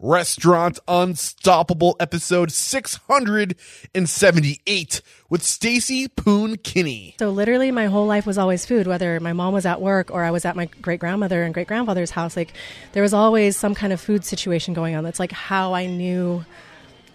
[0.00, 7.16] Restaurant Unstoppable episode 678 with Stacy Poon Kinney.
[7.18, 10.22] So literally my whole life was always food, whether my mom was at work or
[10.22, 12.36] I was at my great grandmother and great grandfather's house.
[12.36, 12.52] Like
[12.92, 15.02] there was always some kind of food situation going on.
[15.02, 16.44] That's like how I knew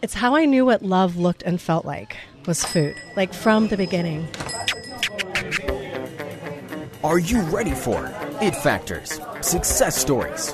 [0.02, 2.98] it's how I knew what love looked and felt like was food.
[3.16, 4.28] Like from the beginning.
[7.02, 8.12] Are you ready for
[8.42, 10.54] it factors, success stories,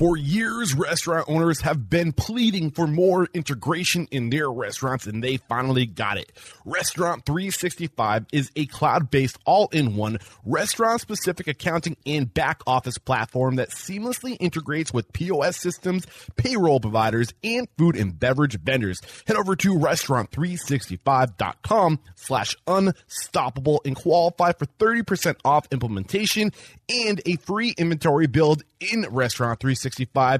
[0.00, 5.36] For years, restaurant owners have been pleading for more integration in their restaurants, and they
[5.36, 6.32] finally got it.
[6.64, 12.96] Restaurant 365 is a cloud based, all in one, restaurant specific accounting and back office
[12.96, 16.06] platform that seamlessly integrates with POS systems,
[16.36, 19.02] payroll providers, and food and beverage vendors.
[19.26, 26.52] Head over to restaurant365.com slash unstoppable and qualify for 30% off implementation
[26.88, 29.89] and a free inventory build in Restaurant 365,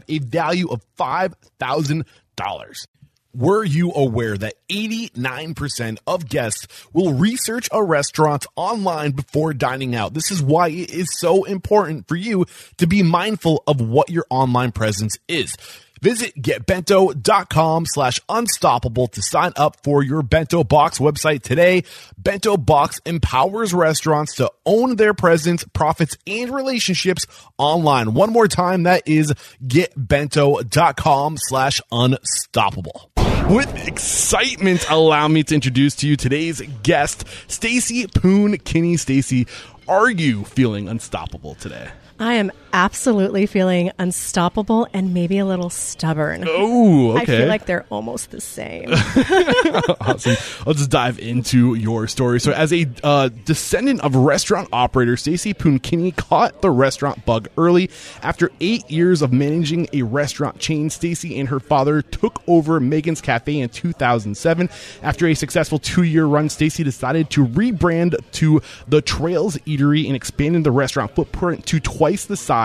[0.09, 2.87] a value of $5,000.
[3.33, 10.15] Were you aware that 89% of guests will research a restaurant online before dining out?
[10.15, 12.47] This is why it is so important for you
[12.79, 15.55] to be mindful of what your online presence is.
[16.01, 21.85] Visit getbento.com slash unstoppable to sign up for your Bento Box website today.
[22.17, 27.27] Bento Box empowers restaurants to own their presence, profits, and relationships
[27.59, 28.15] online.
[28.15, 29.35] One more time, that is
[29.67, 33.11] getbento.com slash unstoppable.
[33.51, 38.97] With excitement, allow me to introduce to you today's guest, Stacy Poon Kinney.
[38.97, 39.47] Stacy,
[39.89, 41.91] are you feeling unstoppable today?
[42.21, 46.45] I am absolutely feeling unstoppable and maybe a little stubborn.
[46.47, 47.23] Oh, okay.
[47.23, 48.91] I feel like they're almost the same.
[50.01, 50.37] awesome.
[50.67, 52.41] Let's just dive into your story.
[52.41, 55.79] So, as a uh, descendant of restaurant operator, Stacy Poon
[56.13, 57.91] caught the restaurant bug early.
[58.23, 63.21] After eight years of managing a restaurant chain, Stacy and her father took over Megan's
[63.21, 64.69] Cafe in 2007.
[65.03, 70.65] After a successful two-year run, Stacy decided to rebrand to the Trails Eatery and expanded
[70.65, 72.60] the restaurant footprint to twice the size,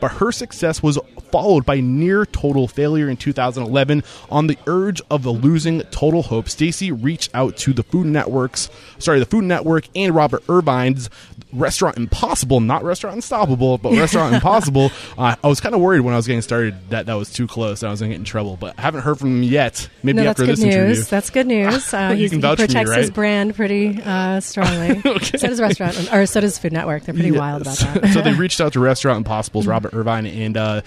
[0.00, 0.98] but her success was
[1.30, 4.02] followed by near total failure in 2011.
[4.30, 8.70] On the urge of the losing total hope, Stacy reached out to the Food Network's,
[8.98, 11.10] sorry, the Food Network and Robert Irvine's
[11.52, 14.90] Restaurant Impossible, not Restaurant Unstoppable, but Restaurant Impossible.
[15.16, 17.46] Uh, I was kind of worried when I was getting started that that was too
[17.46, 19.42] close and I was going to get in trouble, but I haven't heard from him
[19.42, 19.88] yet.
[20.02, 20.94] Maybe no, after that's this good interview.
[20.96, 21.08] news.
[21.08, 21.94] That's good news.
[21.98, 25.00] Uh, You he's- can he for me, protects his brand pretty uh, strongly.
[25.38, 27.04] So does restaurant, or so does Food Network.
[27.04, 27.38] They're pretty Yeah.
[27.38, 28.12] wild about that.
[28.12, 30.80] so they reached out to Restaurant Impossible's Robert Irvine, and uh,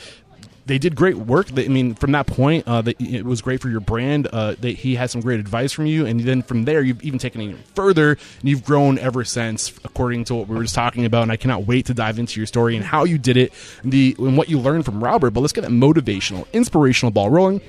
[0.65, 1.47] they did great work.
[1.47, 4.27] They, I mean, from that point, uh, they, it was great for your brand.
[4.31, 7.41] Uh, he had some great advice from you, and then from there, you've even taken
[7.41, 11.05] it even further, and you've grown ever since, according to what we were just talking
[11.05, 11.23] about.
[11.23, 14.15] And I cannot wait to dive into your story and how you did it, the
[14.19, 15.31] and what you learned from Robert.
[15.31, 17.61] But let's get that motivational, inspirational ball rolling.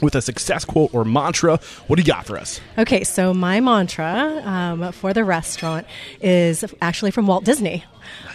[0.00, 2.60] With a success quote or mantra, what do you got for us?
[2.78, 5.86] Okay, so my mantra um, for the restaurant
[6.20, 7.84] is actually from Walt Disney.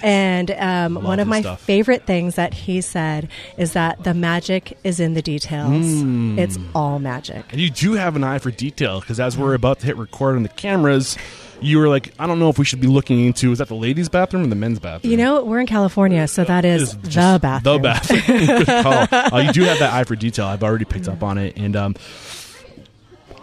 [0.04, 1.62] And um, one of my stuff.
[1.62, 6.02] favorite things that he said is that the magic is in the details.
[6.02, 6.38] Hmm.
[6.38, 7.46] It's all magic.
[7.52, 10.36] And you do have an eye for detail because as we're about to hit record
[10.36, 11.18] on the cameras,
[11.62, 13.76] you were like, I don't know if we should be looking into is that the
[13.76, 15.12] ladies' bathroom or the men's bathroom?
[15.12, 17.74] You know, we're in California, so that is the bathroom.
[17.74, 18.46] The bathroom.
[18.46, 18.68] Good
[19.12, 19.34] call.
[19.34, 20.46] Uh, you do have that eye for detail.
[20.46, 21.96] I've already picked up on it, and um,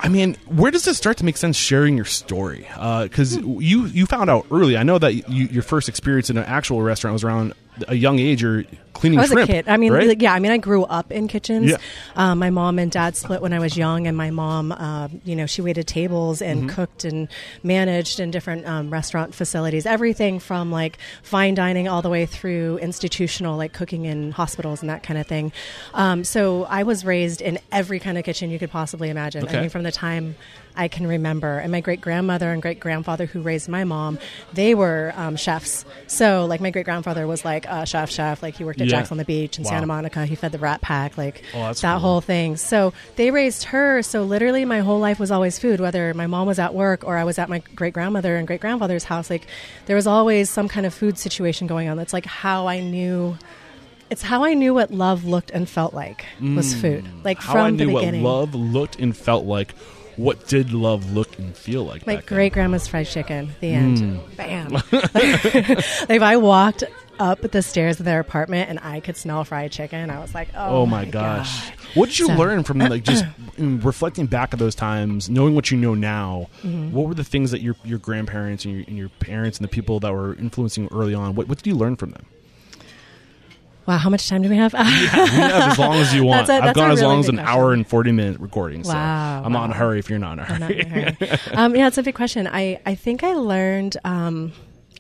[0.01, 2.67] I mean, where does it start to make sense sharing your story?
[3.03, 4.77] Because you you found out early.
[4.77, 7.55] I know that you, your first experience in an actual restaurant was around
[7.89, 8.43] a young age.
[8.43, 8.65] You're
[8.99, 9.49] cleaning I was shrimp.
[9.49, 9.69] a kid.
[9.69, 10.07] I mean, right?
[10.07, 10.35] like, yeah.
[10.35, 11.71] I mean, I grew up in kitchens.
[11.71, 11.77] Yeah.
[12.17, 15.37] Um, my mom and dad split when I was young, and my mom, uh, you
[15.37, 16.69] know, she waited tables and Mm-hmm.
[16.75, 17.29] cooked and
[17.63, 19.87] managed in different um, restaurant facilities.
[19.87, 24.91] Everything from like fine dining all the way through institutional, like cooking in hospitals and
[24.91, 25.53] that kind of thing.
[25.95, 29.45] Um, so I was raised in every kind of kitchen you could possibly imagine.
[29.45, 29.59] Okay.
[29.59, 30.35] I mean, from the time
[30.77, 31.59] I can remember.
[31.59, 34.19] And my great grandmother and great grandfather who raised my mom,
[34.53, 35.85] they were um, chefs.
[36.07, 38.43] So like my great grandfather was like a chef, chef.
[38.45, 38.97] Like he worked at Yeah.
[38.97, 39.71] Jack's on the Beach in Wow.
[39.71, 40.27] Santa Monica.
[40.27, 41.99] He fed the Rat Pack, like Oh, that cool.
[41.99, 42.57] whole thing.
[42.57, 44.03] So they raised her.
[44.03, 45.81] So literally, my whole life was always food.
[45.81, 48.61] Whether my mom was at work or I was at my great grandmother and great
[48.61, 49.47] grandfather's house, like
[49.87, 51.97] there was always some kind of food situation going on.
[51.97, 53.37] That's like how I knew.
[54.11, 57.05] It's how I knew what love looked and felt like was food.
[57.25, 57.43] Like Mm.
[57.43, 58.23] How from I the knew what beginning.
[58.25, 59.75] love looked and felt like.
[60.17, 62.05] What did love look and feel like?
[62.05, 63.51] My great grandma's fried chicken.
[63.61, 63.77] The Mm.
[63.77, 64.37] end.
[64.37, 64.73] Bam.
[65.15, 66.83] like if I walked
[67.19, 70.11] up the stairs of their apartment and I could smell fried chicken.
[70.11, 71.69] I was like, oh, Oh my gosh!
[71.71, 71.75] God.
[71.95, 73.25] What did you So- learn from like just
[73.59, 76.49] reflecting back at those times, knowing what you know now?
[76.63, 76.93] Mm-hmm.
[76.93, 79.69] What were the things that your your grandparents and your, and your parents and the
[79.71, 81.35] people that were influencing early on?
[81.35, 82.27] What what did you learn from them?
[83.87, 84.73] Wow, how much time do we have?
[84.75, 86.49] We have as long as you want.
[86.51, 88.85] A- I've gone as long as an big hour and forty minute recording.
[88.85, 90.81] So Wow, I'm not in a hurry if you're not in a hurry.
[90.81, 91.39] in a hurry.
[91.55, 92.47] um, yeah, it's a big question.
[92.47, 94.53] I, I think I learned um,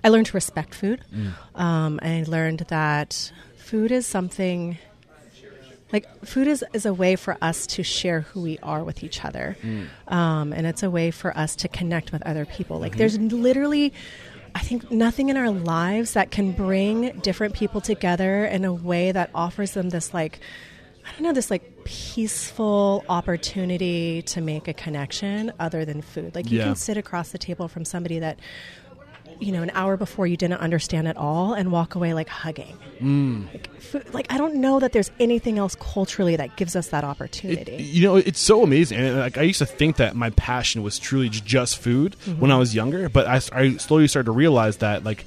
[0.04, 1.00] I learned to respect food.
[1.14, 1.32] Mm.
[1.60, 4.78] Um, and I learned that food is something
[5.92, 9.24] like food is, is a way for us to share who we are with each
[9.24, 9.56] other
[10.08, 13.92] um, and it's a way for us to connect with other people like there's literally
[14.54, 19.12] i think nothing in our lives that can bring different people together in a way
[19.12, 20.40] that offers them this like
[21.06, 26.50] i don't know this like peaceful opportunity to make a connection other than food like
[26.50, 26.64] you Yeah.
[26.64, 28.38] can sit across the table from somebody that
[29.40, 32.76] you know, an hour before you didn't understand at all and walk away like hugging.
[33.52, 37.04] Like, food, like, I don't know that there's anything else culturally that gives us that
[37.04, 37.72] opportunity.
[37.72, 38.98] It- you know, it's so amazing.
[38.98, 42.40] And like I used to think that my passion was truly just food Mm-hmm.
[42.40, 45.24] when I was younger, but I slowly started to realize that like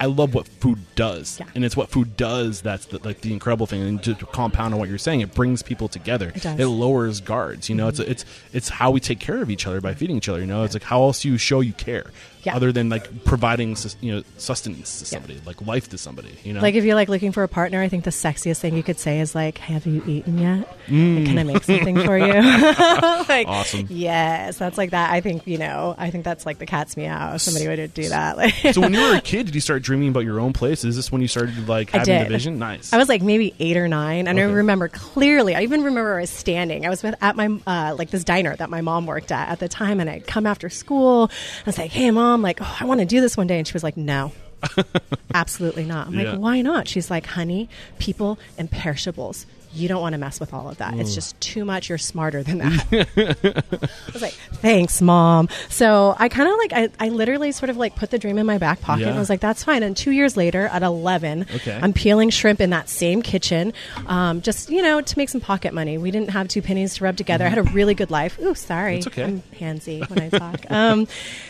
[0.00, 1.46] I love what food does, Yeah.
[1.54, 3.80] and it's what food does that's the, like the incredible thing.
[3.80, 6.30] And to, compound on what you're saying, it brings people together.
[6.34, 6.42] It.
[6.42, 6.62] Mm-hmm.
[6.64, 7.68] lowers guards.
[7.68, 10.28] You know, it's it's it's how we take care of each other by feeding each
[10.28, 10.40] other.
[10.40, 12.10] You know, it's like how else do you show you care
[12.44, 12.56] Yeah.
[12.56, 15.08] other than like providing you know sustenance to Yeah.
[15.20, 16.36] somebody, like life to somebody.
[16.44, 18.76] You know, like, if you're like looking for a partner, I think the sexiest thing
[18.76, 20.68] you could say is like, "Have you eaten yet?
[20.88, 22.32] Like, Can I make something for you?"
[23.28, 23.86] like, Awesome.
[23.90, 25.10] Yes, that's like that.
[25.12, 25.94] I think you know.
[25.98, 27.34] I think that's like the cat's meow.
[27.34, 29.82] If somebody would do that, like, so when you were a kid, did you start
[29.82, 30.84] dreaming about your own place?
[30.84, 32.58] Is this when you started like having the vision?
[32.58, 32.92] Nice.
[32.92, 35.54] I was like maybe eight or nine, and I remember clearly.
[35.54, 36.84] I even remember I was standing.
[36.86, 39.60] I was with, at my uh, like this diner that my mom worked at at
[39.60, 41.30] the time, and I'd come after school.
[41.30, 43.66] I was like, "Hey, mom, like oh, I want to do this one day," and
[43.66, 44.32] she was like, "No."
[45.34, 46.06] Absolutely not.
[46.06, 46.32] I'm Yeah.
[46.32, 46.88] like, why not?
[46.88, 49.44] She's like, honey, people and perishables.
[49.74, 50.94] You don't want to mess with all of that.
[50.94, 51.88] It's just too much.
[51.88, 52.86] You're smarter than that.
[54.08, 55.48] I was like, thanks, mom.
[55.68, 58.46] So I kind of like, I, I literally sort of like put the dream in
[58.46, 59.08] my back pocket Yeah.
[59.08, 59.82] and I was like, that's fine.
[59.82, 61.78] And two years later, at 11, Okay.
[61.82, 63.72] I'm peeling shrimp in that same kitchen,
[64.06, 65.98] um, just, you know, to make some pocket money.
[65.98, 67.44] We didn't have two pennies to rub together.
[67.44, 68.38] I had a really good life.
[68.40, 68.98] Ooh, sorry.
[68.98, 69.24] It's okay.
[69.24, 70.70] I'm handsy when I talk.
[70.70, 71.08] um,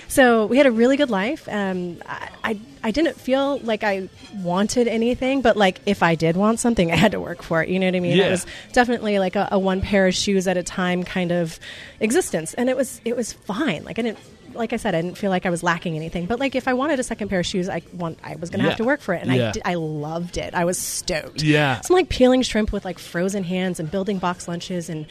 [0.09, 1.49] so we had a really good life.
[1.49, 6.37] Um, I, I, I didn't feel like I wanted anything, but like if I did
[6.37, 7.69] want something, I had to work for it.
[7.71, 8.17] You know what I mean?
[8.17, 8.27] Yeah.
[8.27, 11.59] It was definitely like a, a one pair of shoes at a time kind of
[12.01, 13.85] existence, and it was it was fine.
[13.85, 14.19] Like I didn't.
[14.53, 16.27] Like I said, I didn't feel like I was lacking anything.
[16.27, 18.61] But like, if I wanted a second pair of shoes, I want I was going
[18.61, 18.69] to Yeah.
[18.71, 19.49] have to work for it, and Yeah.
[19.49, 20.55] I did, I loved it.
[20.55, 21.43] I was stoked.
[21.43, 21.81] Yeah.
[21.81, 25.07] So I'm like peeling shrimp with like frozen hands and building box lunches and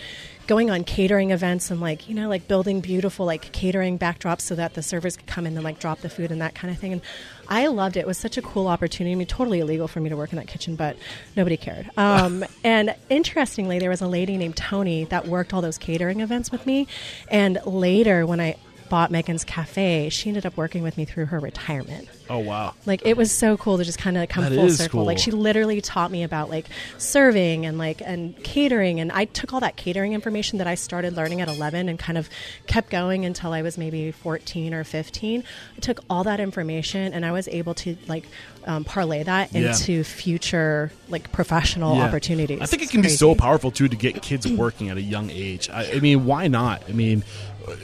[0.48, 4.56] going on catering events and like you know like building beautiful like catering backdrops so
[4.56, 6.78] that the servers could come in and like drop the food and that kind of
[6.80, 7.02] thing and
[7.48, 8.01] i loved it.
[8.01, 9.13] It was such a cool opportunity.
[9.13, 10.98] I mean totally illegal for me to work in that kitchen but
[11.36, 11.90] nobody cared.
[11.98, 16.51] Um, and interestingly there was a lady named tony that worked all those catering events
[16.51, 16.88] with me.
[17.30, 18.56] And later when i
[18.90, 22.74] bought megan's cafe she ended up working with me through her retirement oh wow.
[22.86, 25.04] like it was so cool to just kind of come That full circle.
[25.06, 26.68] Like she literally taught me about like
[26.98, 31.16] serving and like and catering and I took all that catering information that I started
[31.16, 32.30] learning at 11 and kind of
[32.68, 35.44] kept going until I was maybe 14 or 15.
[35.75, 38.26] I took all that information and I was able to like
[38.66, 39.72] um, parlay that Yeah.
[39.72, 42.04] into future like professional Yeah.
[42.04, 42.62] opportunities.
[42.62, 45.30] I think it can be so powerful too to get kids working at a young
[45.30, 45.69] age.
[45.69, 46.84] I, I mean, why not?
[46.88, 47.24] I mean,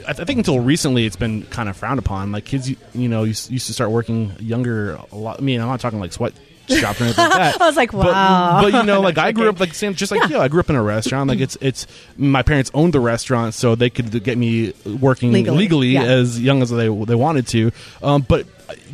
[0.06, 2.32] I, I think until recently it's been kind of frowned upon.
[2.32, 4.98] Like kids, you, you know, used, used to start working younger.
[5.12, 5.38] A lot.
[5.38, 6.32] I mean, I'm not talking like sweat
[6.68, 7.60] shop or anything like that.
[7.60, 8.60] I was like, wow.
[8.62, 10.38] But, you know, like I grew up like same, just like you.
[10.38, 11.28] I grew up in a restaurant.
[11.28, 15.56] Like it's it's my parents owned the restaurant, so they could get me working Legally,
[15.58, 16.02] legally, yeah.
[16.04, 17.72] as young as they they wanted to.
[18.02, 18.46] Um, but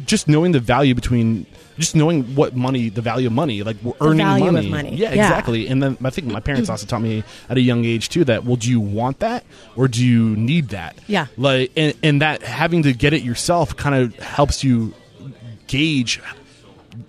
[0.07, 1.47] just knowing the value between.
[1.79, 4.71] Just knowing what money, the value of money, like we're earning value of money.
[4.71, 4.97] money.
[4.97, 5.27] Yeah, Yeah.
[5.27, 5.69] exactly.
[5.69, 8.45] And then I think my parents also taught me at a young age too that
[8.47, 9.45] well, do you want that
[9.77, 10.97] or do you need that?
[11.07, 11.27] Yeah.
[11.37, 14.95] Like, and, and that having to get it yourself kind of helps you
[15.67, 16.21] gauge.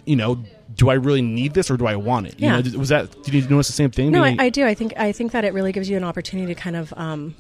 [0.06, 0.44] You know,
[0.76, 2.40] do I really need this or do I want it?
[2.40, 2.60] You Yeah.
[2.60, 3.12] know, was that?
[3.24, 4.12] Did you notice the same thing?
[4.12, 4.66] No, I, I do.
[4.66, 7.36] I think I think that it really gives you an opportunity to kind of um,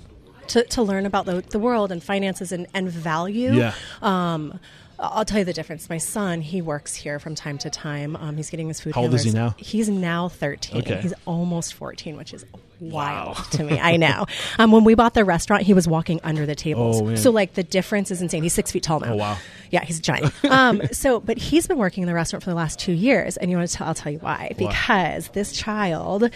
[0.47, 3.53] to, to learn about the, the world and finances and, and value.
[3.53, 3.73] Yeah.
[4.01, 4.59] Um,
[4.99, 5.89] I'll tell you the difference.
[5.89, 8.15] My son, he works here from time to time.
[8.15, 8.95] Um, he's getting his food.
[8.95, 9.55] How old is he now?
[9.57, 10.81] He's now thirteen.
[10.81, 11.01] Okay.
[11.01, 12.45] He's almost fourteen, which is
[12.79, 13.43] wild Wow.
[13.51, 13.79] to me.
[13.79, 14.25] I know.
[14.59, 17.01] Um, when we bought the restaurant, he was walking under the tables.
[17.01, 18.43] Oh, so like the difference is insane.
[18.43, 19.13] He's six feet tall now.
[19.13, 19.37] Oh, wow.
[19.71, 20.45] Yeah, he's a giant.
[20.45, 23.49] um, so, but he's been working in the restaurant for the last two years, and
[23.51, 23.75] you want to?
[23.77, 24.53] Tell, I'll tell you why.
[24.57, 26.29] Because this child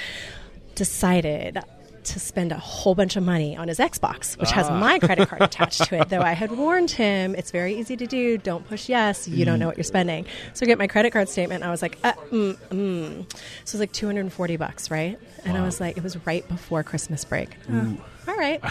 [0.76, 1.60] decided
[2.06, 5.42] to spend a whole bunch of money on his Xbox, which has my credit card
[5.52, 6.10] attached to it.
[6.10, 8.38] Though I had warned him, it's very easy to do.
[8.38, 9.28] Don't push yes.
[9.28, 10.26] You don't know what you're spending.
[10.54, 11.62] So I get my credit card statement.
[11.62, 13.32] And I was like, uh, mm, mm.
[13.32, 15.20] so it was like 240 bucks, right?
[15.46, 17.50] And I was like, it was right before Christmas break.
[17.72, 18.62] Oh, all right.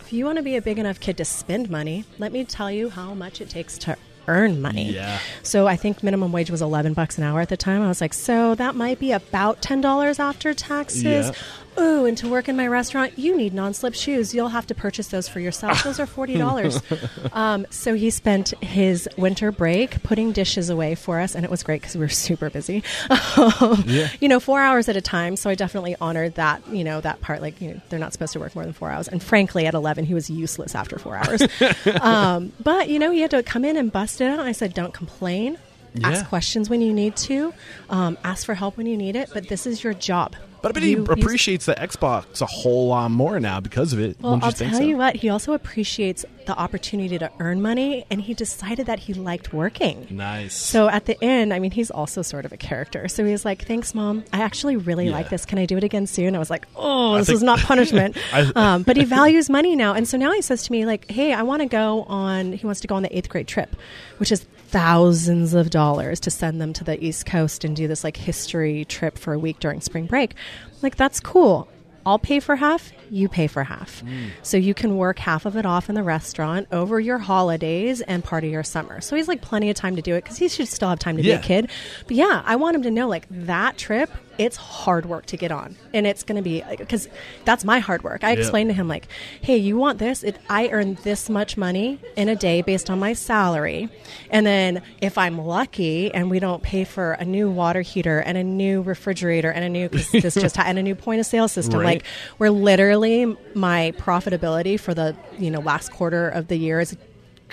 [0.00, 2.70] If you want to be a big enough kid to spend money, let me tell
[2.70, 3.96] you how much it takes to
[4.28, 4.92] earn money.
[4.92, 5.18] Yeah.
[5.42, 7.82] So I think minimum wage was 11 bucks an hour at the time.
[7.82, 11.04] I was like, so that might be about $10 after taxes.
[11.04, 11.32] Yeah.
[11.78, 14.34] Ooh, and to work in my restaurant, you need non-slip shoes.
[14.34, 15.82] You'll have to purchase those for yourself.
[15.82, 16.80] Those are forty dollars.
[17.32, 21.62] um, so he spent his winter break putting dishes away for us, and it was
[21.62, 22.82] great because we were super busy.
[23.10, 24.08] Um, Yeah.
[24.20, 25.36] You know, four hours at a time.
[25.36, 26.66] So I definitely honored that.
[26.68, 27.42] You know, that part.
[27.42, 29.08] Like, you know, they're not supposed to work more than four hours.
[29.08, 31.42] And frankly, at eleven, he was useless after four hours.
[32.00, 34.40] um, but you know, he had to come in and bust it out.
[34.40, 35.58] I said, don't complain.
[35.94, 36.08] Yeah.
[36.10, 37.54] Ask questions when you need to.
[37.88, 39.30] Um, ask for help when you need it.
[39.32, 40.34] But this is your job.
[40.60, 44.16] But I bet he appreciates the Xbox a whole lot more now because of it.
[44.18, 44.80] Well, you I'll tell so?
[44.82, 49.12] you what, he also appreciates the opportunity to earn money, and he decided that he
[49.12, 50.06] liked working.
[50.10, 50.54] Nice.
[50.56, 53.08] So at the end, I mean, he's also sort of a character.
[53.08, 54.24] So he's like, "Thanks, mom.
[54.32, 55.12] I actually really Yeah.
[55.12, 55.44] like this.
[55.44, 58.16] Can I do it again soon?" I was like, "Oh, this think- is not punishment."
[58.32, 61.10] I- um, but he values money now, and so now he says to me, like,
[61.10, 63.76] "Hey, I want to go on." He wants to go on the eighth grade trip,
[64.16, 68.02] which is thousands of dollars to send them to the East Coast and do this
[68.02, 70.34] like history trip for a week during spring break.
[70.82, 71.68] Like, that's cool.
[72.04, 74.02] I'll pay for half, you pay for half.
[74.02, 74.30] Mm.
[74.42, 78.22] So you can work half of it off in the restaurant over your holidays and
[78.24, 79.00] part of your summer.
[79.00, 81.16] So he's like plenty of time to do it because he should still have time
[81.18, 81.36] to Yeah.
[81.36, 81.70] be a kid.
[82.06, 85.52] But yeah, I want him to know like that trip, it's hard work to get
[85.52, 85.76] on.
[85.92, 87.08] And it's going to be because
[87.44, 88.24] that's my hard work.
[88.24, 88.40] I Yeah.
[88.40, 89.06] explained to him like,
[89.42, 90.22] hey, you want this?
[90.24, 93.88] It, I earn this much money in a day based on my salary.
[94.30, 98.36] And then if I'm lucky and we don't pay for a new water heater and
[98.36, 101.80] a new refrigerator and a new, this just, and a new point of sale system,
[101.80, 101.84] Right.
[101.98, 102.06] like
[102.38, 106.96] where literally my profitability for the you know last quarter of the year is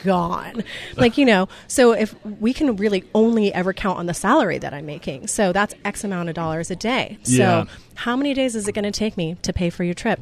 [0.03, 0.63] gone.
[0.98, 4.74] Like you know so if we can really only ever count on the salary that
[4.74, 5.27] i'm making.
[5.27, 7.17] So that's x amount of dollars a day.
[7.24, 7.63] Yeah.
[7.65, 10.20] so how many days is it going to take me to pay for your trip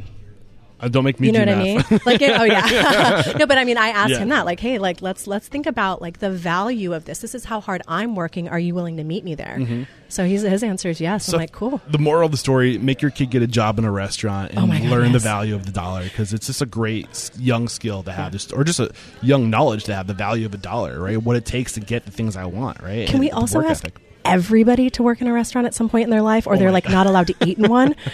[0.82, 1.78] Uh, don't make me you know what I mean?
[2.06, 4.20] Like, it, oh yeah, no, but I mean, I asked Yeah.
[4.20, 7.20] him that, like, hey, like, let's let's think about like the value of this.
[7.20, 8.48] This is how hard I'm working.
[8.48, 9.60] Are you willing to meet me there?
[10.08, 11.24] So he's, his answer is yes.
[11.24, 11.32] Mm-hmm.
[11.32, 11.82] So I'm like, cool.
[11.90, 14.60] The moral of the story: make your kid get a job in a restaurant and
[14.60, 18.02] Oh God, learn the value of the dollar because it's just a great young skill
[18.04, 18.90] to have, just or just a
[19.22, 21.18] young knowledge to have the value of a dollar, right?
[21.22, 23.06] What it takes to get the things I want, right?
[23.06, 24.00] Can And we also ask ethic.
[24.26, 26.74] everybody to work in a restaurant at some point in their life, or they're my
[26.74, 27.96] like not allowed to eat in one?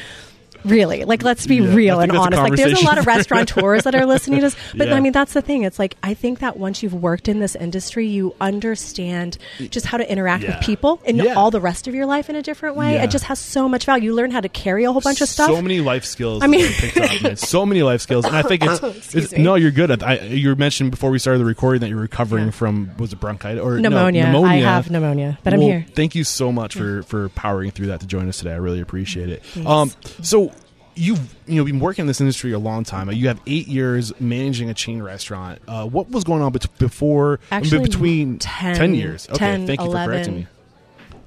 [0.66, 2.42] Really, like let's be Yeah, real and honest.
[2.42, 4.96] Like, there's a lot of restaurateurs that are listening to us but Yeah.
[4.96, 5.64] I mean, that's the thing.
[5.64, 9.38] It's like I think that once you've worked in this industry, you understand
[9.70, 10.58] just how to interact Yeah.
[10.58, 11.34] with people and Yeah.
[11.36, 12.98] all the rest of your life in a different way.
[12.98, 14.06] It just has so much value.
[14.06, 15.48] You learn how to carry a whole bunch of stuff.
[15.50, 16.44] So many life skills.
[16.44, 17.36] I mean- that you picked up, man.
[17.38, 19.92] so many life skills, and I think it's, it's no, you're good.
[19.92, 23.20] at I, you mentioned before we started the recording that you're recovering from was it
[23.20, 24.26] bronchitis or no, pneumonia.
[24.26, 24.50] pneumonia.
[24.50, 25.86] I have pneumonia, but I'm here.
[25.94, 28.52] Thank you so much for for powering through that to join us today.
[28.54, 29.44] I really appreciate it.
[29.66, 29.92] Um,
[30.22, 30.52] so
[30.96, 33.12] you've you know been working in this industry a long time.
[33.12, 35.62] You have eight years managing a chain restaurant.
[35.68, 39.28] Uh, what was going on bet- before Actually, between 10 years?
[39.30, 40.48] Okay, 10, thank you for correcting me.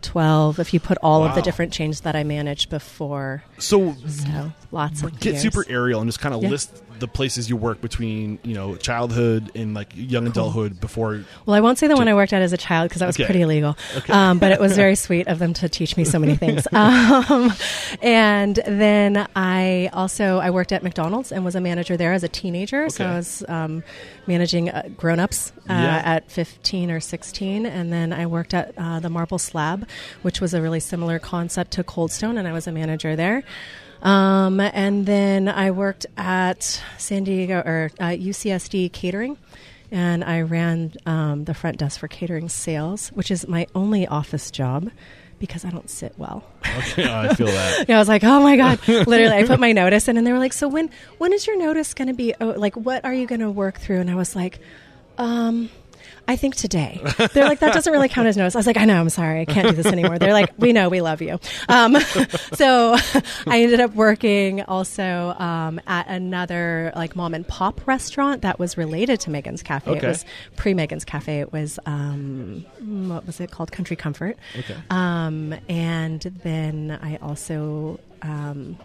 [0.03, 3.43] 12 if you put all of the different chains that I managed before.
[3.59, 5.43] So So lots of get years.
[5.43, 6.51] super aerial and just kind of Yeah.
[6.51, 11.55] list the places you work between you know childhood and like young adulthood before Well,
[11.55, 13.25] I won't say the one I worked at as a child because that was Okay.
[13.25, 13.76] pretty illegal.
[14.09, 16.67] Um, but it was very sweet of them to teach me so many things.
[16.73, 17.52] Um,
[18.02, 22.28] and then I also I worked at McDonald's and was a manager there as a
[22.28, 22.88] teenager.
[22.88, 23.12] So Okay.
[23.12, 23.83] I was um,
[24.26, 26.02] managing uh, grown-ups uh, Yeah.
[26.05, 29.87] at 15 or 16, and then I worked at uh, the Marble Slab,
[30.23, 33.43] which was a really similar concept to Cold Stone, and I was a manager there.
[34.02, 39.37] Um, and then I worked at San Diego or uh, UCSD Catering,
[39.90, 44.50] and I ran um, the front desk for catering sales, which is my only office
[44.50, 44.90] job
[45.38, 46.45] because I don't sit well.
[46.78, 48.87] okay I feel that Yeah, I was like, oh my god!
[48.88, 51.57] Literally, I put my notice in, and they were like, so when when is your
[51.59, 52.35] notice going to be?
[52.40, 54.00] Oh, like, what are you going to work through?
[54.00, 54.59] And I was like,
[55.17, 55.71] um.
[56.28, 57.00] I think today.
[57.32, 58.54] They're like, that doesn't really count as notice.
[58.54, 60.18] I was like, I know, I'm sorry, I can't do this anymore.
[60.18, 61.40] They're like, we know, we love you.
[61.70, 61.97] Um,
[62.52, 62.97] so
[63.47, 68.76] I ended up working also um, at another like mom and pop restaurant that was
[68.76, 69.90] related to Megan's Cafe.
[69.90, 70.06] Okay.
[70.06, 71.40] It was pre Megan's Cafe.
[71.40, 72.66] It was um,
[73.08, 73.73] what was it called?
[73.73, 74.37] Country Comfort.
[74.58, 74.76] Okay.
[74.90, 78.00] Um, and then I also.
[78.20, 78.76] Um,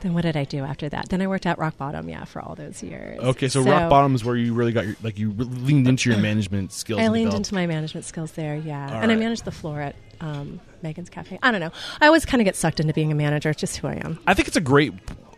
[0.00, 1.08] then what did I do after that?
[1.08, 3.18] Then I worked at Rock Bottom, yeah, for all those years.
[3.20, 6.18] okay so, rock bottom is where you really got your like you leaned into your
[6.18, 8.94] management skills I leaned into my management skills there, yeah.
[8.94, 11.38] All and I managed the floor at um, Megan's Cafe.
[11.42, 11.72] I don't know.
[12.00, 13.50] I always kind of get sucked into being a manager.
[13.50, 14.18] It's just who I am.
[14.26, 14.92] I think it's a great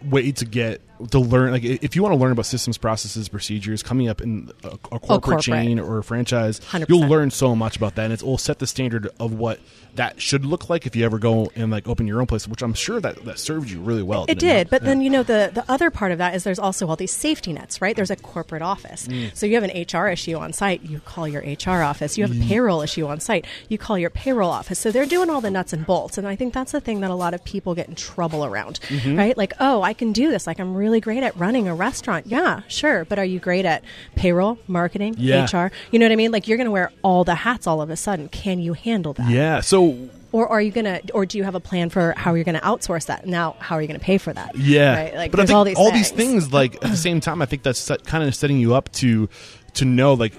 [0.05, 3.83] way to get to learn like if you want to learn about systems processes procedures
[3.83, 5.41] coming up in a, a corporate, corporate.
[5.43, 6.89] chain or a franchise 100%.
[6.89, 9.61] you'll learn so much about that and it will set the standard of what
[9.95, 12.63] that should look like if you ever go and like open your own place which
[12.63, 14.89] i'm sure that that served you really well It didn't did, but Yeah.
[14.89, 17.53] then you know the the other part of that is there's also all these safety
[17.53, 17.95] nets, right?
[17.97, 19.31] There's a corporate office, Mm.
[19.37, 22.17] so you have an HR issue on site, you call your HR office.
[22.17, 22.45] You have Mm.
[22.45, 24.79] a payroll issue on site, you call your payroll office.
[24.79, 27.11] So they're doing all the nuts and bolts, and I think that's the thing that
[27.11, 29.17] a lot of people get in trouble around, Mm-hmm.
[29.17, 29.37] right?
[29.37, 30.47] Like, oh, I can do this.
[30.47, 32.27] Like, I'm really great at running a restaurant.
[32.27, 33.85] Yeah, sure, but are you great at
[34.17, 35.45] payroll, marketing, Yeah.
[35.45, 35.71] HR?
[35.91, 36.33] You know what I mean?
[36.33, 38.29] Like, you're going to wear all the hats all of a sudden.
[38.29, 39.31] Can you handle that?
[39.31, 42.45] yeah so or are you gonna or do you have a plan for how you're
[42.45, 45.41] gonna outsource that now how are you gonna pay for that Yeah, right like but
[45.41, 46.11] I think all these all things.
[46.11, 48.75] these things, like at the same time, I think that's set, kind of setting you
[48.75, 49.29] up to
[49.75, 50.33] to know, like,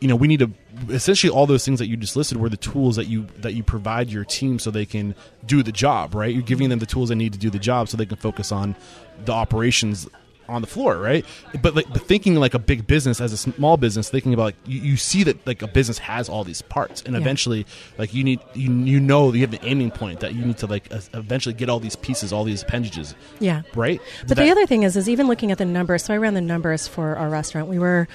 [0.00, 0.50] you know, we need to
[0.90, 3.62] essentially all those things that you just listed were the tools that you that you
[3.62, 5.14] provide your team so they can
[5.46, 6.14] do the job.
[6.14, 8.16] Right, you're giving them the tools they need to do the job so they can
[8.18, 8.76] focus on
[9.24, 10.08] the operations
[10.48, 11.24] on the floor, right?
[11.62, 14.56] But like, but thinking like a big business as a small business, thinking about like
[14.66, 17.20] you, you see that like a business has all these parts, and Yeah.
[17.20, 17.64] eventually,
[17.96, 20.66] like you need you you know you have an aiming point that you need to
[20.66, 24.00] like uh, eventually get all these pieces, all these appendages, yeah right?
[24.26, 26.34] but That- the other thing is is even looking at the numbers so i ran
[26.34, 28.08] the numbers for our restaurant we were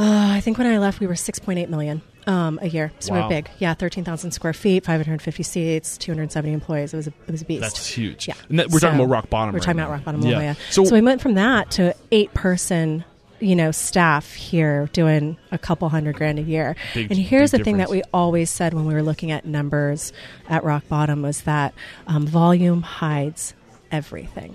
[0.00, 3.18] uh, i think when i left we were 6.8 million um, a year so we
[3.18, 3.26] Wow.
[3.28, 7.42] we're big yeah 13000 square feet 550 seats 270 employees it was a, it was
[7.42, 8.28] a beast That's huge.
[8.28, 9.52] yeah And that- we're talking about rock bottom.
[9.54, 9.84] we're right talking now.
[9.86, 10.40] about rock bottom yeah.
[10.40, 10.54] yeah.
[10.70, 13.04] So, so we went from that to eight person
[13.40, 17.58] you know staff here doing a couple hundred grand a year Big- and here's the
[17.58, 20.12] thing that we always said when we were looking at numbers
[20.48, 21.72] at rock bottom was that
[22.06, 23.54] um, volume hides
[23.90, 24.54] everything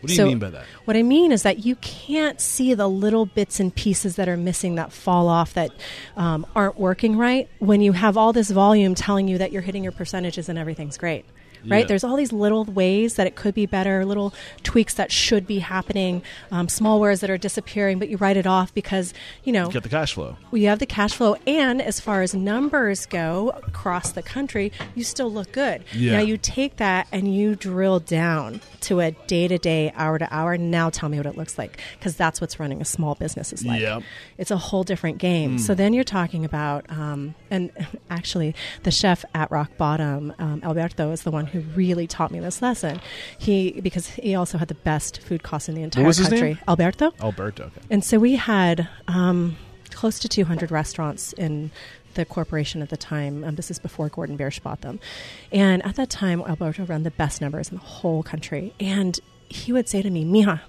[0.00, 0.64] what do you so- mean by that?
[0.84, 4.36] what I mean is that you can't see the little bits and pieces that are
[4.36, 5.70] missing, that fall off, that
[6.16, 9.82] um, aren't working right when you have all this volume telling you that you're hitting
[9.82, 11.24] your percentages and everything's great.
[11.66, 11.80] Right?
[11.80, 11.86] Yeah.
[11.86, 15.58] There's all these little ways that it could be better, little tweaks that should be
[15.58, 19.12] happening, um, small wares that are disappearing, but you write it off because,
[19.44, 20.36] you know, Get the cash flow.
[20.50, 25.04] we have the cash flow and as far as numbers go across the country you
[25.04, 26.12] still look good Yeah.
[26.14, 30.28] now you take that and you drill down to a day to day hour to
[30.34, 33.52] hour now tell me what it looks like because that's what's running a small business
[33.52, 34.02] is like Yep.
[34.38, 37.70] it's a whole different game so then you're talking about um, and
[38.10, 42.40] actually the chef at rock bottom um, alberto is the one who really taught me
[42.40, 43.00] this lesson
[43.38, 47.64] he because he also had the best food costs in the entire country alberto Alberto.
[47.64, 47.80] Okay.
[47.90, 49.56] and so we had um,
[49.90, 51.70] close to 200 restaurants in
[52.14, 53.44] the corporation at the time.
[53.44, 55.00] Um, this is before Gordon Biersch bought them.
[55.52, 58.74] And at that time, Alberto ran the best numbers in the whole country.
[58.80, 60.60] And he would say to me, Mija,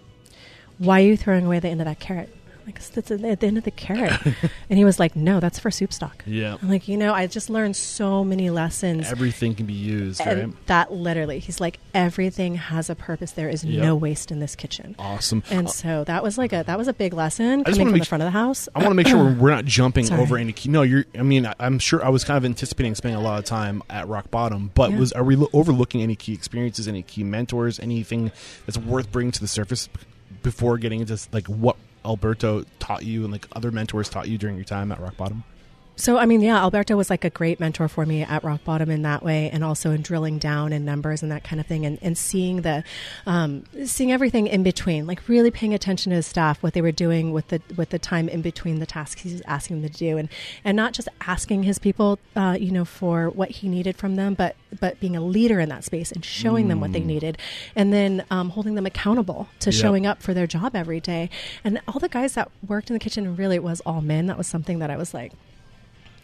[0.78, 2.36] why are you throwing away the end of that carrot?
[2.62, 4.20] I'm like, that's at the end of the carrot.
[4.70, 6.24] and he was like, no, that's for soup stock.
[6.28, 6.58] Yeah.
[6.62, 9.10] I'm like, you know, I just learned so many lessons.
[9.12, 10.66] Everything can be used, and right?
[10.68, 13.32] that literally, he's like, everything has a purpose.
[13.32, 13.84] There is Yep.
[13.84, 14.96] no waste in this kitchen.
[15.00, 15.42] Awesome.
[15.50, 18.22] And so that was like a that was a big lesson coming from the front
[18.22, 18.70] of the house.
[18.76, 20.22] I want to make sure we're, we're not jumping Sorry.
[20.22, 20.70] over any key.
[20.70, 21.06] No, you're.
[21.18, 23.82] I mean, I- I'm sure I was kind of anticipating spending a lot of time
[23.90, 25.00] at rock bottom, but Yeah.
[25.00, 28.32] was are we lo- overlooking any key experiences, any key mentors, anything
[28.66, 29.90] that's worth bringing to the surface
[30.44, 34.56] before getting into like what Alberto taught you and like other mentors taught you during
[34.56, 35.44] your time at rock bottom?
[35.98, 38.90] So I mean, yeah, Alberto was like a great mentor for me at Rock Bottom
[38.90, 41.86] in that way, and also in drilling down in numbers and that kind of thing,
[41.86, 42.84] and, and seeing the
[43.28, 46.92] um, seeing everything in between, like really paying attention to his staff, what they were
[46.92, 50.18] doing with the with the time in between the tasks he's asking them to do,
[50.18, 50.30] and
[50.64, 54.34] and not just asking his people, uh, you know, for what he needed from them,
[54.34, 57.38] but but being a leader in that space and showing them what they needed,
[57.76, 59.82] and then um, holding them accountable to Yep.
[59.82, 61.30] showing up for their job every day,
[61.64, 64.26] and all the guys that worked in the kitchen, really it was all men.
[64.26, 65.34] That was something that I was like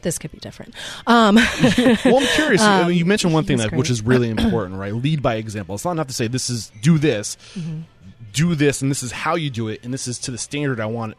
[0.02, 0.74] this could be different.
[1.06, 1.36] Um,
[2.06, 2.62] well, I'm curious.
[2.62, 4.94] I mean, you mentioned one thing that which is really important, right?
[4.94, 5.76] Lead by example.
[5.76, 7.82] It's not enough to say this is do this, Mm-hmm.
[8.34, 10.80] do this, and this is how you do it, and this is to the standard
[10.80, 11.16] I want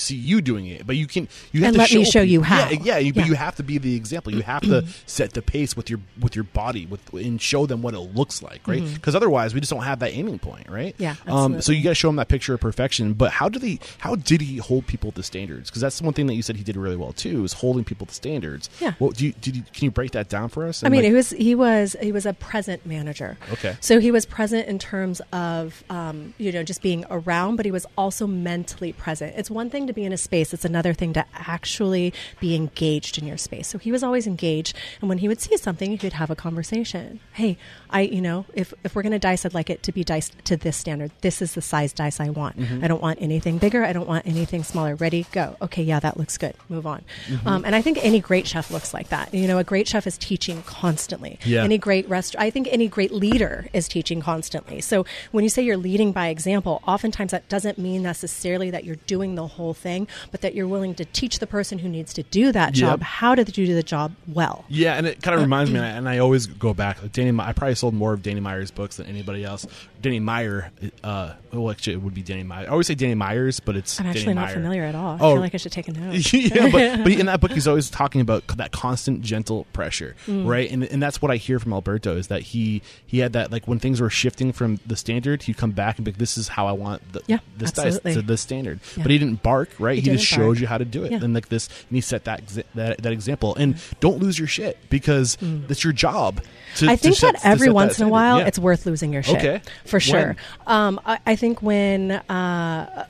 [0.00, 0.86] see you doing it.
[0.86, 2.68] But you can you have And to let show me show you how.
[2.70, 4.32] Yeah, yeah, you, but you have to be the example.
[4.32, 7.82] You have to set the pace with your with your body, with and show them
[7.82, 8.82] what it looks like, right?
[8.94, 10.94] Because otherwise, we just don't have that aiming point, right?
[10.98, 11.02] Mm-hmm.
[11.02, 13.14] Yeah, Um, so you got to show them that picture of perfection.
[13.14, 13.80] But how did he?
[13.98, 15.70] How did he hold people to standards?
[15.70, 18.06] Because that's one thing that you said he did really well too, is holding people
[18.06, 18.70] to standards.
[18.80, 18.94] Yeah.
[18.98, 20.82] Well, do you, did you, can you break that down for us?
[20.84, 23.36] I mean, like- it was he was he was a present manager.
[23.52, 23.76] Okay.
[23.80, 27.72] So he was present in terms of um, you know just being around, but he
[27.72, 29.34] was also mentally present.
[29.36, 32.54] It's one thing thing to be in a space; it's another thing to actually be
[32.54, 33.68] engaged in your space.
[33.68, 37.20] So he was always engaged, and when he would see something, he'd have a conversation.
[37.32, 37.58] Hey,
[37.90, 40.44] I, you know, if if we're going to dice, I'd like it to be diced
[40.46, 41.10] to this standard.
[41.20, 42.56] This is the size dice I want.
[42.82, 43.84] I don't want anything bigger.
[43.84, 44.94] I don't want anything smaller.
[44.94, 45.56] Ready, go.
[45.60, 46.54] Okay, yeah, that looks good.
[46.68, 47.02] Move on.
[47.44, 49.32] Um, and I think any great chef looks like that.
[49.34, 51.38] You know, a great chef is teaching constantly.
[51.44, 51.62] Yeah.
[51.62, 54.80] Any great restaurant, I think any great leader is teaching constantly.
[54.80, 58.96] So when you say you're leading by example, oftentimes that doesn't mean necessarily that you're
[59.06, 62.22] doing the whole thing, but that you're willing to teach the person who needs to
[62.24, 62.80] do that Yep.
[62.80, 64.64] job how to do the job well.
[64.68, 67.02] Yeah, and it kind of reminds me, and I always go back.
[67.02, 69.66] Like Danny, I probably sold more of Danny Meyer's books than anybody else.
[70.02, 70.70] Danny Meyer,
[71.02, 72.66] uh, well, actually, it would be Danny Meyer.
[72.66, 74.54] I always say Danny Myers, but it's I'm actually Danny not Meyer.
[74.54, 75.12] familiar at all.
[75.14, 75.32] I Oh.
[75.34, 76.32] feel like I should take a note.
[76.32, 80.46] yeah, but, but in that book, he's always talking about that constant, gentle pressure, Mm.
[80.46, 80.70] right?
[80.70, 83.66] And and that's what I hear from Alberto is that he he had that like
[83.66, 86.48] when things were shifting from the standard, he'd come back and be like, "This is
[86.48, 88.10] how I want the, Yeah, this absolutely.
[88.12, 89.04] dice to the standard." Yeah.
[89.04, 89.42] But he didn't
[89.78, 89.96] right?
[89.98, 91.20] He He, just showed you how to do it, Yeah.
[91.22, 92.42] and like this, and he set that
[92.74, 93.54] that, that example.
[93.56, 96.42] And don't lose your shit because that's your job.
[96.76, 96.88] To, Mm.
[96.88, 98.46] I think set- that every set that once in a while, Yeah.
[98.46, 99.36] it's worth losing your shit.
[99.36, 99.60] Okay.
[99.84, 100.36] For sure.
[100.66, 102.10] Um, I, I think when.
[102.12, 103.06] Uh,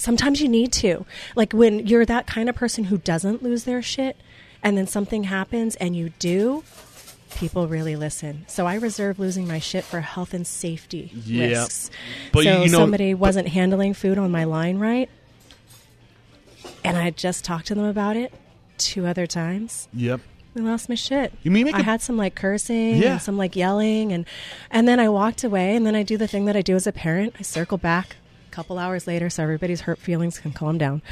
[0.00, 1.04] Sometimes you need to.
[1.34, 4.16] Like when you're that kind of person who doesn't lose their shit
[4.62, 6.62] and then something happens and you do,
[7.34, 8.44] people really listen.
[8.46, 11.46] So I reserve losing my shit for health and safety Yeah.
[11.48, 11.90] risks.
[12.30, 15.10] But so you know- somebody wasn't handling food on my line right
[16.84, 18.32] and I just talked to them about it
[18.78, 19.88] two other times.
[19.92, 20.20] Yep.
[20.56, 21.32] I lost my shit.
[21.42, 23.12] You mean I a- had some like cursing Yeah.
[23.12, 24.24] and some like yelling and
[24.70, 26.86] and then I walked away and then I do the thing that I do as
[26.86, 27.34] a parent.
[27.38, 28.16] I circle back
[28.48, 31.02] a couple hours later so everybody's hurt feelings can calm down.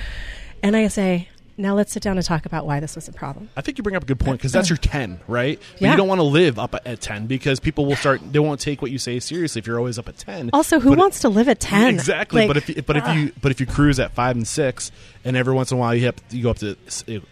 [0.62, 3.48] And I say, now let's sit down and talk about why this was a problem.
[3.56, 5.58] I think you bring up a good point because that's your 10, right?
[5.72, 5.90] But Yeah.
[5.92, 8.82] you don't want to live up at 10 because people will start, they won't take
[8.82, 10.50] what you say seriously if you're always up at 10.
[10.52, 11.94] Also, who But it- wants to live at 10?
[11.94, 12.42] Exactly.
[12.42, 13.38] Like, but if you, but if you ah.
[13.40, 14.90] but if you cruise at 5 and 6
[15.24, 16.76] and every once in a while you have you go up to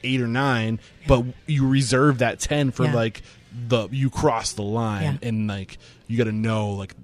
[0.02, 2.94] 8 or 9, but you reserve that 10 for Yeah.
[2.94, 3.22] like
[3.68, 5.28] the you cross the line Yeah.
[5.28, 6.94] and like you got to know like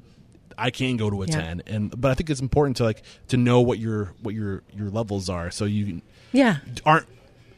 [0.58, 1.40] I can go to a Yeah.
[1.40, 4.62] 10 and but I think it's important to like to know what your what your
[4.76, 6.02] your levels are so you
[6.32, 6.58] yeah.
[6.84, 7.06] aren't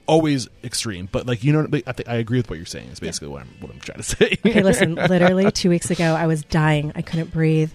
[0.06, 2.88] always extreme, but like you know, I think I agree with what you're saying.
[2.88, 4.38] Is basically what I'm what I'm trying to say.
[4.44, 6.92] Okay, listen, literally two weeks ago, I was dying.
[6.94, 7.70] I couldn't breathe.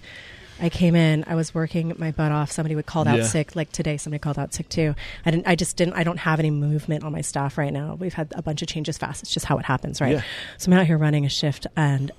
[0.60, 2.52] I came in, I was working my butt off.
[2.52, 3.26] Somebody would call out Yeah.
[3.26, 3.56] sick.
[3.56, 4.96] Like today, somebody called out sick too.
[5.24, 7.94] I didn't, I just didn't, I don't have any movement on my staff right now.
[7.94, 9.22] We've had a bunch of changes fast.
[9.22, 10.14] It's just how it happens, right?
[10.14, 10.24] Yeah.
[10.58, 12.12] So I'm out here running a shift and,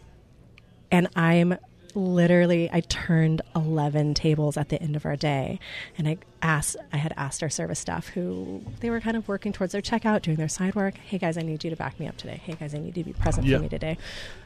[0.93, 1.59] and I'm
[1.95, 5.59] literally, I turned 11 tables at the end of our day.
[5.97, 9.53] And I asked, I had asked our service staff who they were kind of working
[9.53, 10.97] towards their checkout, doing their side work.
[10.99, 12.41] Hey guys, I need you to back me up today.
[12.45, 13.57] Hey guys, I need you to be present Yeah.
[13.57, 13.99] for me today.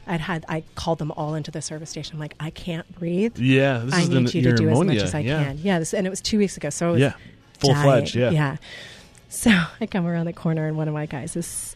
[0.07, 2.15] I'd had, I called them all into the service station.
[2.15, 3.37] I'm like, I can't breathe.
[3.37, 5.43] yeah, this I is need the, you to do as much as I yeah.
[5.43, 5.59] can.
[5.61, 7.13] Yeah, this, and it was two weeks ago, so I was Yeah,
[7.59, 8.15] full fledged.
[8.15, 8.57] Yeah, yeah.
[9.29, 9.49] So
[9.81, 11.75] I come around the corner, and one of my guys is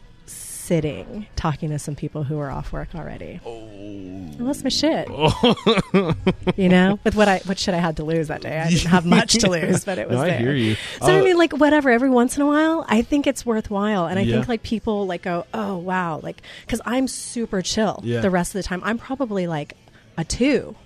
[0.68, 3.40] sitting talking to some people who are off work already.
[3.46, 5.08] I lost my shit.
[6.56, 8.58] you know, with what I what shit I had to lose that day.
[8.60, 10.74] I didn't have much to lose, but it was No, I hear you.
[11.00, 11.88] So I Uh, mean, like whatever.
[11.90, 14.34] Every once in a while, I think it's worthwhile, and I Yeah.
[14.36, 18.20] think like people like go, "Oh wow," like because I'm super chill Yeah.
[18.20, 18.82] the rest of the time.
[18.84, 19.74] I'm probably like
[20.18, 20.76] a two,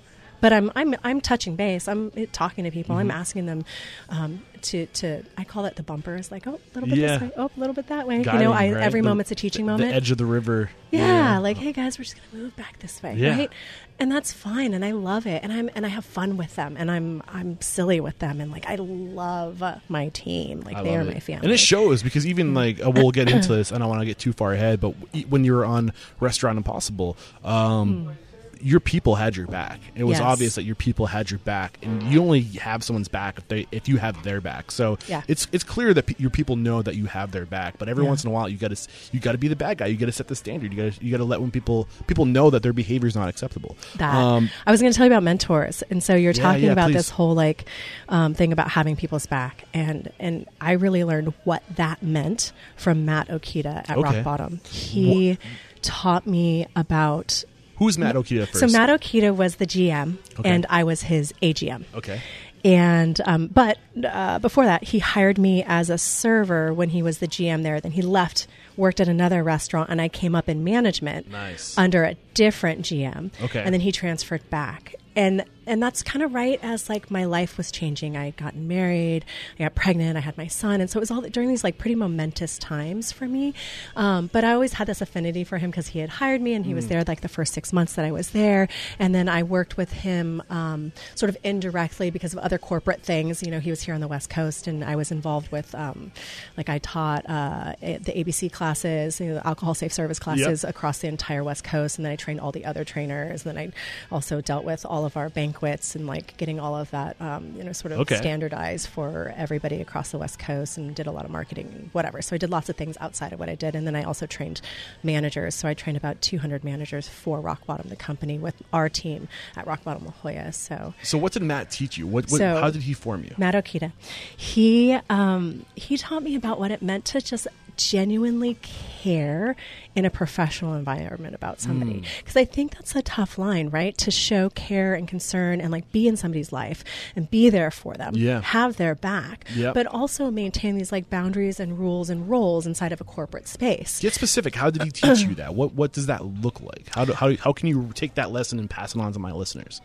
[0.41, 1.89] but I'm I'm I'm touching base.
[1.89, 2.95] I'm uh, talking to people.
[2.95, 3.11] Mm-hmm.
[3.11, 3.65] I'm asking them
[4.09, 5.23] um, to to.
[5.37, 6.31] I call it the bumpers.
[6.31, 7.19] Like, oh, a little bit Yeah.
[7.19, 7.31] this way.
[7.37, 8.19] Oh, a little bit that way.
[8.19, 8.83] you know, I right?
[8.83, 9.91] every The- moment's a teaching moment.
[9.91, 10.71] The edge of the river.
[10.91, 13.37] Yeah, like hey guys, we're just gonna move back this way, Yeah.
[13.37, 13.51] right?
[13.99, 16.77] And that's fine, and I love it, and I'm and I have fun with them,
[16.79, 20.97] and I'm I'm silly with them, and like I love my team, like I they
[20.97, 21.15] are it.
[21.15, 23.73] my family, And it shows because even like uh, we'll get into this.
[23.73, 24.95] I don't want to get too far ahead, but
[25.29, 28.17] when you were on Restaurant Impossible, um,
[28.63, 29.81] your people had your back.
[29.95, 30.13] It was.
[30.19, 30.23] Yes.
[30.23, 33.67] obvious that your people had your back, and you only have someone's back if they
[33.73, 34.71] if you have their back.
[34.71, 35.23] So Yeah.
[35.27, 37.77] it's it's clear that pe- your people know that you have their back.
[37.79, 38.11] But every Yeah.
[38.11, 39.87] once in a while, you got to you got to be the bad guy.
[39.87, 40.73] You got to set the standard.
[40.73, 43.17] You got to you got to let when people people know that their behavior is
[43.17, 43.77] not acceptable.
[43.97, 44.15] that.
[44.15, 46.89] Um, I was going to tell you about mentors, and so you're talking yeah, about
[46.91, 46.95] please.
[46.99, 47.65] this whole like
[48.09, 53.05] um, thing about having people's back, and and I really learned what that meant from
[53.05, 54.01] Matt Okita at Okay.
[54.01, 54.61] Rock Bottom.
[54.69, 55.39] He
[55.83, 57.45] taught me about.
[57.77, 58.61] Who's Matt Okita first?
[58.61, 60.49] So Matt Okita was the GM, Okay.
[60.49, 61.85] and I was his AGM.
[61.95, 62.21] Okay.
[62.65, 67.19] And um, but uh, before that, he hired me as a server when he was
[67.19, 67.81] the GM there.
[67.81, 71.77] Then he left, worked at another restaurant, and I came up in management Nice.
[71.77, 73.33] under a different GM.
[73.43, 73.61] Okay.
[73.63, 74.95] And then he transferred back.
[75.17, 78.17] And and that's kind of right as like my life was changing.
[78.17, 79.25] I had gotten married,
[79.59, 81.79] I got pregnant, I had my son, and so it was all during these like
[81.79, 83.55] pretty momentous times for me.
[83.97, 86.67] Um, but I always had this affinity for him because he had hired me, and
[86.67, 89.43] he was there like the first six months that I was there, and then I
[89.43, 93.43] worked with him um, sort of indirectly because of other corporate things.
[93.43, 96.13] You know, he was here on the West Coast, and I was involved with um,
[96.57, 100.99] like I taught uh, the ABC classes, you know, the alcohol safe service classes across
[100.99, 103.73] the entire West Coast, and then I trained all the other trainers, and then
[104.11, 107.53] I also dealt with all of our banquets and like getting all of that, um,
[107.57, 108.17] you know, sort of Okay.
[108.17, 112.23] standardized for everybody across the West Coast, and did a lot of marketing and whatever.
[112.23, 114.27] So I did lots of things outside of what I did, and then I also
[114.27, 114.61] trained
[115.03, 115.55] managers.
[115.55, 119.67] So I trained about 200 managers for Rock Bottom, the company, with our team at
[119.67, 120.53] Rock Bottom La Jolla.
[120.53, 122.07] So So what did Matt teach you?
[122.07, 123.35] What, what So- how did he form you?
[123.37, 123.93] Matt Okita.
[124.37, 128.57] He um, he taught me about what it meant to just genuinely
[129.03, 129.57] care
[129.95, 132.05] in a professional environment about somebody Mm.
[132.19, 133.97] because I think that's a tough line, right?
[133.99, 136.83] To show care and concern and like be in somebody's life
[137.17, 138.41] and be there for them, Yeah.
[138.41, 139.75] have their back, Yep.
[139.75, 144.01] but also maintain these like boundaries and rules and roles inside of a corporate space.
[144.01, 144.55] Get specific.
[144.55, 145.55] How did he teach you that?
[145.55, 146.87] What what does that look like?
[146.95, 149.33] How do, how how can you take that lesson and pass it on to my
[149.33, 149.81] listeners?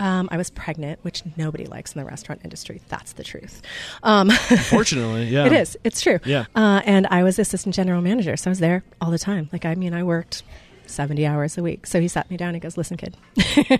[0.00, 2.80] Um, I was pregnant, which nobody likes in the restaurant industry.
[2.88, 3.62] That's the truth.
[4.02, 4.30] Um,
[4.70, 5.76] Fortunately, yeah, It is.
[5.84, 6.18] It's true.
[6.24, 6.46] Yeah.
[6.56, 9.48] Uh, and I was assistant general manager, so I was there all the time.
[9.52, 10.42] Like, I mean, I worked
[10.86, 11.86] 70 hours a week.
[11.86, 13.78] So he sat me down and he goes, Listen, kid, you're going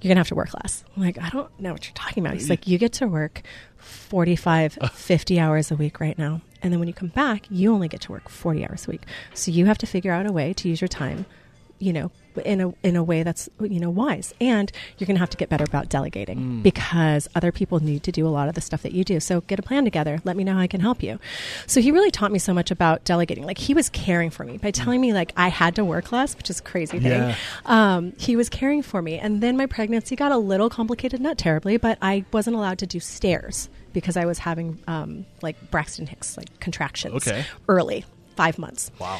[0.00, 0.84] to have to work less.
[0.96, 2.34] I'm like, I don't know what you're talking about.
[2.34, 3.42] He's like, You get to work
[3.78, 6.40] 45, 50 hours a week right now.
[6.62, 9.02] And then when you come back, you only get to work 40 hours a week.
[9.34, 11.26] So you have to figure out a way to use your time
[11.80, 12.10] you know
[12.44, 14.32] in a in a way that's you know wise.
[14.40, 18.12] And you're going to have to get better about delegating because other people need to
[18.12, 19.18] do a lot of the stuff that you do.
[19.18, 20.20] So get a plan together.
[20.24, 21.18] Let me know how i can help you.
[21.66, 23.44] So he really taught me so much about delegating.
[23.44, 24.58] Like he was caring for me.
[24.58, 27.34] By telling me like i had to work less which is a crazy thing Yeah.
[27.66, 29.18] um, he was caring for me.
[29.18, 32.86] And then my pregnancy got a little complicated not terribly but i wasn't allowed to
[32.86, 37.44] do stairs because i was having um, like braxton hicks like contractions Okay.
[37.68, 38.04] early
[38.36, 38.90] five months.
[38.98, 39.18] Wow.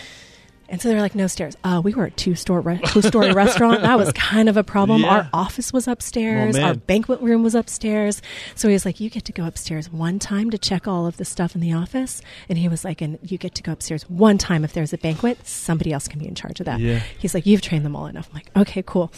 [0.70, 1.56] And so they're like, no stairs.
[1.64, 3.82] Uh, we were a two store re- two story restaurant.
[3.82, 5.02] That was kind of a problem.
[5.02, 5.08] Yeah.
[5.08, 6.56] Our office was upstairs.
[6.56, 6.62] Oh.
[6.62, 8.22] Our banquet room was upstairs.
[8.54, 11.16] So he was like, you get to go upstairs one time to check all of
[11.16, 12.22] the stuff in the office.
[12.48, 14.98] And he was like, and you get to go upstairs one time if there's a
[14.98, 15.44] banquet.
[15.46, 16.78] Somebody else can be in charge of that.
[16.78, 17.00] Yeah.
[17.18, 18.28] He's like, you've trained them all enough.
[18.30, 19.12] I'm like, okay, cool.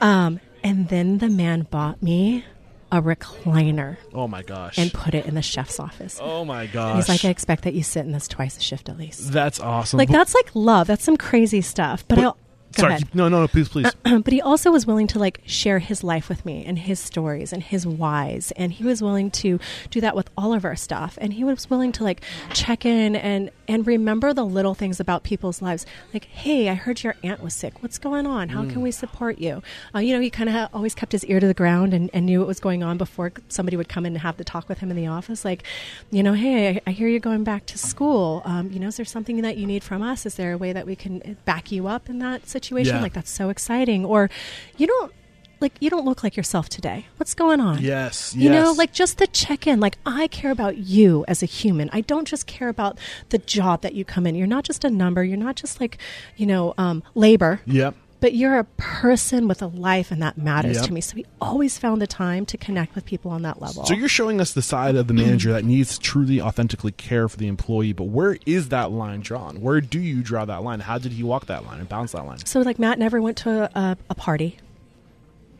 [0.00, 2.46] Um, and then the man bought me
[2.92, 4.78] a recliner Oh my gosh.
[4.78, 6.18] and put it in the chef's office.
[6.22, 6.96] oh my gosh.
[6.96, 9.32] He's like, I expect that you sit in this twice a shift at least.
[9.32, 9.98] That's awesome.
[9.98, 10.86] Like But- that's like love.
[10.86, 12.04] That's some crazy stuff.
[12.08, 12.36] But, but- I'll,
[12.74, 12.94] go sorry.
[12.94, 13.14] ahead.
[13.14, 13.48] No, no, no.
[13.48, 13.92] Please, please.
[14.02, 17.52] but he also was willing to like share his life with me and his stories
[17.52, 19.58] and his whys and he was willing to
[19.90, 22.20] do that with all of our stuff and he was willing to like
[22.52, 27.02] check in and and remember the little things about people's lives like hey i heard
[27.02, 29.62] your aunt was sick what's going on how can we support you
[29.94, 32.10] uh, you know he kind of ha- always kept his ear to the ground and,
[32.12, 34.68] and knew what was going on before somebody would come in and have the talk
[34.68, 35.62] with him in the office like
[36.10, 38.96] you know hey i, I hear you're going back to school um, you know is
[38.96, 41.70] there something that you need from us is there a way that we can back
[41.70, 43.00] you up in that situation Yeah.
[43.00, 44.04] like that's so exciting.
[44.04, 44.30] Or
[44.76, 45.12] you don't
[45.60, 47.06] like you don't look like yourself today.
[47.16, 47.82] What's going on?
[47.82, 48.34] Yes.
[48.34, 51.88] you know like just the check in like i care about you as a human.
[51.92, 52.98] I don't just care about
[53.30, 54.34] the job that you come in.
[54.34, 55.24] You're not just a number.
[55.24, 55.98] You're not just like
[56.36, 57.60] you know um, labor.
[57.66, 57.94] Yep.
[58.24, 60.86] But you're a person with a life and that matters Yep.
[60.86, 63.84] to me so we always found the time to connect with people on that level
[63.84, 67.28] So you're showing us the side of the manager that needs to truly, authentically care
[67.28, 67.92] for the employee.
[67.92, 69.60] But where is that line drawn?
[69.60, 70.80] Where do you draw that line?
[70.80, 72.38] How did he walk that line and bounce that line?
[72.46, 74.56] So like Matt never went to a, a party,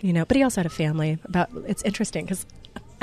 [0.01, 1.19] you know, but he also had a family.
[1.27, 2.47] About it's interesting because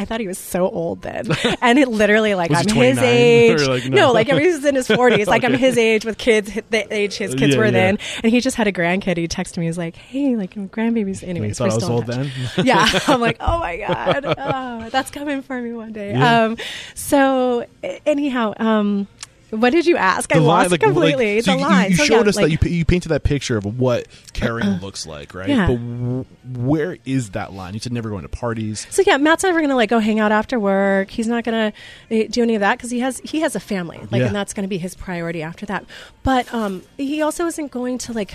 [0.02, 1.28] I thought he was so old then,
[1.62, 3.62] and it literally like Was I'm his age.
[3.68, 4.08] Like, no.
[4.08, 4.12] no.
[4.12, 5.28] like I mean, he's in his forties.
[5.28, 7.72] Like I'm his age with kids, the age his kids Yeah, were yeah.
[7.72, 9.18] then, and he just had a grandkid.
[9.18, 9.66] He texted me.
[9.66, 12.32] He was like, "Hey, like grandbabies." grandbaby's." You Anyways, we're I was still old then?
[12.64, 16.12] yeah, I'm like, oh my god, oh, that's coming for me one day.
[16.12, 16.44] Yeah.
[16.46, 16.58] Um,
[16.96, 17.66] so
[18.06, 19.08] anyhow, um,
[19.52, 20.34] what did you ask?
[20.36, 21.42] I lost it completely.
[21.42, 21.92] so the you, line.
[21.92, 24.80] You So, showed yeah, us like- that you, you painted that picture of what caring
[24.80, 25.48] looks like, right?
[25.50, 25.68] Yeah.
[25.68, 27.74] But w- where is that line?
[27.74, 28.88] You said never going to parties.
[28.90, 31.10] So yeah, Matt's never gonna like go hang out after work.
[31.12, 31.74] He's not gonna
[32.12, 34.28] uh, do any of that because he has he has a family, like, Yeah.
[34.28, 35.86] and that's gonna be his priority after that.
[36.24, 38.34] But um, he also isn't going to like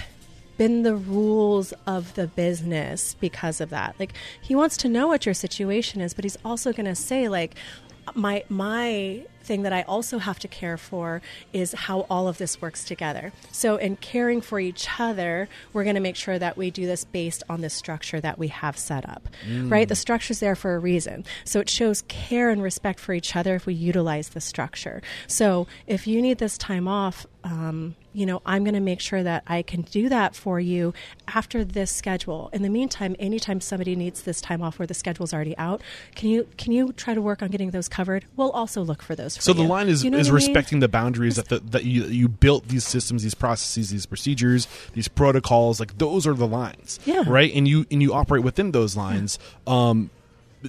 [0.59, 3.95] bend the rules of the business because of that.
[3.99, 7.55] Like he wants to know what your situation is, but he's also gonna say like
[8.15, 12.61] my my thing that I also have to care for is how all of this
[12.61, 13.33] works together.
[13.53, 17.05] So, in caring for each other, we're going to make sure that we do this
[17.05, 19.29] based on the structure that we have set up,
[19.69, 19.89] right?
[19.89, 21.25] The structure's there for a reason.
[21.45, 25.03] So, it shows care and respect for each other if we utilize the structure.
[25.27, 29.23] So, if you need this time off, um, you know, I'm going to make sure
[29.23, 30.95] that I can do that for you
[31.29, 32.49] after this schedule.
[32.53, 35.83] In the meantime, anytime somebody needs this time off where the schedule's already out,
[36.15, 38.25] can you can you try to work on getting those covered?
[38.35, 39.36] We'll also look for those.
[39.41, 39.69] So the you.
[39.69, 40.35] line is You know is I mean?
[40.35, 44.67] respecting the boundaries that the, that you you built these systems, these processes, these procedures,
[44.95, 45.81] these protocols.
[45.81, 47.25] Like those are the lines, Yeah.
[47.27, 47.53] right?
[47.55, 49.39] And you and you operate within those lines.
[49.67, 50.11] Um,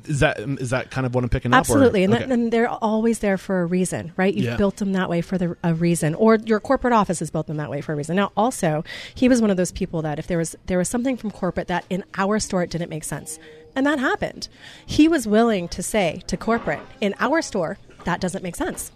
[0.05, 2.11] is that is that kind of what I'm picking Absolutely, up?
[2.11, 4.31] Absolutely, and, that, and they're always there for a reason, right?
[4.31, 4.55] You've Yeah.
[4.57, 7.57] built them that way for the, a reason, or your corporate office has built them
[7.57, 8.15] that way for a reason.
[8.15, 8.83] Now, also,
[9.15, 11.67] he was one of those people that if there was there was something from corporate
[11.69, 13.39] that in our store it didn't make sense,
[13.75, 14.49] and that happened,
[14.85, 17.77] he was willing to say to corporate in our store
[18.07, 18.91] that doesn't make sense.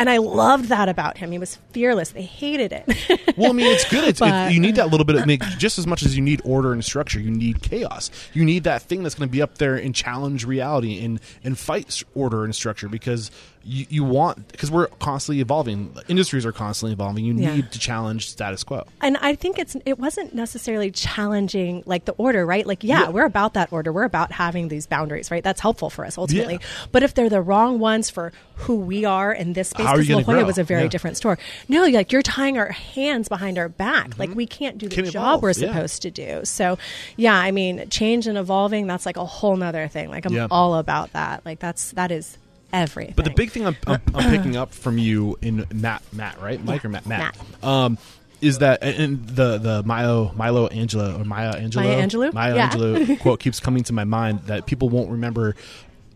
[0.00, 1.32] And I loved that about him.
[1.32, 2.10] He was fearless.
[2.10, 3.36] They hated it.
[3.36, 4.04] Well, I mean, it's good.
[4.04, 6.22] It's, But- it, you need that little bit of make, just as much as you
[6.22, 7.18] need order and structure.
[7.18, 8.10] You need chaos.
[8.32, 11.58] You need that thing that's going to be up there and challenge reality and and
[11.58, 13.32] fight order and structure because
[13.64, 15.94] you, you want because we're constantly evolving.
[16.08, 17.24] Industries are constantly evolving.
[17.24, 17.56] You Yeah.
[17.56, 18.84] need to challenge status quo.
[19.00, 22.66] and I think it's it wasn't necessarily challenging like the order, right?
[22.66, 23.08] Like, yeah, Yeah.
[23.10, 23.92] we're about that order.
[23.92, 25.44] We're about having these boundaries, right?
[25.44, 26.54] That's helpful for us ultimately.
[26.54, 26.86] Yeah.
[26.92, 30.00] But if they're the wrong ones for who we are in this space, How are
[30.00, 30.46] you because La Jolla grow?
[30.46, 31.38] was a very different store.
[31.68, 34.18] No, like you're tying our hands behind our back.
[34.18, 34.36] Like mm-hmm.
[34.36, 36.40] we can't do the Can job evolve, we're supposed to do.
[36.44, 36.78] So,
[37.16, 38.86] yeah, I mean, change and evolving.
[38.86, 40.10] That's like a whole nother thing.
[40.10, 41.44] Like I'm all about that.
[41.44, 42.38] Like that's that is
[42.72, 43.14] everything.
[43.16, 46.62] But the big thing I'm, I'm, I'm picking up from you in Matt, Matt, right?
[46.64, 47.98] Mike or Matt, Matt, um,
[48.40, 52.32] is that and the the Milo Milo Angela or Maya Angelou Maya Angelou?
[52.32, 52.70] Maya Yeah.
[52.70, 55.56] Angelou quote keeps coming to my mind that people won't remember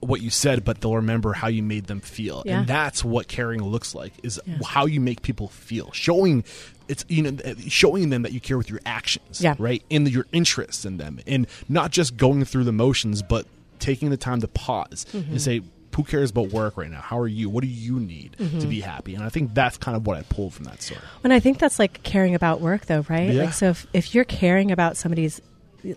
[0.00, 2.58] what you said, but they'll remember how you made them feel, Yeah.
[2.60, 4.56] and that's what caring looks like is Yeah.
[4.66, 6.44] how you make people feel, showing.
[6.88, 7.36] It's you know
[7.68, 9.54] showing them that you care with your actions, Yeah.
[9.58, 13.46] right, and your interest in them, and not just going through the motions, but
[13.78, 15.30] taking the time to pause Mm-hmm.
[15.32, 15.62] and say,
[15.94, 17.00] who cares about work right now?
[17.00, 17.50] How are you?
[17.50, 18.60] What do you need Mm-hmm.
[18.60, 19.14] to be happy?
[19.14, 21.00] And I think that's kind of what I pulled from that story.
[21.24, 23.30] And I think that's like caring about work, though, right?
[23.30, 23.44] Yeah.
[23.44, 25.40] Like, so if, if you're caring about somebody's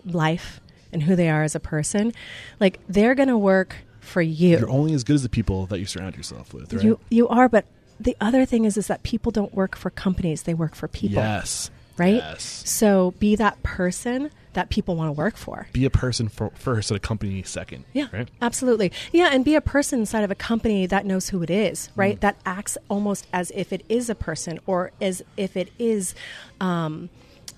[0.04, 0.60] life
[0.92, 2.12] and who they are as a person,
[2.60, 4.58] like they're going to work for you.
[4.58, 6.84] You're only as good as the people that you surround yourself with, right?
[6.84, 7.64] You you are, but
[7.98, 11.16] the other thing is is that people don't work for companies; they work for people,
[11.16, 12.14] yes, right?
[12.16, 12.62] Yes.
[12.66, 15.68] So be that person that people want to work for.
[15.72, 17.84] Be a person for, first and a company second.
[17.92, 18.28] Yeah, Right.
[18.42, 18.90] absolutely.
[19.12, 22.20] Yeah, and be a person inside of a company that knows who it is, right?
[22.20, 26.14] That acts almost as if it is a person or as if it is,
[26.60, 27.08] um,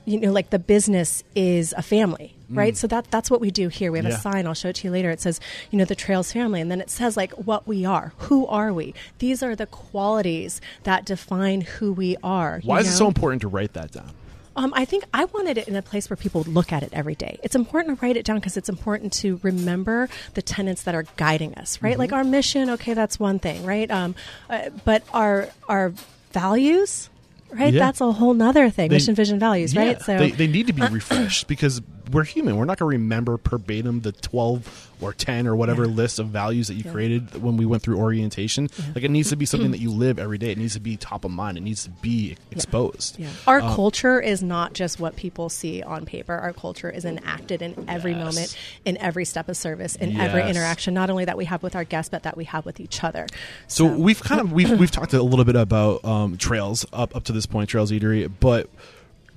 [0.05, 2.77] you know, like the business is a family, right?
[2.77, 3.93] So that that's what we do here.
[3.93, 4.15] We have Yeah.
[4.17, 4.47] a sign.
[4.47, 5.11] I'll show it to you later.
[5.11, 5.39] It says,
[5.71, 8.13] you know, the Trails family, and then it says like what we are.
[8.29, 8.95] Who are we?
[9.19, 12.61] These are the qualities that define who we are.
[12.65, 14.13] Why is it so important to write that down?
[14.59, 16.91] Um, I think I wanted it in a place where people would look at it
[16.93, 17.39] every day.
[17.45, 21.05] It's important to write it down because it's important to remember the tenets that are
[21.17, 21.93] guiding us, right?
[21.93, 22.01] Mm-hmm.
[22.01, 23.89] Like our mission, okay, that's one thing, right?
[23.89, 24.17] Um,
[24.51, 25.93] uh, but our our
[26.33, 27.09] values,
[27.51, 27.73] right?
[27.73, 27.79] Yeah.
[27.79, 28.89] That's a whole nother thing.
[28.89, 30.03] They- mission, vision, values, Yeah, right?
[30.03, 32.57] So they, they need to be refreshed because we're human.
[32.57, 35.93] We're not going to remember verbatim the 12 or 10 or whatever Yeah.
[35.93, 36.93] list of values that you Yeah.
[36.93, 38.69] created when we went through orientation.
[38.95, 40.51] Like it needs to be something that you live every day.
[40.51, 41.57] It needs to be top of mind.
[41.57, 43.19] It needs to be exposed.
[43.19, 43.29] Yeah.
[43.47, 46.35] Our Um, culture is not just what people see on paper.
[46.35, 48.25] Our culture is enacted in every Yes.
[48.25, 51.77] moment, in every step of service, in every interaction, not only that we have with
[51.77, 53.27] our guests, but that we have with each other.
[53.69, 57.25] So we've kind of we've we've talked a little bit about um, trails up up
[57.25, 58.69] to this point, Trails Eatery, but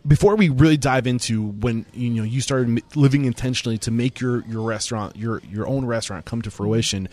[0.08, 4.44] before we really dive into when you know you started living intentionally to make your
[4.46, 7.08] your restaurant your your own restaurant come to fruition.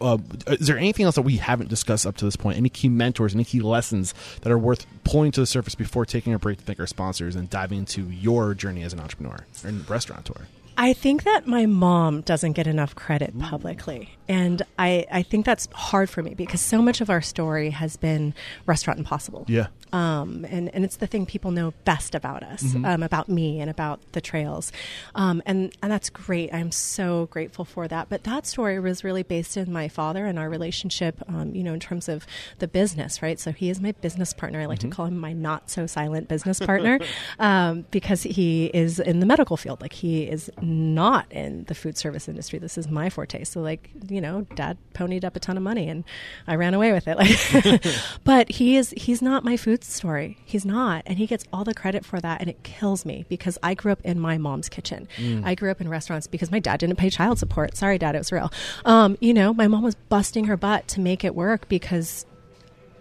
[0.00, 2.58] Uh, is there anything else that we haven't discussed up to this point?
[2.58, 6.34] Any key mentors, any key lessons that are worth pulling to the surface before taking
[6.34, 9.88] a break to thank our sponsors and diving into your journey as an entrepreneur and
[9.88, 10.46] restaurateur?
[10.76, 14.10] I think that my mom doesn't get enough credit publicly.
[14.26, 17.96] And I, I think that's hard for me because so much of our story has
[17.96, 18.32] been
[18.64, 19.44] Restaurant Impossible.
[19.48, 23.60] Yeah, Um, and, and it's the thing people know best about us, um, about me
[23.60, 24.72] and about the trails.
[25.14, 26.52] Um, and, and that's great.
[26.54, 28.08] I'm so grateful for that.
[28.08, 31.74] But that story was really based in my father and our relationship, um, you know,
[31.74, 32.26] in terms of
[32.60, 33.38] the business, right?
[33.38, 34.60] So he is my business partner.
[34.62, 36.98] I like to call him my not so silent business partner
[37.38, 39.82] um, because he is in the medical field.
[39.82, 42.58] Like he is not in the food service industry.
[42.58, 43.44] This is my forte.
[43.44, 46.04] So, like, you know, dad ponied up a ton of money and
[46.46, 47.16] I ran away with it.
[47.16, 47.84] Like,
[48.24, 50.38] but he is, he's not my food story.
[50.44, 51.02] He's not.
[51.06, 52.40] And he gets all the credit for that.
[52.40, 55.08] And it kills me because I grew up in my mom's kitchen.
[55.44, 57.76] I grew up in restaurants because my dad didn't pay child support.
[57.76, 58.52] Sorry, dad, it was real.
[58.84, 62.26] Um, you know, my mom was busting her butt to make it work because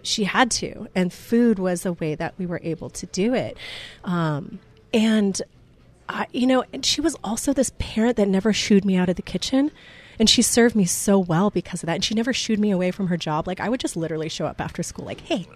[0.04, 3.58] she had to, and food was a way that we were able to do it.
[4.04, 4.60] Um,
[4.94, 5.42] and
[6.10, 9.16] I, you know, and she was also this parent that never shooed me out of
[9.16, 9.72] the kitchen.
[10.20, 11.96] And she served me so well because of that.
[11.96, 13.48] And she never shooed me away from her job.
[13.48, 15.48] Like I would just literally show up after school, like, "Hey,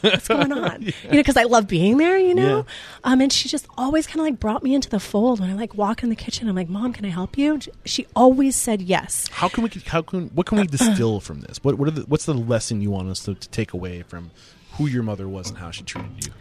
[0.00, 0.92] what's going on?" yeah.
[1.04, 2.18] You know, because I love being there.
[2.18, 2.64] You know, yeah.
[3.04, 5.38] um, and she just always kind of like brought me into the fold.
[5.38, 8.06] When I like walk in the kitchen, I'm like, "Mom, can I help you?" She
[8.16, 9.28] always said yes.
[9.32, 9.70] How can we?
[9.86, 10.28] How can?
[10.28, 11.62] What can we distill from this?
[11.62, 11.74] What?
[11.76, 12.02] What are the?
[12.02, 14.30] What's the lesson you want us to, to take away from
[14.72, 16.32] who your mother was and how she treated you?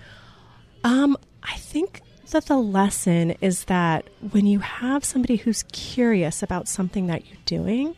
[0.85, 6.67] Um, I think that the lesson is that when you have somebody who's curious about
[6.67, 7.95] something that you're doing,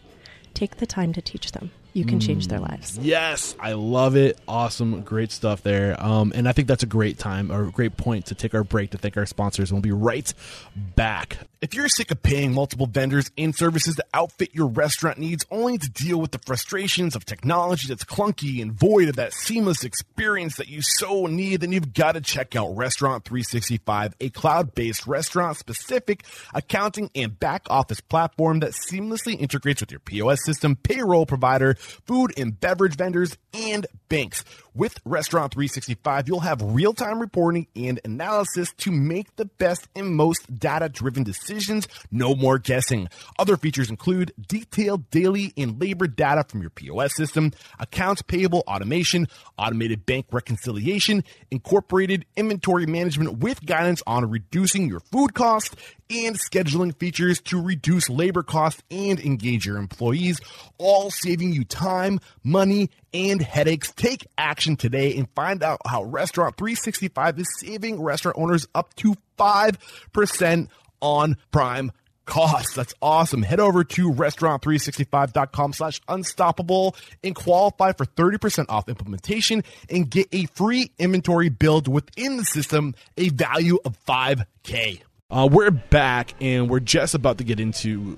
[0.54, 2.98] take the time to teach them you can change their lives.
[3.00, 4.40] Yes, I love it.
[4.48, 6.02] Awesome, great stuff there.
[6.02, 8.64] Um, and I think that's a great time or a great point to take our
[8.64, 9.72] break to thank our sponsors.
[9.72, 10.34] And we'll be right
[10.76, 11.38] back.
[11.62, 15.78] If you're sick of paying multiple vendors and services to outfit your restaurant needs only
[15.78, 20.56] to deal with the frustrations of technology that's clunky and void of that seamless experience
[20.56, 25.06] that you so need, then you've got to check out Restaurant 365, a cloud based
[25.06, 31.28] restaurant specific accounting and back office platform that seamlessly integrates with your POS system, payroll
[31.28, 34.44] provider, food and beverage vendors, and banks.
[34.74, 40.16] With Restaurant 365, you'll have real time reporting and analysis to make the best and
[40.16, 41.90] most data driven decisions.
[42.10, 43.10] No more guessing.
[43.38, 49.28] Other features include detailed daily and labor data from your POS system, accounts payable automation,
[49.58, 55.76] automated bank reconciliation, incorporated inventory management with guidance on reducing your food cost,
[56.10, 60.40] and scheduling features to reduce labor costs and engage your employees,
[60.78, 63.92] all saving you time, money, and headaches.
[63.92, 69.16] Take action today and find out how Restaurant 365 is saving restaurant owners up to
[69.38, 70.68] 5%
[71.02, 71.92] on prime
[72.26, 72.76] costs.
[72.76, 73.42] That's awesome.
[73.44, 80.46] Head over to restaurant365.com slash unstoppable and qualify for 30% off implementation and get a
[80.46, 85.02] free inventory build within the system, a value of 5K.
[85.30, 88.18] Uh, we're back and we're just about to get into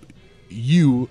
[0.49, 1.09] you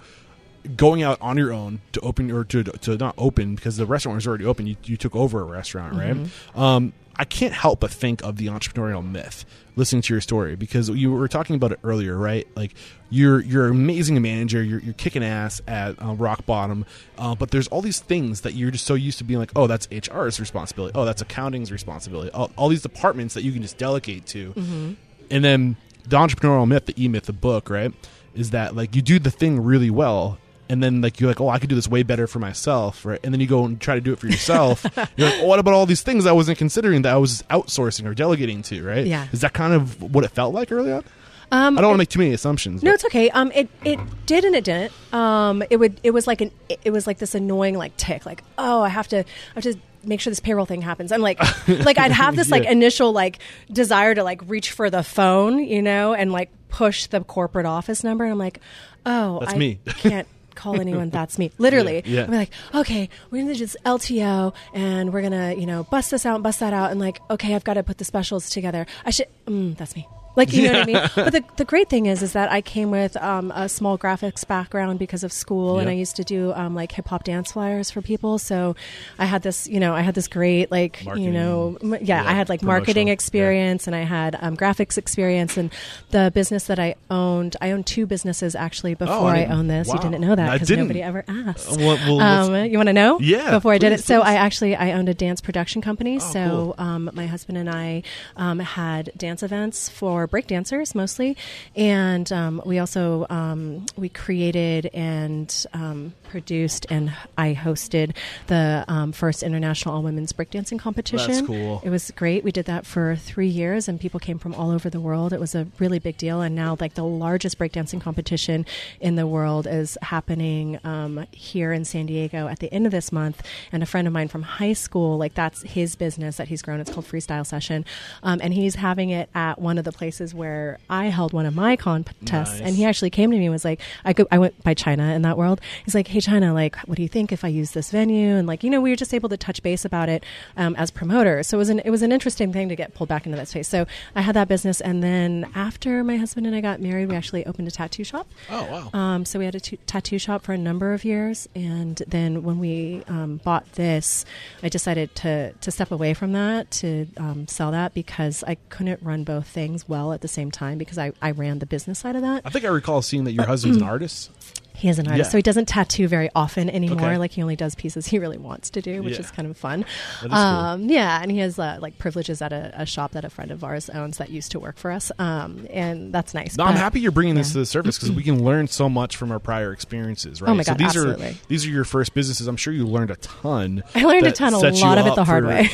[0.77, 4.17] going out on your own to open or to to not open because the restaurant
[4.17, 4.67] was already open.
[4.67, 6.15] You, you took over a restaurant, right?
[6.15, 6.61] Mm-hmm.
[6.61, 9.45] Um, I can't help but think of the entrepreneurial myth
[9.77, 12.47] listening to your story because you were talking about it earlier, right?
[12.57, 12.75] Like
[13.11, 16.85] you're you're amazing manager, you're, you're kicking ass at uh, rock bottom,
[17.19, 19.67] uh, but there's all these things that you're just so used to being like, oh,
[19.67, 23.79] that's HR's responsibility, oh, that's accounting's responsibility, all, all these departments that you can just
[23.79, 24.93] delegate to, mm-hmm.
[25.31, 27.93] and then the entrepreneurial myth, the E Myth, the book, right,
[28.35, 30.39] is that like you do the thing really well,
[30.73, 33.21] and then like you're like, oh, I could do this way better for myself, right?
[33.23, 34.87] And then you go and try to do it for yourself.
[35.17, 38.07] you're like, oh, what about all these things I wasn't considering that I was outsourcing
[38.07, 39.07] or delegating to, right?
[39.07, 39.29] Yeah.
[39.33, 41.05] Is that kind of what it felt like early on?
[41.51, 42.83] Um, I don't want to make too many assumptions.
[42.83, 42.95] No, but.
[42.95, 43.29] it's okay.
[43.29, 44.95] Um, it it did and it didn't.
[45.13, 46.51] Um, it would it was like an
[46.83, 49.25] it was like this annoying like tick, like oh, I have to I
[49.57, 51.13] have to make sure this payroll thing happens.
[51.13, 55.03] I'm like, like I'd have this like initial like desire to like reach for the
[55.03, 58.25] phone, you know, and like push the corporate office number.
[58.25, 58.59] And I'm like,
[59.05, 59.81] oh, That's I me.
[59.85, 61.11] can't call anyone.
[61.11, 61.51] That's me.
[61.59, 62.03] Literally.
[62.05, 62.25] Yeah, yeah.
[62.25, 66.27] I'm like, okay, we're gonna do this LTO, and we're gonna, you know, bust this
[66.27, 68.87] out and bust that out, and like, okay, I've got to put the specials together.
[69.05, 69.29] I should.
[69.47, 70.07] Mm, that's me.
[70.35, 71.11] Like you know what I mean?
[71.15, 74.47] But the, the great thing is, is that I came with um, a small graphics
[74.47, 77.91] background because of school, and I used to do um, like hip hop dance flyers
[77.91, 78.39] for people.
[78.39, 78.75] So
[79.19, 82.23] I had this, you know, I had this great like, marketing, you know, m- yeah,
[82.23, 83.91] yeah, I had like marketing experience, yeah.
[83.91, 85.71] and I had um, graphics experience, and
[86.11, 89.71] the business that I owned, I owned two businesses actually before oh, I, I, owned
[89.71, 89.89] this.
[89.89, 89.95] Wow.
[89.95, 91.73] You didn't know that because nobody ever asked.
[91.73, 93.21] Uh, well, well, you want to know?
[93.21, 93.51] Yeah.
[93.51, 94.05] Before please, I did it, please.
[94.07, 96.17] so I actually I owned a dance production company.
[96.17, 96.75] Oh, so cool.
[96.79, 98.03] um, my husband and I
[98.37, 101.37] um, had dance events for breakdancers mostly,
[101.77, 108.17] and um, we also um, we created and um, produced and I hosted
[108.47, 111.31] the um, first international all women's breakdancing competition.
[111.31, 111.83] That's cool.
[111.85, 112.43] It was great.
[112.43, 115.35] We did that for three years, and people came from all over the world.
[115.35, 118.65] It was a really big deal, and now like the largest breakdancing competition
[118.99, 123.13] in the world is happening um, here in San Diego at the end of this
[123.13, 123.43] month.
[123.71, 126.81] And a friend of mine from high school, like that's his business that he's grown.
[126.81, 127.85] It's called Freestyle Session,
[128.23, 131.55] um, and he's having it at one of the places where I held one of
[131.55, 132.33] my contests.
[132.33, 132.61] Nice.
[132.63, 135.13] And he actually came to me and was like, I go, I went by China
[135.13, 135.61] in that world.
[135.85, 138.37] He's like, Hey China, like, what do you think if I use this venue?
[138.37, 140.25] And like, you know, we were just able to touch base about it
[140.57, 141.47] um, as promoters.
[141.49, 143.49] So it was an it was an interesting thing to get pulled back into that
[143.49, 143.69] space.
[143.69, 147.17] So I had that business, and then after my husband and I got married, we
[147.17, 148.29] actually opened a tattoo shop.
[148.51, 148.99] Oh wow.
[148.99, 152.43] Um, so we had a t- tattoo shop for a number of years, and then
[152.43, 154.25] when we um, bought this,
[154.63, 159.03] I decided to to step away from that to um, sell that because I couldn't
[159.03, 162.17] run both things well at the same time because I, I ran the business side
[162.17, 162.43] of that.
[162.45, 164.31] I think I recall seeing that your husband's an artist.
[164.75, 165.31] He is an artist, Yeah.
[165.33, 166.99] so he doesn't tattoo very often anymore.
[167.11, 167.19] Okay.
[167.19, 169.21] Like he only does pieces he really wants to do, which Yeah.
[169.21, 169.83] is kind of fun.
[169.83, 169.87] Is
[170.23, 170.33] cool.
[170.35, 173.51] Um, yeah, and he has uh, like privileges at a, a shop that a friend
[173.51, 176.57] of ours owns that used to work for us, um, and that's nice.
[176.57, 179.17] No, I'm happy you're bringing this to the surface because we can learn so much
[179.17, 180.51] from our prior experiences, right?
[180.51, 181.27] Oh my so God, these absolutely.
[181.29, 182.47] are these are your first businesses.
[182.47, 183.83] I'm sure you learned a ton.
[183.95, 185.69] I learned a ton, a lot of it the hard way.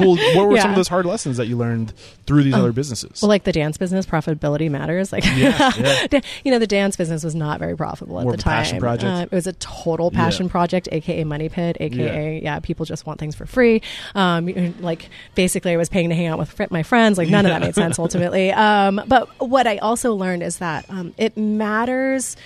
[0.00, 1.92] Well, what were some of those hard lessons that you learned
[2.26, 3.22] through these other businesses?
[3.22, 5.12] Well, like the dance business, profitability matters.
[5.12, 5.72] Like, Yeah,
[6.10, 6.20] yeah.
[6.44, 8.52] you know, the dance business was not very profitable at More the time.
[8.54, 9.04] passion project.
[9.04, 10.52] Uh, it was a total passion Yeah.
[10.52, 12.58] project, aka money pit, aka yeah.
[12.60, 13.82] people just want things for free.
[14.14, 17.18] Um, like basically, I was paying to hang out with fr- my friends.
[17.18, 18.50] Like none of that made sense ultimately.
[18.52, 22.36] Um, but what I also learned is that um, it matters.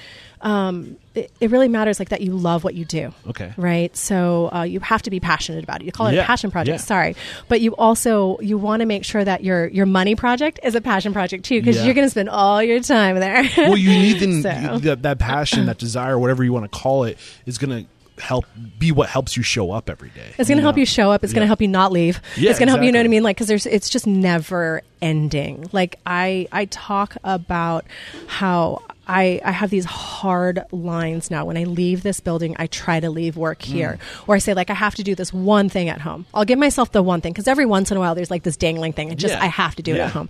[0.43, 3.13] Um, it, it really matters like that you love what you do.
[3.29, 3.53] Okay.
[3.57, 3.95] right?
[3.97, 5.85] So uh, you have to be passionate about it.
[5.85, 6.81] You call it Yeah, a passion project.
[6.81, 6.85] Yeah.
[6.85, 7.17] sorry.
[7.49, 10.81] But you also you want to make sure that your your money project is a
[10.81, 11.85] passion project too because Yeah.
[11.85, 13.45] you're going to spend all your time there.
[13.57, 14.79] Well, you need the, So.
[14.79, 18.45] that, that passion, that desire, whatever you want to call it, is going to help
[18.79, 20.33] be what helps you show up every day.
[20.39, 21.25] it's going to help you show up.
[21.25, 22.21] It's going to help you not leave.
[22.37, 23.23] Yeah, it's going to help you you know what i mean?
[23.23, 25.69] Like because there's it's just never ending.
[25.73, 27.85] Like i i talk about
[28.27, 31.45] how I, I have these hard lines now.
[31.45, 33.65] When I leave this building, I try to leave work Mm.
[33.65, 33.99] here.
[34.27, 36.25] Or I say, like, I have to do this one thing at home.
[36.33, 38.57] I'll give myself the one thing because every once in a while there's like this
[38.57, 39.11] dangling thing.
[39.11, 39.43] And just, Yeah.
[39.43, 40.29] I have to do it at home.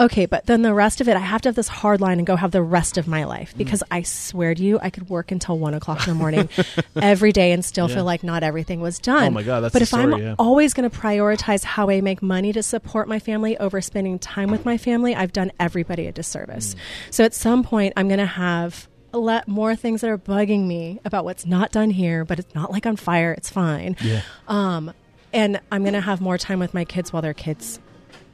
[0.00, 2.26] Okay, but then the rest of it, I have to have this hard line and
[2.26, 3.58] go have the rest of my life Mm.
[3.58, 6.48] because I swear to you, I could work until one o'clock in the morning
[6.96, 7.96] every day and still Yeah.
[7.96, 9.26] feel like not everything was done.
[9.28, 10.34] Oh my God, that's but if I'm yeah.
[10.38, 14.50] always going to prioritize how I make money to support my family over spending time
[14.50, 16.74] with my family, I've done everybody a disservice.
[16.74, 16.78] Mm.
[17.14, 20.66] So at some point, I'm going to have a lot more things that are bugging
[20.66, 23.32] me about what's not done here, but it's not like on fire.
[23.32, 23.96] It's fine.
[24.02, 24.20] Yeah.
[24.46, 24.92] Um,
[25.32, 27.80] and I'm going to have more time with my kids while they're kids.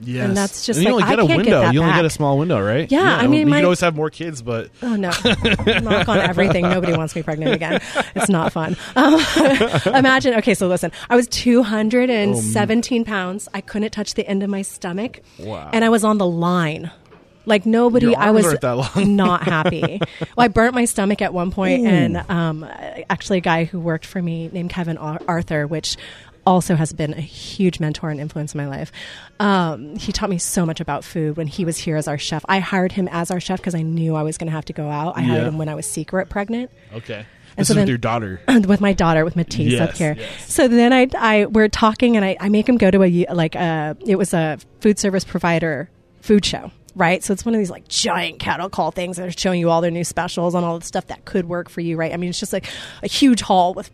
[0.01, 0.29] Yes.
[0.29, 1.61] And that's just you like, only get a can't get window.
[1.61, 2.91] that you only get a small window, right?
[2.91, 5.11] Yeah, I mean, you my- can always have more kids, but Oh no!
[5.83, 6.63] Knock on everything.
[6.65, 7.81] Nobody wants me pregnant again.
[8.15, 8.77] It's not fun.
[8.97, 9.15] Um,
[9.95, 10.35] imagine.
[10.35, 10.93] Okay, so listen.
[11.09, 13.49] I was 217 pounds.
[13.55, 15.21] I couldn't touch the end of my stomach.
[15.39, 15.71] Wow.
[15.73, 16.91] And I was on the line.
[17.47, 19.17] Like nobody, I was aren't that long.
[19.17, 20.01] not happy.
[20.21, 22.65] well, I burnt my stomach at one point, and um,
[23.11, 25.99] actually, a guy who worked for me named Kevin Ar- Arthur, which
[26.47, 28.93] also has been a huge mentor and influence in my life.
[29.41, 32.45] Um, he taught me so much about food when he was here as our chef.
[32.49, 34.73] I hired him as our chef because I knew I was going to have to
[34.73, 35.17] go out.
[35.17, 37.27] I hired him when I was secret pregnant okay.
[37.57, 38.41] And This so is then- with your daughter.
[38.49, 40.17] with my daughter with Matisse up here.
[40.19, 40.53] yes.
[40.53, 43.55] So then I, I we're talking and I, I make him go to a like
[43.55, 45.89] a it was a food service provider
[46.21, 46.71] food show.
[46.97, 49.69] Right, so it's one of these like giant cattle call things that are showing you
[49.69, 51.97] all their new specials and all the stuff that could work for you.
[51.97, 52.67] Right, I mean it's just like
[53.03, 53.91] a huge hall with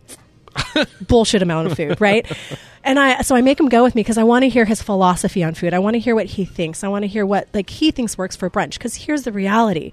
[1.07, 2.31] bullshit amount of food, right?
[2.83, 4.81] And I so I make him go with me because I want to hear his
[4.81, 5.75] philosophy on food.
[5.75, 6.83] I want to hear what he thinks.
[6.83, 8.79] I want to hear what like he thinks works for brunch.
[8.79, 9.93] Because here's the reality: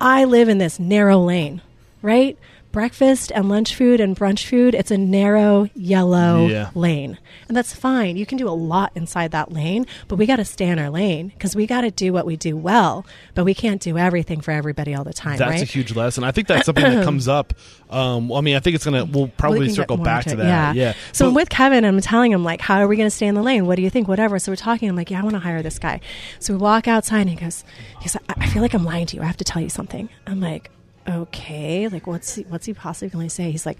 [0.00, 1.62] I live in this narrow lane,
[2.02, 2.36] right?
[2.74, 6.70] Breakfast and lunch food and brunch food, it's a narrow yellow Yeah.
[6.74, 7.18] lane.
[7.46, 8.16] And that's fine.
[8.16, 10.90] You can do a lot inside that lane, but we got to stay in our
[10.90, 13.06] lane because we got to do what we do well,
[13.36, 15.62] but we can't do everything for everybody all the time, That's right?
[15.62, 16.24] a huge lesson.
[16.24, 17.54] I think that's something that comes up.
[17.90, 19.04] Um, well, I mean, I think it's gonna.
[19.04, 20.74] We'll Well, probably we circle back into to that.
[20.74, 20.86] Yeah.
[20.88, 20.92] yeah.
[21.12, 23.28] So But- I'm with Kevin, I'm telling him like, how are we going to stay
[23.28, 23.66] in the lane?
[23.66, 24.08] What do you think?
[24.08, 24.40] Whatever.
[24.40, 24.88] So we're talking.
[24.88, 26.00] I'm like, yeah, I want to hire this guy.
[26.40, 27.62] So we walk outside, and he goes,
[28.00, 29.22] like, I I feel like I'm lying to you.
[29.22, 30.08] I have to tell you something.
[30.26, 30.72] I'm like,
[31.08, 33.50] okay, like what's he, what's he possibly going to say?
[33.50, 33.78] He's like,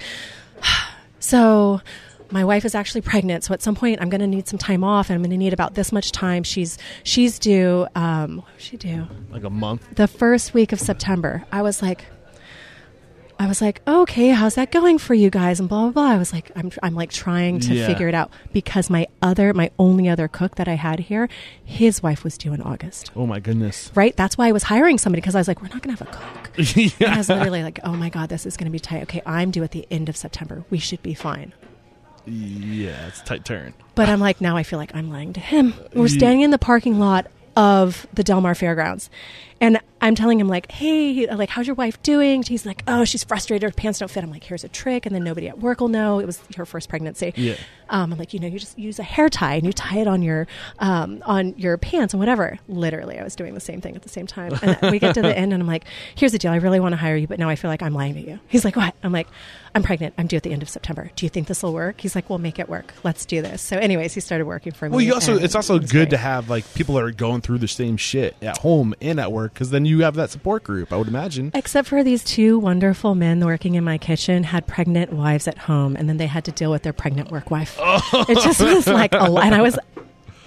[1.19, 1.81] so
[2.31, 4.83] my wife is actually pregnant so at some point i'm going to need some time
[4.83, 8.55] off and i'm going to need about this much time she's she's due um what
[8.55, 9.87] was she due like a month.
[9.97, 11.45] the first week of September.
[11.51, 12.07] I was like,
[13.39, 15.59] I was like, okay, how's that going for you guys?
[15.61, 16.11] And blah blah blah.
[16.13, 17.87] I was like, I'm I'm like trying to Yeah.
[17.87, 21.29] figure it out because my other, my only other cook that I had here,
[21.65, 23.11] his wife was due in August.
[23.17, 23.91] Oh my goodness.
[23.95, 24.17] Right.
[24.17, 26.15] That's why I was hiring somebody because I was like, we're not going to have
[26.15, 26.51] a cook.
[27.01, 29.03] And I was literally like, oh my god, this is going to be tight.
[29.05, 30.65] Okay, I'm due at the end of September.
[30.71, 31.53] We should be fine.
[32.27, 33.09] Yeah.
[33.09, 33.75] It's a tight turn.
[33.95, 35.75] But I'm like, now I feel like I'm lying to him.
[35.93, 37.27] We're standing in the parking lot
[37.57, 39.11] of the Del Mar Fairgrounds.
[39.65, 42.43] And I'm telling him, like, hey, like, how's your wife doing?
[42.43, 43.63] He's like, oh, she's frustrated.
[43.63, 44.23] Her pants don't fit.
[44.23, 45.07] I'm like, here's a trick.
[45.07, 46.19] And then nobody at work will know.
[46.19, 47.33] It was her first pregnancy.
[47.35, 47.55] Yeah.
[47.89, 50.07] Um, I'm like, you know, you just use a hair tie and you tie it
[50.07, 50.47] on your
[50.81, 52.59] um, on your pants and whatever.
[52.69, 54.59] Literally, I was doing the same thing at the same time.
[54.61, 55.85] And we get to the end, and I'm like,
[56.15, 56.53] here's the deal.
[56.53, 58.41] I really want to hire you, but now I feel like I'm lying to you.
[58.49, 58.95] He's like, what?
[59.03, 59.29] I'm like,
[59.75, 60.15] I'm pregnant.
[60.19, 61.11] I'm due at the end of September.
[61.17, 62.01] Do you think this will work?
[62.01, 62.93] He's like, we'll make it work.
[63.03, 63.63] Let's do this.
[63.63, 64.93] So, anyways, he started working for me.
[64.93, 67.59] Well, you also it's also it good to have like people that are going through
[67.59, 70.93] the same shit at home and at work because then you have that support group.
[70.93, 71.51] I would imagine.
[71.55, 75.97] Except for these two wonderful men working in my kitchen had pregnant wives at home,
[75.97, 77.79] and then they had to deal with their pregnant work wife.
[78.17, 78.25] Oh.
[78.29, 79.45] It just was like a lot.
[79.45, 79.79] And I was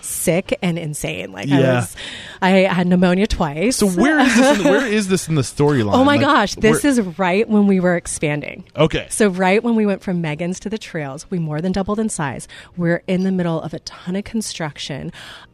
[0.01, 1.32] sick and insane.
[1.32, 1.95] Like I was,
[2.41, 3.78] I had pneumonia twice.
[3.78, 4.60] So where is this?
[4.60, 5.93] In, where is this in the storyline?
[5.93, 8.64] Oh my Like, gosh, this where- is right when we were expanding.
[8.76, 9.08] okay.
[9.10, 12.10] So right when we went from Megan's to the trails, we more than doubled in
[12.10, 12.47] size.
[12.78, 15.12] We're in the middle of a ton of construction.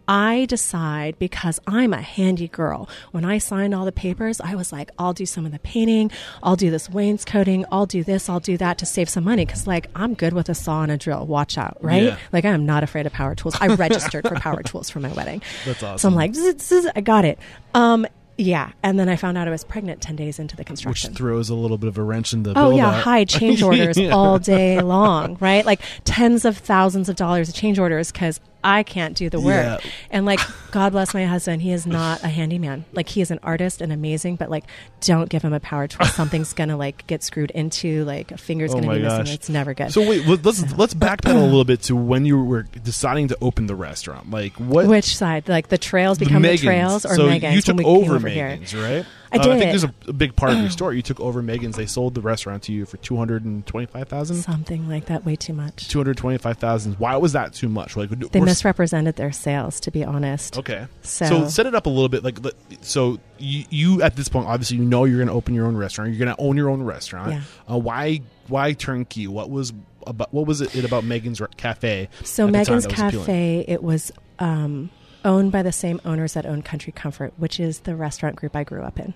[0.08, 2.90] I decide because I'm a handy girl.
[3.12, 6.12] When I signed all the papers, I was like, I'll do some of the painting,
[6.42, 9.46] I'll do this wainscoting, I'll do this, I'll do that to save some money.
[9.46, 11.26] Cause like I'm good with a saw and a drill.
[11.26, 12.04] Watch out, right?
[12.04, 12.18] Yeah.
[12.32, 13.56] Like I am not afraid of power tools.
[13.62, 15.42] I registered for power tools for my wedding.
[15.66, 15.98] That's awesome.
[16.00, 17.40] So I'm like, zzz, zzz, I got it.
[17.74, 21.12] Um, yeah, and then I found out I was pregnant ten days into the construction,
[21.12, 22.54] Which throws a little bit of a wrench in the.
[22.58, 23.04] Oh yeah, build-out.
[23.04, 24.10] high change orders Yeah.
[24.10, 25.64] all day long, right?
[25.64, 29.82] Like tens of thousands of dollars of change orders because I can't do the work.
[29.84, 29.92] Yeah.
[30.10, 30.40] And like,
[30.72, 32.86] God bless my husband, he is not a handyman.
[32.94, 34.64] Like he is an artist and amazing, but like,
[35.02, 36.06] don't give him a power tool.
[36.14, 39.34] Something's gonna like get screwed into, like a finger's Oh gonna be missing.
[39.34, 39.92] It's never good.
[39.92, 43.38] So wait, let- let's let's backpedal a little bit to when you were deciding to
[43.42, 44.30] open the restaurant.
[44.32, 44.88] Like what?
[44.88, 45.50] Which side?
[45.50, 46.62] Like the trails become the, Megan's.
[46.62, 48.48] trails or so Megan's you took when we came over, over here?
[48.50, 49.06] Megan's, right?
[49.34, 50.96] I Uh, I think there's a, a big part of your story.
[50.96, 51.76] You took over Megan's.
[51.76, 54.38] They sold the restaurant to you for two hundred and twenty-five thousand.
[54.38, 55.88] Something like that, way too much.
[55.88, 56.94] Two hundred twenty-five thousand.
[57.00, 57.98] Why was that too much?
[57.98, 60.58] Like They misrepresented their sales, to be honest.
[60.58, 60.88] Okay.
[61.02, 62.24] So- set it up a little bit.
[62.24, 62.38] Like,
[62.82, 65.76] so you, you at this point, obviously, you know you're going to open your own
[65.76, 66.12] restaurant.
[66.12, 67.32] You're going to own your own restaurant.
[67.32, 67.42] Yeah.
[67.72, 68.22] Uh, why?
[68.48, 69.28] Why turnkey?
[69.28, 69.74] What was
[70.06, 70.34] about?
[70.34, 72.10] What was it about Megan's Cafe?
[72.24, 73.12] So at the time Megan's was appealing?
[73.26, 74.90] Cafe, it was um,
[75.24, 78.64] owned by the same owners that own Country Comfort, which is the restaurant group I
[78.64, 79.14] grew up in.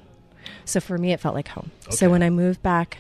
[0.66, 1.72] So for me, it felt like home.
[1.88, 1.96] Okay.
[1.96, 3.00] So when I moved back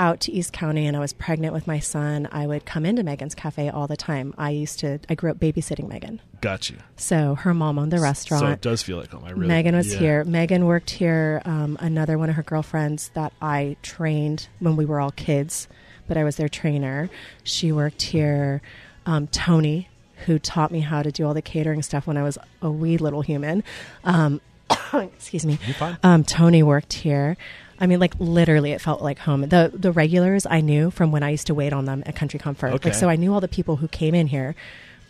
[0.00, 3.02] out to East County and I was pregnant with my son, I would come into
[3.02, 4.34] Megan's Cafe all the time.
[4.36, 6.20] I used to, I grew up babysitting Megan.
[6.40, 6.78] Got you.
[6.96, 8.42] So her mom owned the restaurant.
[8.42, 9.24] So it does feel like home.
[9.24, 9.46] I really.
[9.46, 9.98] Megan was yeah.
[9.98, 10.24] here.
[10.24, 11.42] Megan worked here.
[11.44, 15.68] Um, another one of her girlfriends that I trained when we were all kids,
[16.08, 17.08] but I was their trainer.
[17.44, 18.62] She worked here.
[19.06, 19.88] Um, Tony,
[20.26, 22.96] who taught me how to do all the catering stuff when I was a wee
[22.96, 23.62] little human.
[24.02, 24.40] Um,
[24.94, 25.58] excuse me.
[26.02, 27.36] Um, Tony worked here.
[27.78, 29.42] I mean, like literally, it felt like home.
[29.42, 32.38] The the regulars I knew from when I used to wait on them at Country
[32.38, 32.72] Comfort.
[32.74, 32.90] Okay.
[32.90, 34.54] Like, so I knew all the people who came in here.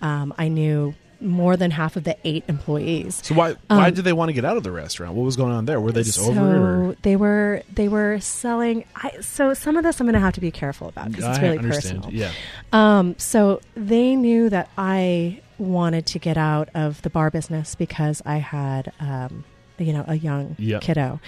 [0.00, 3.20] Um, I knew more than half of the eight employees.
[3.24, 3.54] So why?
[3.68, 5.14] why Um, did they want to get out of the restaurant?
[5.14, 5.80] What was going on there?
[5.80, 6.90] Were they just so over?
[6.90, 6.96] Or?
[7.02, 8.84] they were they were selling.
[8.96, 11.38] I, so some of this I'm going to have to be careful about because it's
[11.40, 12.02] really understand.
[12.02, 12.18] personal.
[12.20, 12.30] Yeah.
[12.72, 18.20] Um, so they knew that I wanted to get out of the bar business because
[18.26, 19.44] I had, um,
[19.78, 20.80] you know, a young Yep.
[20.82, 21.20] kiddo,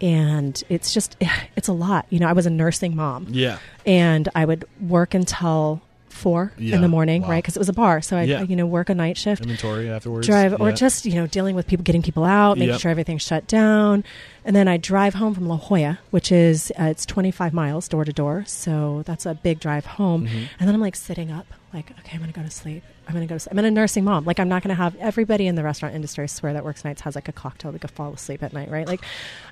[0.00, 1.16] and it's just
[1.56, 2.06] it's a lot.
[2.10, 3.58] You know, I was a nursing mom, Yeah.
[3.86, 5.80] and I would work until
[6.18, 6.74] four Yeah.
[6.76, 7.30] in the morning, Wow.
[7.30, 7.42] right?
[7.42, 8.42] Because it was a bar, so I, Yeah.
[8.42, 10.26] you know, work a night shift Inventory afterwards.
[10.26, 12.80] drive or just you know dealing with people getting people out making Yep.
[12.80, 14.04] sure everything's shut down
[14.44, 18.04] and then i drive home from la jolla which is uh, it's 25 miles door
[18.04, 20.48] to door so that's a big drive home Mhm.
[20.58, 23.26] and then i'm like sitting up like okay i'm gonna go to sleep i'm gonna
[23.26, 23.52] go to sleep.
[23.58, 26.26] i'm a nursing mom like i'm not gonna have everybody in the restaurant industry I
[26.26, 28.86] swear that works nights has like a cocktail they could fall asleep at night right
[28.86, 29.00] like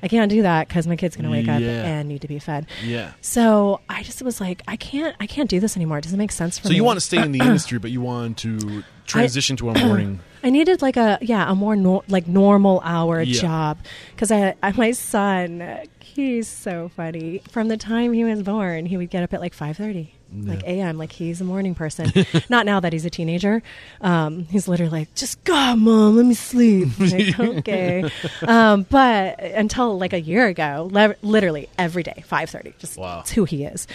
[0.03, 2.67] i can't do that because my kid's gonna wake up and need to be fed
[2.85, 3.13] Yeah.
[3.21, 6.33] so i just was like i can't i can't do this anymore it doesn't make
[6.33, 8.85] sense for So me you want to stay in the industry, but you want to
[9.07, 10.21] transition to a morning.
[10.43, 13.41] I needed like a yeah a more nor- like normal hour Yeah.
[13.41, 13.79] job
[14.15, 15.79] because I, I my son
[16.17, 19.55] he's so funny from the time he was born he would get up at like
[19.55, 20.99] five thirty like a.m.
[20.99, 22.13] like he's a morning person
[22.49, 23.63] not now that he's a teenager
[24.01, 28.11] um, he's literally like just God mom let me sleep like, okay
[28.43, 33.21] um, but until like a year ago le- literally every day five thirty just Wow.
[33.21, 33.87] it's who he is.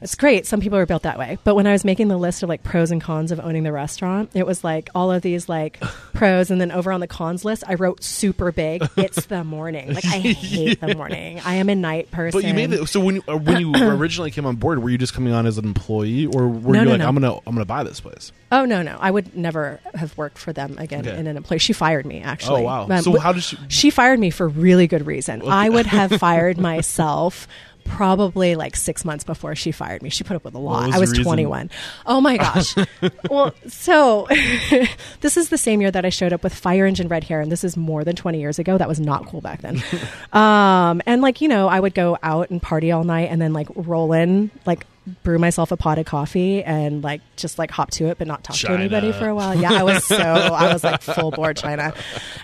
[0.00, 0.46] It's great.
[0.46, 1.38] Some people are built that way.
[1.42, 3.72] But when I was making the list of like pros and cons of owning the
[3.72, 5.80] restaurant, it was like all of these like
[6.12, 8.86] pros, and then over on the cons list, I wrote super big.
[8.96, 9.94] It's the morning.
[9.94, 11.40] Like I hate the morning.
[11.44, 12.40] I am a night person.
[12.40, 12.86] But you made it.
[12.88, 15.46] So when you, uh, when you originally came on board, were you just coming on
[15.46, 17.08] as an employee, or were No, you no, like, no.
[17.08, 18.32] I'm gonna I'm gonna buy this place?
[18.52, 21.18] Oh no, no, I would never have worked for them again Okay.
[21.18, 21.58] in an employee.
[21.58, 22.60] She fired me actually.
[22.62, 22.86] Oh wow.
[22.88, 23.58] Um, so how did she?
[23.68, 25.42] she fired me for really good reason.
[25.48, 26.58] I would have fired
[26.96, 27.48] myself
[27.88, 30.10] probably like six months before she fired me.
[30.10, 30.86] She put up with a lot.
[30.86, 31.70] was I was 21.
[32.06, 32.74] Oh my gosh.
[33.30, 34.26] well, so
[35.20, 37.50] this is the same year that I showed up with fire engine red hair, and
[37.50, 38.78] this is more than 20 years ago.
[38.78, 39.82] That was not cool back then.
[40.32, 43.52] um, and like, you know, I would go out and party all night and then
[43.52, 44.86] like roll in, like,
[45.22, 48.42] brew myself a pot of coffee and like just like hop to it but not
[48.42, 48.76] talk China.
[48.76, 51.94] to anybody for a while yeah i was so i was like full board china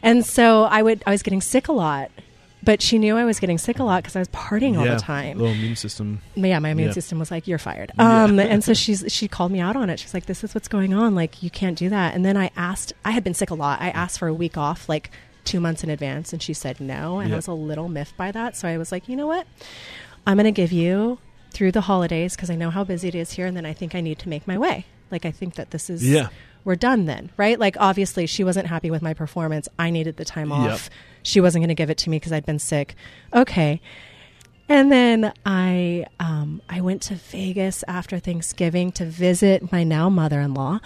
[0.01, 2.13] and so i would i was getting sick a lot
[2.63, 4.95] but she knew I was getting sick a lot because I was partying all yeah,
[4.95, 5.39] the time.
[5.39, 6.21] Little immune system.
[6.35, 6.95] Yeah, my immune Yeah.
[6.95, 8.25] system was like, "You're fired." Yeah.
[8.25, 9.99] Um, and so she's she called me out on it.
[9.99, 11.15] She's like, "This is what's going on.
[11.15, 12.93] Like, you can't do that." And then I asked.
[13.05, 13.81] I had been sick a lot.
[13.81, 15.11] I asked for a week off, like
[15.45, 17.19] two months in advance, and she said no.
[17.19, 17.35] And Yeah.
[17.35, 18.57] I was a little miffed by that.
[18.57, 19.47] So I was like, you know what?
[20.27, 21.19] I'm going to give you
[21.51, 23.95] through the holidays because I know how busy it is here, and then I think
[23.97, 24.87] I need to make my way.
[25.11, 26.29] Like, I think that this is Yeah.
[26.65, 27.59] we're done then, right?
[27.59, 29.69] Like, obviously, she wasn't happy with my performance.
[29.79, 30.59] I needed the time Yep.
[31.23, 32.95] She wasn't going to give it to me because I'd been sick.
[33.33, 33.81] Okay.
[34.69, 40.41] And then I um, I went to Vegas after Thanksgiving to visit my now mother
[40.41, 40.81] in law.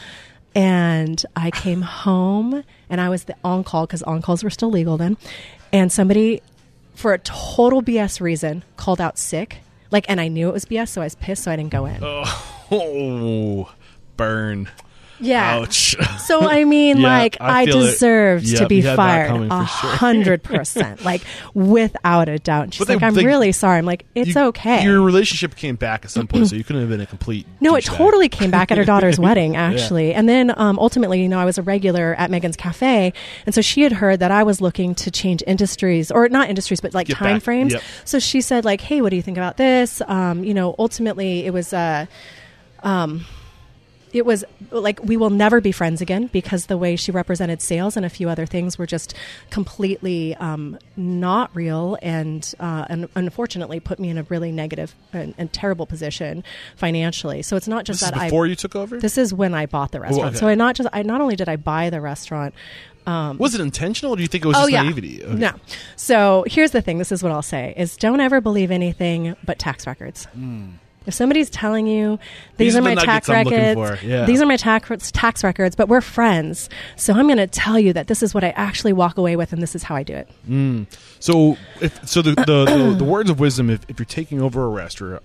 [0.54, 4.70] And I came home and I was the on call because on calls were still
[4.70, 5.18] legal then.
[5.72, 6.40] And somebody,
[6.94, 9.58] for a total BS reason, called out sick.
[9.90, 11.84] Like, and I knew it was BS, so I was pissed, so I didn't go
[11.84, 11.98] in.
[12.02, 13.70] Oh,
[14.16, 14.70] burn.
[15.20, 15.56] Yeah.
[15.58, 15.96] Ouch.
[16.26, 19.62] So I mean, Yeah, like I I, deserved to be you had that fired a
[19.64, 21.22] hundred percent, like
[21.54, 22.64] without a doubt.
[22.64, 25.56] And She's they- like, "I'm they- really sorry." I'm like, "It's You- okay." Your relationship
[25.56, 27.46] came back at some point, so you couldn't have been a complete.
[27.60, 30.12] no, it totally came back at her daughter's wedding, actually.
[30.14, 33.12] And then um, ultimately, you know, I was a regular at Megan's Cafe.
[33.46, 36.80] And so she had heard that I was looking to change industries, or not industries,
[36.80, 37.42] but like Get time back.
[37.42, 37.72] frames.
[37.72, 37.82] Yep.
[38.04, 40.02] So she said, like, hey, what do you think about this?
[40.06, 41.72] Um, you know, ultimately, it was.
[41.72, 42.06] Uh,
[44.16, 47.96] it was like we will never be friends again because the way she represented sales
[47.96, 49.14] and a few other things were just
[49.50, 55.34] completely um, not real and, uh, and unfortunately put me in a really negative and,
[55.38, 56.42] and terrible position
[56.76, 57.42] financially.
[57.42, 58.26] So it's not just This is that I.
[58.26, 58.98] before you took over.
[58.98, 60.28] This is when I bought the restaurant.
[60.30, 60.36] okay.
[60.38, 62.54] So I not just I not only did I buy the restaurant.
[63.06, 65.22] was it intentional, or do you think it was Oh just yeah, naivety?
[65.24, 65.34] Okay.
[65.34, 65.52] no.
[65.96, 66.98] So here's the thing.
[66.98, 70.26] This is what I'll say: is don't ever believe anything but tax records.
[71.06, 72.18] If somebody's telling you
[72.56, 72.74] these.
[72.74, 74.02] These are are my tax records.
[74.02, 74.24] Yeah.
[74.26, 77.92] these are my tax tax records, but we're friends, so I'm going to tell you
[77.92, 80.14] that this is what I actually walk away with, and this is how I do
[80.14, 80.28] it.
[81.20, 84.64] So, if so, the the, the, the words of wisdom: if, if you're taking over
[84.64, 85.22] a restaurant,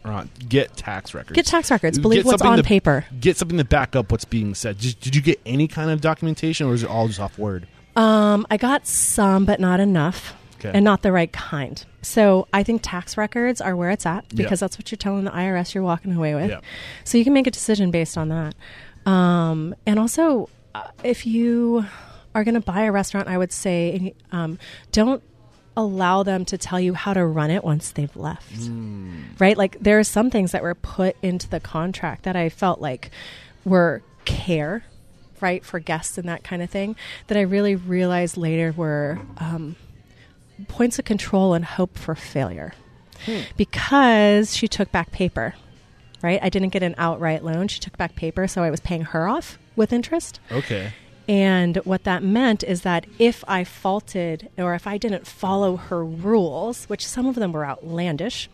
[0.48, 1.36] get tax records.
[1.36, 2.00] Get tax records.
[2.00, 3.06] Believe Get what's on to- paper.
[3.20, 4.78] Get something to back up what's being said.
[4.80, 7.68] Did, did you get any kind of documentation, or is it all just off word?
[7.96, 10.72] Um, I got some, but not enough, Okay.
[10.76, 11.84] and not the right kind.
[12.04, 14.44] So I think tax records are where it's at Yeah.
[14.44, 16.50] because that's what you're telling the IRS you're walking away with.
[16.52, 16.60] Yeah.
[17.04, 18.54] So you can make a decision based on that.
[19.10, 21.86] Um, and also, uh, if you
[22.36, 24.60] are going to buy a restaurant, I would say um,
[24.92, 25.22] don't
[25.76, 28.70] allow them to tell you how to run it once they've left.
[29.40, 29.58] Right?
[29.58, 33.10] Like there are some things that were put into the contract that I felt like
[33.66, 34.84] were care,
[35.40, 36.96] right, for guests and that kind of thing
[37.28, 39.76] that I really realized later were um,
[40.68, 42.74] points of control and hope for failure
[43.26, 43.42] hmm.
[43.58, 45.56] because she took back paper.
[46.24, 46.40] Right?
[46.42, 47.68] I didn't get an outright loan.
[47.68, 50.40] She took back paper, so I was paying her off with interest.
[50.52, 50.94] Okay.
[51.28, 56.06] And what that meant is that if I faulted or if I didn't follow her
[56.06, 58.50] rules, which some of them were outlandish,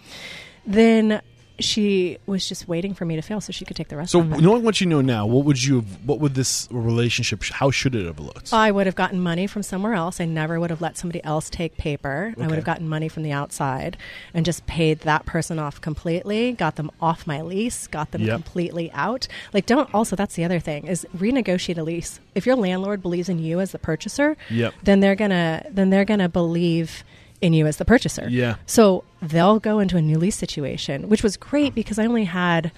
[0.66, 1.22] then
[1.60, 4.12] she was just waiting for me to fail so she could take the rest.
[4.12, 5.76] So, knowing what you know now, what would you?
[5.78, 7.44] have- What would this relationship?
[7.44, 8.54] How should it have looked?
[8.54, 10.22] I would have gotten money from somewhere else.
[10.22, 12.34] I never would have let somebody else take paper.
[12.40, 13.98] I would have gotten money from the outside
[14.34, 18.34] and just paid that person off completely, got them off my lease, got them Yep.
[18.36, 19.28] completely out.
[19.54, 22.20] Like don't also that's the other thing is renegotiate a lease.
[22.36, 24.74] If your landlord believes in you as the purchaser, Yep.
[24.84, 27.04] then they're to then they're going to believe
[27.42, 28.28] in you as the purchaser.
[28.30, 28.56] Yeah.
[28.66, 32.72] So they'll go into a new lease situation, which was great because I only had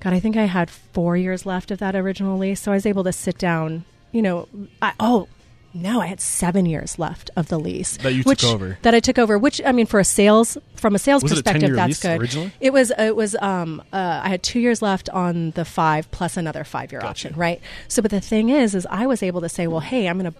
[0.00, 2.60] God, I think I had four years left of that original lease.
[2.60, 4.48] So I was able to sit down, you know,
[4.82, 5.28] I, oh,
[5.72, 8.78] no, I had seven years left of the lease That you took over.
[8.82, 9.36] That I took over.
[9.38, 12.02] Which I mean, for a sales from a sales Was it a perspective, that's lease
[12.02, 12.20] good.
[12.20, 12.52] originally?
[12.60, 12.92] It was.
[12.98, 13.36] It was.
[13.36, 13.82] Um.
[13.92, 17.28] Uh, I had two years left on the five plus another five year Gotcha.
[17.28, 17.34] option.
[17.38, 17.60] Right.
[17.88, 20.32] So, but the thing is, is I was able to say, well, hey, I'm going
[20.32, 20.38] to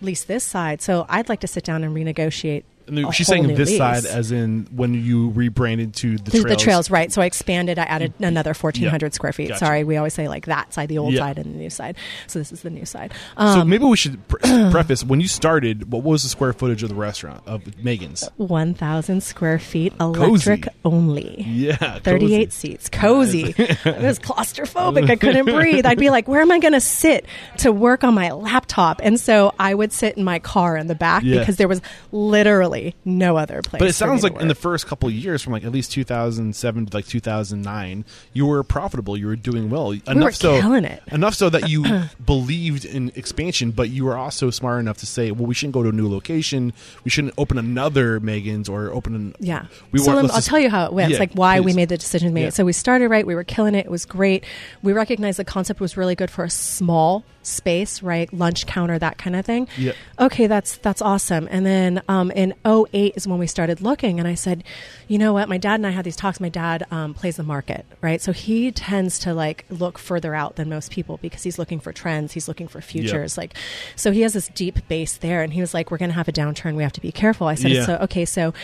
[0.00, 2.64] lease this side, so I'd like to sit down and renegotiate.
[3.12, 3.78] She's saying this lease.
[3.78, 6.44] side, as in when you rebranded to the The- trails.
[6.44, 7.12] the trails, right?
[7.12, 7.78] So I expanded.
[7.78, 9.14] I added another fourteen hundred Yeah.
[9.16, 9.48] square feet.
[9.48, 9.58] Gotcha.
[9.64, 11.20] Sorry, we always say like that side, the old Yeah.
[11.20, 11.96] side, and the new side.
[12.26, 13.12] So this is the new side.
[13.38, 15.90] So Um, maybe we should pre- preface when you started.
[15.92, 18.28] What was the square footage of the restaurant of Megan's?
[18.36, 20.76] one thousand square feet, electric Cozy.
[20.84, 21.42] only.
[21.48, 22.00] Yeah, cozy.
[22.00, 23.54] 38 seats, cozy.
[23.56, 25.08] it was claustrophobic.
[25.10, 25.86] I couldn't breathe.
[25.86, 27.24] I'd be like, where am I going to sit
[27.58, 29.00] to work on my laptop?
[29.02, 31.38] And so I would sit in my car in the back Yeah.
[31.38, 31.80] because there was
[32.12, 32.73] literally
[33.04, 33.80] no other place.
[33.80, 36.86] But it sounds like in the first couple of years, from like at least 2007
[36.86, 39.16] to like 2009, you were profitable.
[39.16, 39.92] You were doing well.
[39.92, 40.74] Enough were so.
[41.12, 41.84] Enough so that you
[42.24, 45.82] believed in expansion, but you were also smart enough to say, well, we shouldn't go
[45.82, 46.72] to a new location.
[47.04, 49.34] We shouldn't open another Megan's or open an.
[49.40, 49.66] Yeah.
[49.92, 51.12] We so want- I'll just- tell you how it went.
[51.12, 52.42] Yeah, like why we made the decision we made.
[52.44, 52.50] Yeah.
[52.50, 53.26] So we started right.
[53.26, 53.86] We were killing it.
[53.86, 54.44] It was great.
[54.82, 58.32] We recognized the concept was really good for a small space, right?
[58.32, 59.68] Lunch counter, that kind of thing.
[59.76, 59.92] Yeah.
[60.18, 61.48] Okay, that's that's awesome.
[61.50, 64.64] And then um, in 08 is when we started looking, and I said,
[65.08, 65.48] you know what?
[65.48, 66.40] My dad and I had these talks.
[66.40, 68.20] My dad um, plays the market, right?
[68.20, 71.92] So he tends to like look further out than most people because he's looking for
[71.92, 72.32] trends.
[72.32, 73.36] He's looking for futures.
[73.38, 73.54] Like,
[73.96, 76.28] so he has this deep base there, and he was like, "We're going to have
[76.28, 76.74] a downturn.
[76.76, 77.86] We have to be careful." I said, Yeah.
[77.86, 78.54] "So okay, so."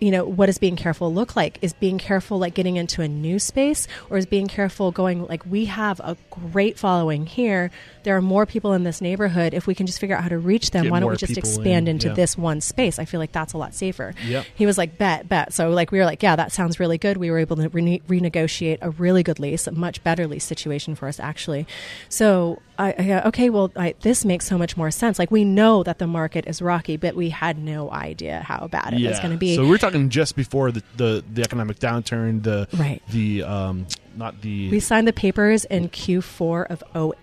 [0.00, 1.58] You know, what does being careful look like?
[1.62, 5.44] Is being careful like getting into a new space, or is being careful going like
[5.46, 7.70] we have a great following here?
[8.02, 9.52] There are more people in this neighborhood.
[9.52, 11.36] If we can just figure out how to reach them, Get why don't we just
[11.36, 12.14] expand in, into yeah.
[12.14, 12.98] this one space?
[12.98, 14.14] I feel like that's a lot safer.
[14.26, 14.46] Yep.
[14.54, 15.52] He was like, bet, bet.
[15.52, 17.18] So like we were like, yeah, that sounds really good.
[17.18, 20.94] We were able to rene- renegotiate a really good lease, a much better lease situation
[20.94, 21.66] for us actually.
[22.08, 25.18] So I, I okay, well, I, this makes so much more sense.
[25.18, 28.94] Like we know that the market is rocky, but we had no idea how bad
[28.94, 29.54] it was going to be.
[29.54, 33.02] So we're talking just before the, the, the economic downturn, the Right.
[33.10, 36.82] the um not the we signed the papers in Q4 of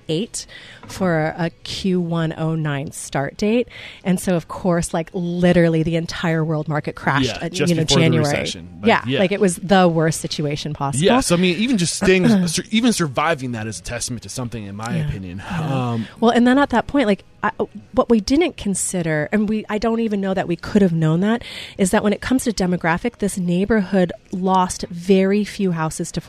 [0.09, 0.45] 08
[0.87, 3.67] for a Q1 09 start date.
[4.03, 7.75] And so, of course, like literally the entire world market crashed, Yeah, uh, just you
[7.75, 8.25] know, January.
[8.45, 9.19] Like, yeah, yeah.
[9.19, 11.05] like it was the worst situation possible.
[11.05, 11.19] yeah.
[11.19, 12.25] So I mean, even just staying,
[12.71, 15.07] even surviving that is a testament to something, in my Yeah.
[15.07, 15.41] opinion.
[15.49, 17.51] Um, Well, and then at that point, like I,
[17.93, 21.19] what we didn't consider, and we I don't even know that we could have known
[21.19, 21.43] that,
[21.77, 26.21] is that when it comes to demographic, this neighborhood lost very few houses to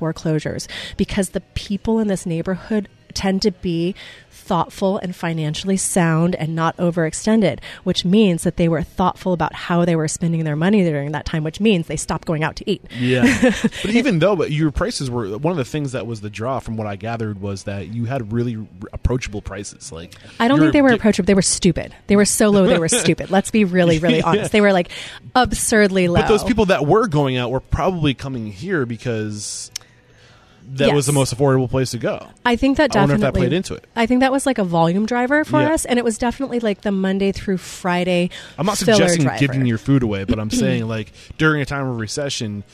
[0.96, 3.94] because the people in this neighborhood tend to be
[4.30, 9.84] thoughtful and financially sound and not overextended, which means that they were thoughtful about how
[9.84, 12.70] they were spending their money during that time, which means they stopped going out to
[12.70, 12.82] eat.
[12.98, 16.30] Yeah, but even though, but your prices were one of the things that was the
[16.30, 18.56] draw, from what I gathered, was that you had really
[18.92, 19.92] approachable prices.
[19.92, 21.26] Like I don't think they were approachable.
[21.26, 21.94] They were stupid.
[22.06, 22.66] They were so low.
[22.66, 23.30] They were stupid.
[23.30, 24.50] Let's be really, really honest.
[24.50, 24.90] They were like
[25.34, 26.22] absurdly low.
[26.22, 29.70] But those people that were going out were probably coming here because
[30.72, 32.26] that was the most affordable place to go.
[32.44, 33.84] I think that I wonder definitely if that played into it.
[33.96, 35.72] I think that was like a volume driver for Yeah.
[35.72, 38.30] us, and it was definitely like the Monday through Friday.
[38.58, 39.38] I'm not suggesting driver.
[39.38, 42.64] giving your food away, but I'm saying like during a time of recession,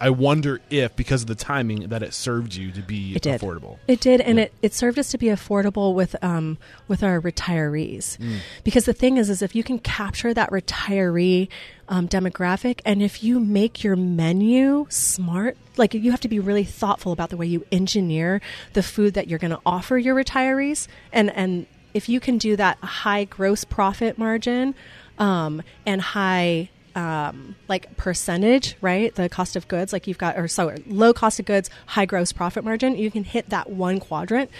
[0.00, 3.40] I wonder if because of the timing that it served you to be It did.
[3.40, 3.78] affordable.
[3.88, 4.44] It did, and Yeah.
[4.44, 8.16] it, it served us to be affordable with um with our retirees.
[8.18, 8.38] Mm.
[8.64, 11.48] Because the thing is, is if you can capture that retiree
[11.88, 16.64] um, demographic, and if you make your menu smart, like you have to be really
[16.64, 18.40] thoughtful about the way you engineer
[18.74, 22.54] the food that you're going to offer your retirees, and and if you can do
[22.56, 24.74] that high gross profit margin
[25.18, 26.68] um, and high
[26.98, 29.14] um, like percentage, right?
[29.14, 32.32] The cost of goods, like you've got, or so low cost of goods, high gross
[32.32, 32.96] profit margin.
[32.96, 34.50] You can hit that one quadrant,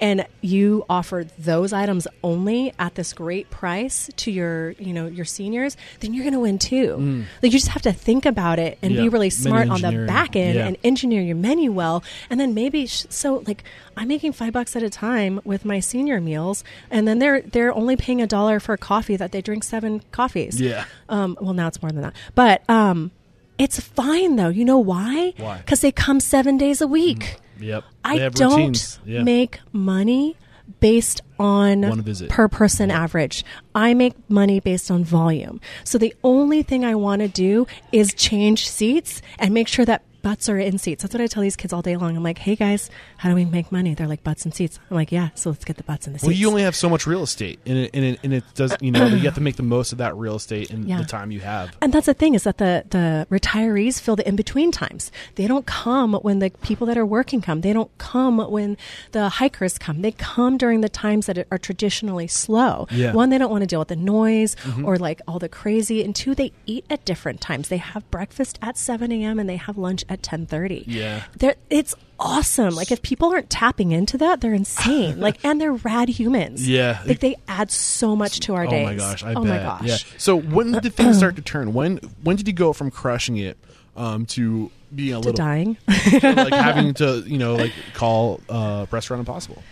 [0.00, 5.24] and you offer those items only at this great price to your, you know, your
[5.24, 5.76] seniors.
[6.00, 7.24] Then you're going to win too.
[7.42, 9.02] Like you just have to think about it and Yeah.
[9.02, 10.66] be really smart on the back end Yeah.
[10.66, 13.64] and engineer your menu well, and then maybe sh- so like
[13.96, 17.74] I'm making five bucks at a time with my senior meals, and then they're they're
[17.74, 20.60] only paying a dollar for coffee that they drink seven coffees.
[20.60, 20.84] Yeah.
[21.08, 23.10] Um, well, now it's more than that, but um,
[23.58, 24.48] it's fine though.
[24.48, 25.34] You know why?
[25.36, 25.58] Why?
[25.58, 27.36] Because they come seven days a week.
[27.60, 27.84] Yep.
[28.04, 28.98] I don't.
[29.04, 29.22] Yeah.
[29.22, 30.36] make money
[30.80, 32.28] based on One visit.
[32.30, 33.44] per person average.
[33.74, 35.60] I make money based on volume.
[35.84, 40.02] So the only thing I want to do is change seats and make sure that
[40.22, 41.02] butts are in seats.
[41.02, 42.16] That's what I tell these kids all day long.
[42.16, 43.94] I'm like, hey guys, how do we make money?
[43.94, 44.78] They're like butts and seats.
[44.90, 46.26] I'm like, yeah, so let's get the butts in the seats.
[46.26, 48.76] Well, you only have so much real estate, and it, and it, and it does.
[48.80, 50.98] You know, you have to make the most of that real estate in Yeah.
[50.98, 51.76] the time you have.
[51.80, 55.10] And that's the thing is that the, the retirees fill the in between times.
[55.36, 57.60] They don't come when the people that are working come.
[57.60, 58.76] They don't come when
[59.12, 60.02] the hikers come.
[60.02, 62.86] They come during the times that are traditionally slow.
[62.90, 63.12] Yeah.
[63.12, 64.84] One, they don't want to deal with the noise mm-hmm.
[64.84, 66.02] or like all the crazy.
[66.04, 67.68] And two, they eat at different times.
[67.68, 69.38] They have breakfast at 7 a.m.
[69.38, 70.84] and they have lunch at 10:30.
[70.86, 71.24] Yeah.
[71.38, 72.74] They're, it's awesome.
[72.74, 75.20] Like if people aren't tapping into that, they're insane.
[75.26, 76.68] like and they're rad humans.
[76.68, 77.00] Yeah.
[77.06, 78.86] Like they add so much to our Oh days.
[78.86, 79.22] Oh my gosh!
[79.22, 79.44] I oh bet.
[79.44, 79.82] my gosh.
[79.84, 79.96] Yeah.
[80.18, 81.72] So when did things start to turn?
[81.74, 83.56] When when did you go from crushing it
[83.96, 85.76] um, to being a To little dying.
[85.86, 89.62] like having to you know like call uh, restaurant impossible?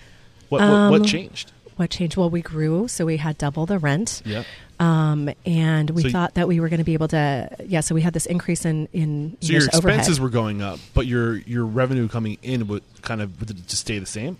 [0.49, 1.53] What what, Um, what changed?
[1.77, 2.17] What changed?
[2.17, 4.23] Well, we grew, so we had double the rent.
[4.25, 4.45] Yeah.
[4.79, 7.81] Um, and we So thought that we were going to be able to, yeah.
[7.81, 10.01] So we had this increase in in So your just overhead.
[10.01, 13.67] expenses were going up, but your your revenue coming in would kind of would it
[13.67, 14.37] just stay the same.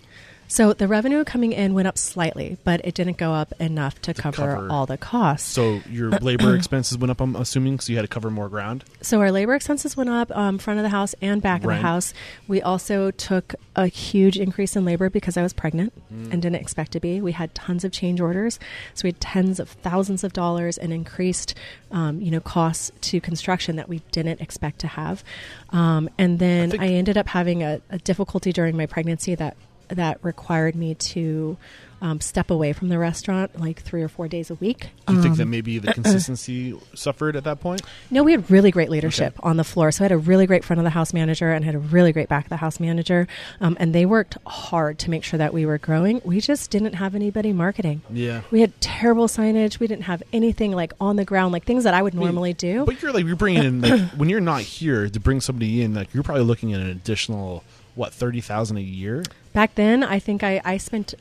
[0.49, 4.15] So the revenue coming in went up slightly, but it didn't go up enough to,
[4.15, 5.49] cover, cover- all the costs.
[5.49, 7.21] So your labor expenses went up.
[7.21, 8.85] I'm assuming, because you had to cover more ground.
[9.03, 11.77] So our labor expenses went up, um, front of the house and back of the
[11.77, 12.15] house.
[12.49, 16.93] We also took a huge increase in labor because I was pregnant and didn't expect
[16.93, 17.21] to be.
[17.21, 18.59] We had tons of change orders,
[18.95, 21.55] so we had tens of thousands of dollars and increased,
[21.91, 25.23] um, you know, costs to construction that we didn't expect to have.
[25.71, 29.57] Um, and then I I, ended up having a, a difficulty during my pregnancy that
[29.89, 31.57] that required me to
[32.03, 34.91] um, step away from the restaurant like three or four days a week.
[35.07, 37.81] Do you think Um, that maybe the consistency suffered at that point?
[38.11, 39.91] No, we had really great leadership on the floor.
[39.91, 42.13] So I had a really great front of the house manager and had a really
[42.13, 43.27] great back of the house manager.
[43.63, 46.21] Um, and they worked hard to make sure that we were growing.
[46.23, 48.03] We just didn't have anybody marketing.
[48.11, 48.43] Yeah.
[48.51, 49.81] We had terrible signage.
[49.81, 52.85] We didn't have anything like on the ground, like things that I would normally do.
[52.85, 55.95] But you're like you're bringing in like when you're not here to bring somebody in,
[55.95, 57.65] like you're probably looking at an additional
[57.97, 59.25] what thirty thousand a year.
[59.53, 61.15] Back then, I think I, I spent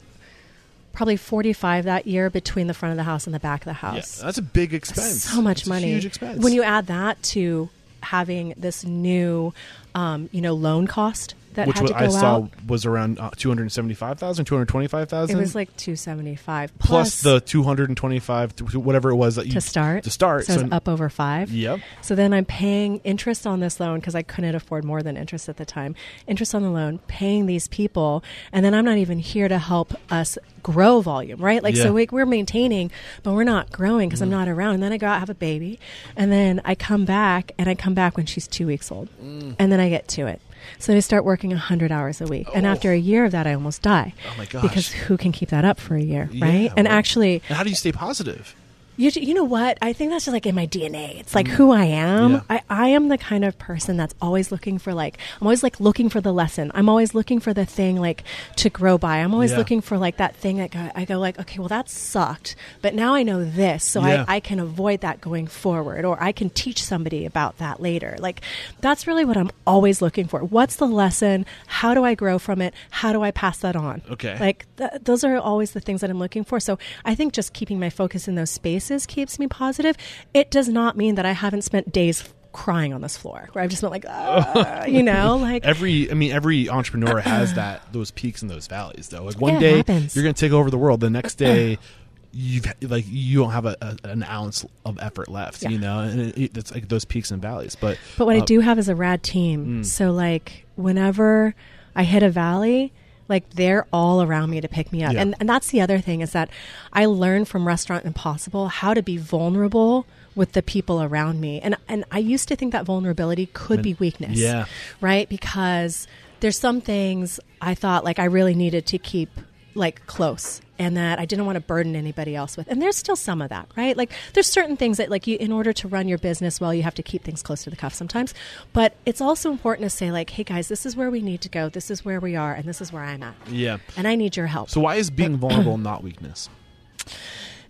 [0.94, 3.74] probably 45 that year between the front of the house and the back of the
[3.74, 4.20] house.
[4.20, 5.24] Yeah, that's a big expense.
[5.24, 5.88] so much That's a money.
[5.92, 6.42] huge expense.
[6.44, 7.70] When you add that to
[8.02, 9.54] having this new,
[9.94, 14.46] um, you know, loan cost that which was, I saw out, was around uh, 275,000,
[14.46, 15.36] 225,000.
[15.36, 20.04] it was like 275 plus the 225 to whatever it was that you to start.
[20.04, 20.46] to start.
[20.46, 21.50] so, it's up over five.
[21.52, 21.80] Yep.
[22.02, 25.50] So then I'm paying interest on this loan because I couldn't afford more than interest
[25.50, 25.96] at the time.
[26.28, 29.94] Interest on the loan, paying these people, and then I'm not even here to help
[30.12, 31.62] us grow volume, right?
[31.62, 31.84] Like, Yeah.
[31.84, 32.92] so we, we're maintaining,
[33.24, 34.32] but we're not growing because I'm Mm.
[34.32, 34.74] not around.
[34.76, 35.80] And then I go out have a baby,
[36.16, 39.56] and then I come back, and I come back when she's two weeks old, Mm.
[39.60, 40.42] and then I get to it.
[40.80, 42.70] So I start working 100 hours a week, and Oh.
[42.70, 44.14] after a year of that, I almost die.
[44.30, 44.62] Oh my gosh.
[44.62, 46.72] Because who can keep that up for a year, Yeah, right?
[46.78, 46.94] and right.
[46.94, 48.56] actually, And how do you stay positive?
[48.98, 49.78] You, you know what?
[49.82, 51.20] I think that's just like in my DNA.
[51.20, 51.52] It's like mm.
[51.52, 52.34] who I am.
[52.34, 52.42] Yeah.
[52.50, 55.80] I, I am the kind of person that's always looking for like I'm always like
[55.80, 56.72] looking for the lesson.
[56.74, 58.24] I'm always looking for the thing like
[58.58, 59.18] to grow by.
[59.18, 59.58] I'm always Yeah.
[59.58, 62.94] looking for like that thing that go, I go like, okay, well that sucked, but
[62.94, 64.26] now I know this, so Yeah.
[64.28, 68.16] I, I can avoid that going forward, or I can teach somebody about that later.
[68.20, 68.42] Like
[68.82, 70.40] that's really what I'm always looking for.
[70.40, 71.46] What's the lesson?
[71.68, 72.74] How do I grow from it?
[72.92, 74.02] How do I pass that on?
[74.10, 74.38] Okay.
[74.40, 76.60] Like th- those are always the things that I'm looking for.
[76.60, 79.96] So I think just keeping my focus in those spaces keeps me positive.
[80.34, 83.70] It does not mean that I haven't spent days crying on this floor where I've
[83.70, 88.12] just been like, "Ah," you know, like Every, I mean, every entrepreneur has that those
[88.12, 89.10] peaks and those valleys.
[89.10, 90.16] Though, like one Yeah, day happens.
[90.16, 91.78] you're going to take over the world, the next day
[92.38, 95.64] you've like you don't have a, a, an ounce of effort left.
[95.64, 95.70] Yeah.
[95.70, 97.76] You know, and it, it, it's like those peaks and valleys.
[97.76, 99.82] But But what I uh, do have is a rad team.
[99.82, 99.86] Mm.
[99.86, 101.56] So like whenever
[101.96, 102.94] I hit a valley,
[103.28, 105.14] like they're all around me to pick me up.
[105.14, 105.22] Yeah.
[105.22, 106.50] And and that's the other thing is that
[106.94, 110.06] I learned from Restaurant Impossible how to be vulnerable
[110.36, 111.62] with the people around me.
[111.62, 114.38] And and I used to think that vulnerability could be weakness.
[114.38, 114.66] yeah.
[115.02, 115.28] Right?
[115.28, 116.08] Because
[116.40, 119.30] there's some things I thought like I really needed to keep
[119.74, 122.68] like close and that I didn't want to burden anybody else with.
[122.68, 123.96] And there's still some of that, right?
[123.96, 126.84] Like there's certain things that like you in order to run your business well, you
[126.84, 128.34] have to keep things close to the cuff sometimes.
[128.74, 131.50] But it's also important to say like, "Hey guys, this is where we need to
[131.50, 131.70] go.
[131.70, 133.36] This is where we are and this is where I'm at.
[133.50, 133.78] yeah.
[133.98, 136.50] And I need your help." So why is being vulnerable not weakness?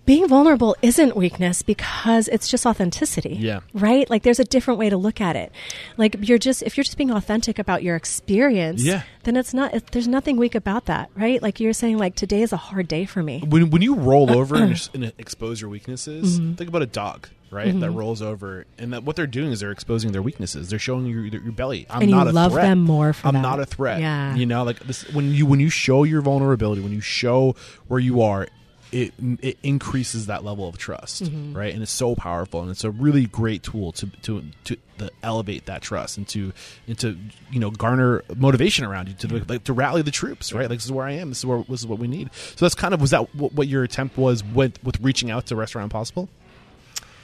[0.05, 3.37] Being vulnerable isn't weakness because it's just authenticity.
[3.39, 3.61] Yeah.
[3.73, 4.07] Right?
[4.09, 5.51] Like there's a different way to look at it.
[5.97, 9.01] Like you're just if you're just being authentic about your experience, Yeah.
[9.23, 11.41] then it's not it, there's nothing weak about that, right?
[11.41, 13.41] Like you're saying like today is a hard day for me.
[13.47, 16.53] when when you roll over and, and expose your weaknesses, Mm-hmm.
[16.53, 17.77] think about a dog, right?
[17.79, 20.69] That rolls over, and that what they're doing is they're exposing their weaknesses.
[20.69, 21.85] They're showing your, your belly.
[21.89, 22.65] I'm And you not a love threat.
[22.65, 23.41] them more for I'm that.
[23.41, 23.99] not a threat.
[24.01, 24.35] Yeah.
[24.35, 27.55] you know, like this when you when you show your vulnerability, when you show
[27.87, 28.47] where you are.
[28.95, 31.51] It, it increases that level of trust, Mm-hmm.
[31.57, 31.73] right?
[31.73, 35.65] And it's so powerful, and it's a really great tool to to to, to elevate
[35.65, 36.53] that trust and to
[36.87, 37.17] and to
[37.51, 40.69] you know garner motivation around you to like to rally the troops, right?
[40.69, 41.27] Like this is where I am.
[41.27, 42.29] This is where this is what we need.
[42.55, 45.47] So that's kind of was that what, what your attempt was with with reaching out
[45.47, 46.29] to Restaurant Impossible?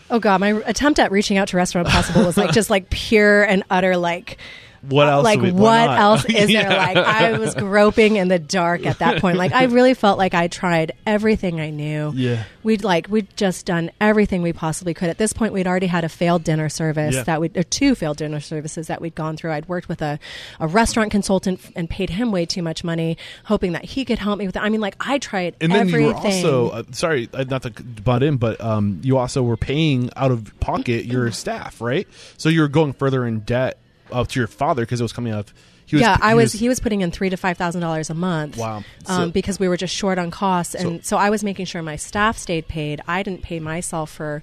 [0.09, 3.43] Oh god, my attempt at reaching out to Restaurant Impossible was like just like pure
[3.43, 4.38] and utter like
[4.82, 5.24] What else?
[5.24, 6.00] like we- what not?
[6.00, 6.68] else is Yeah.
[6.68, 10.18] there like i was groping in the dark at that point like i really felt
[10.18, 12.44] like i tried everything i knew Yeah.
[12.64, 16.04] we'd like we'd just done everything we possibly could at this point we'd already had
[16.04, 17.24] a failed dinner service Yeah.
[17.24, 20.18] that we or two failed dinner services that we'd gone through i'd worked with a,
[20.60, 24.40] a restaurant consultant and paid him way too much money hoping that he could help
[24.40, 26.84] me with it i mean like i tried And then everything you were also uh,
[26.92, 31.06] sorry, uh, not to butt in, but um, you also were paying out of pocket
[31.06, 32.08] your staff, right?
[32.38, 33.78] So you were going further in debt
[34.12, 35.49] uh, to your father because it was coming up.
[35.86, 38.14] He was, yeah, I was, He was putting in three to five thousand dollars a
[38.14, 38.57] month.
[38.57, 38.84] Wow.
[39.05, 41.82] So- Um, because we were just short on costs, and so, I was making sure
[41.82, 43.01] my staff stayed paid.
[43.07, 44.41] I didn't pay myself for,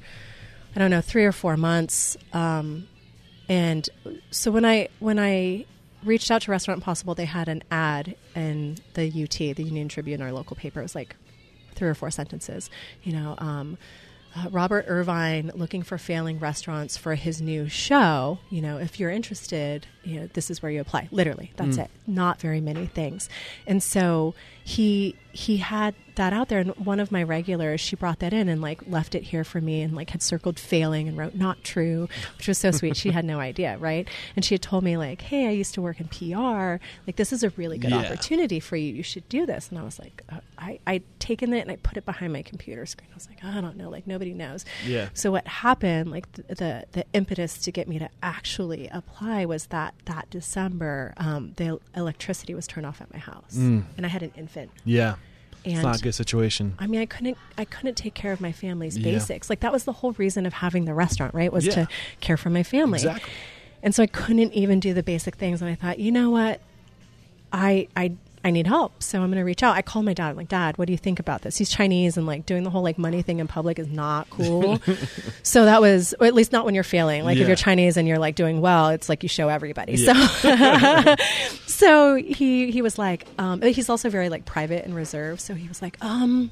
[0.76, 2.16] I don't know, three or four months.
[2.34, 2.86] Um,
[3.48, 3.88] and
[4.30, 5.64] so when I when I
[6.04, 10.20] reached out to Restaurant Possible, they had an ad in the UT, the Union Tribune,
[10.20, 10.80] our local paper.
[10.80, 11.16] It was like
[11.74, 12.68] three or four sentences.
[13.04, 13.78] You know, um,
[14.38, 18.38] uh, Robert Irvine looking for failing restaurants for his new show.
[18.50, 21.08] You know, if you're interested, you know, this is where you apply.
[21.10, 21.84] Literally, that's Mm.
[21.84, 21.90] it.
[22.06, 23.28] Not very many things.
[23.66, 24.34] And so
[24.64, 28.48] he he had that out there and one of my regulars she brought that in
[28.48, 31.62] and like left it here for me and like had circled failing and wrote not
[31.62, 34.96] true which was so sweet she had no idea right and she had told me
[34.96, 37.98] like hey i used to work in pr like this is a really good Yeah.
[37.98, 41.52] opportunity for you you should do this and i was like uh, i i taken
[41.52, 43.88] it and i put it behind my computer screen i was like i don't know
[43.88, 45.10] like nobody knows Yeah.
[45.14, 49.66] so what happened like the the, the impetus to get me to actually apply was
[49.66, 53.84] that that december um, the electricity was turned off at my house Mm.
[53.96, 55.14] and i had an infant Yeah.
[55.64, 56.74] and it's not a good situation.
[56.78, 59.12] I mean, I couldn't, I couldn't take care of my family's Yeah.
[59.12, 59.50] basics.
[59.50, 61.52] Like that was the whole reason of having the restaurant, right?
[61.52, 61.74] Was Yeah.
[61.74, 61.88] to
[62.20, 62.98] care for my family.
[63.00, 63.30] Exactly.
[63.82, 65.60] And so I couldn't even do the basic things.
[65.60, 66.60] And I thought, you know what?
[67.52, 68.12] I, I,
[68.44, 69.02] I need help.
[69.02, 69.74] So I'm going to reach out.
[69.76, 70.30] I called my dad.
[70.30, 71.56] I'm like, Dad, what do you think about this?
[71.56, 74.80] He's Chinese and like doing the whole like money thing in public is not cool.
[75.42, 77.24] so that was, or at least not when you're failing.
[77.24, 77.42] Like Yeah.
[77.42, 79.94] if you're Chinese and you're like doing well, it's like you show everybody.
[79.94, 80.26] Yeah.
[80.28, 81.16] So,
[81.66, 85.40] so he, he was like, um, he's also very like private and reserved.
[85.40, 86.50] So he was like, um,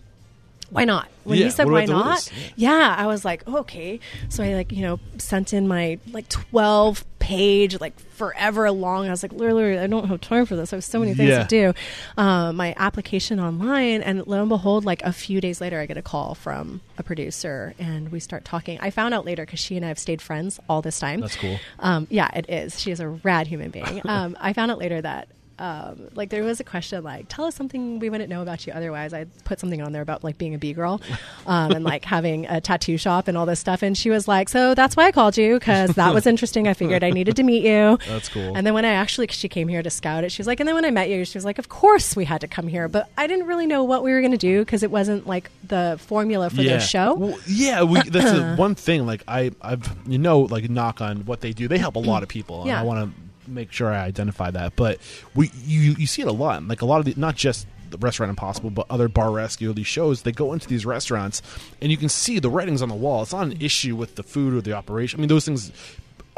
[0.71, 1.09] why not?
[1.25, 2.33] When Yeah, he said why not, list?
[2.57, 2.95] yeah.
[2.97, 4.01] I was like, oh, okay.
[4.29, 9.07] So I like, you know, sent in my like 12 page, like forever long.
[9.07, 10.73] I was like, literally, I don't have time for this.
[10.73, 11.43] I have so many things Yeah.
[11.43, 11.75] to do.
[12.17, 15.97] Um, my application online, and lo and behold, like a few days later, I get
[15.97, 18.79] a call from a producer, and we start talking.
[18.81, 21.21] I found out later because she and I have stayed friends all this time.
[21.21, 21.59] That's cool.
[21.81, 22.81] Um, yeah, it is.
[22.81, 24.03] She is a rad human being.
[24.07, 25.29] Um, I found out later that.
[25.59, 28.75] Um, like there was a question like tell us something we wouldn't know about you
[28.75, 31.01] otherwise i put something on there about like being a b-girl
[31.47, 34.51] um, and like having a tattoo shop and all this stuff and she was like
[34.51, 37.43] so that's why i called you because that was interesting i figured i needed to
[37.43, 38.55] meet you That's cool.
[38.55, 40.69] and then when i actually she came here to scout it she was like and
[40.69, 42.87] then when i met you she was like of course we had to come here
[42.87, 45.51] but i didn't really know what we were going to do because it wasn't like
[45.67, 49.07] the formula for their show Well, yeah, we, that's the one thing.
[49.07, 51.67] Like I, I've you know, like knock on what they do.
[51.67, 52.81] They help a lot of people, and Yeah.
[52.81, 54.77] I want to make sure I identify that.
[54.77, 54.99] But
[55.35, 56.63] we, you, you see it a lot.
[56.67, 59.73] Like a lot of the, not just the Restaurant Impossible, but other bar rescue.
[59.73, 61.41] These shows, they go into these restaurants,
[61.81, 63.23] and you can see the writings on the wall.
[63.23, 65.19] It's not an issue with the food or the operation.
[65.19, 65.71] I mean, those things.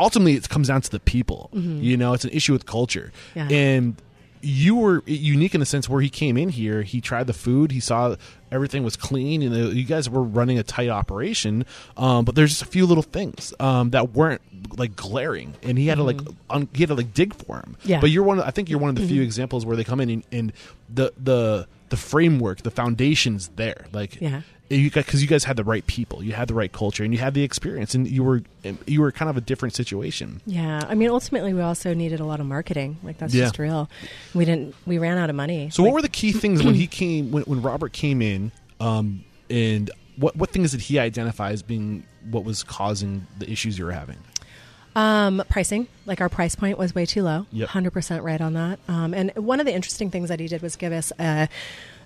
[0.01, 1.51] Ultimately, it comes down to the people.
[1.53, 3.51] You know, it's an issue with culture, Mm-hmm.
[3.51, 3.57] Yeah.
[3.59, 3.97] and
[4.41, 7.73] you were unique in the sense where he came in here, he tried the food,
[7.73, 8.17] he saw
[8.51, 11.65] everything was clean, and uh, you guys were running a tight operation.
[11.97, 14.43] Um, but there's just a few little things um, that weren't
[14.79, 16.21] like glaring, and he had to like
[16.51, 17.77] un- he had to like dig for them.
[17.81, 17.89] Mm-hmm.
[17.89, 17.97] Yeah.
[17.97, 18.01] Mm-hmm.
[18.03, 18.39] But you're one.
[18.39, 20.53] Of, I think you're one of the few examples where they come in and, and
[20.93, 23.87] the the the framework, the foundation's there.
[23.93, 24.43] Like Yeah.
[24.71, 27.13] You got because you guys had the right people, you had the right culture, and
[27.15, 28.43] you had the experience, and you were
[28.87, 30.41] you were kind of a different situation.
[30.47, 32.99] Yeah, I mean, ultimately, we also needed a lot of marketing.
[33.03, 33.45] Like that's Yeah.
[33.45, 33.89] just real.
[34.35, 34.75] We didn't.
[34.87, 35.71] We ran out of money.
[35.71, 38.53] So, Like, what were the key things when he came when, when Robert came in,
[38.81, 43.79] um, and what what things did he identify as being what was causing the issues
[43.79, 44.19] you were having?
[44.97, 47.47] Um, pricing, like our price point was way too low.
[47.53, 47.69] Yep.
[47.69, 48.81] Hundred percent right on that.
[48.89, 51.49] Um, and one of the interesting things that he did was give us a.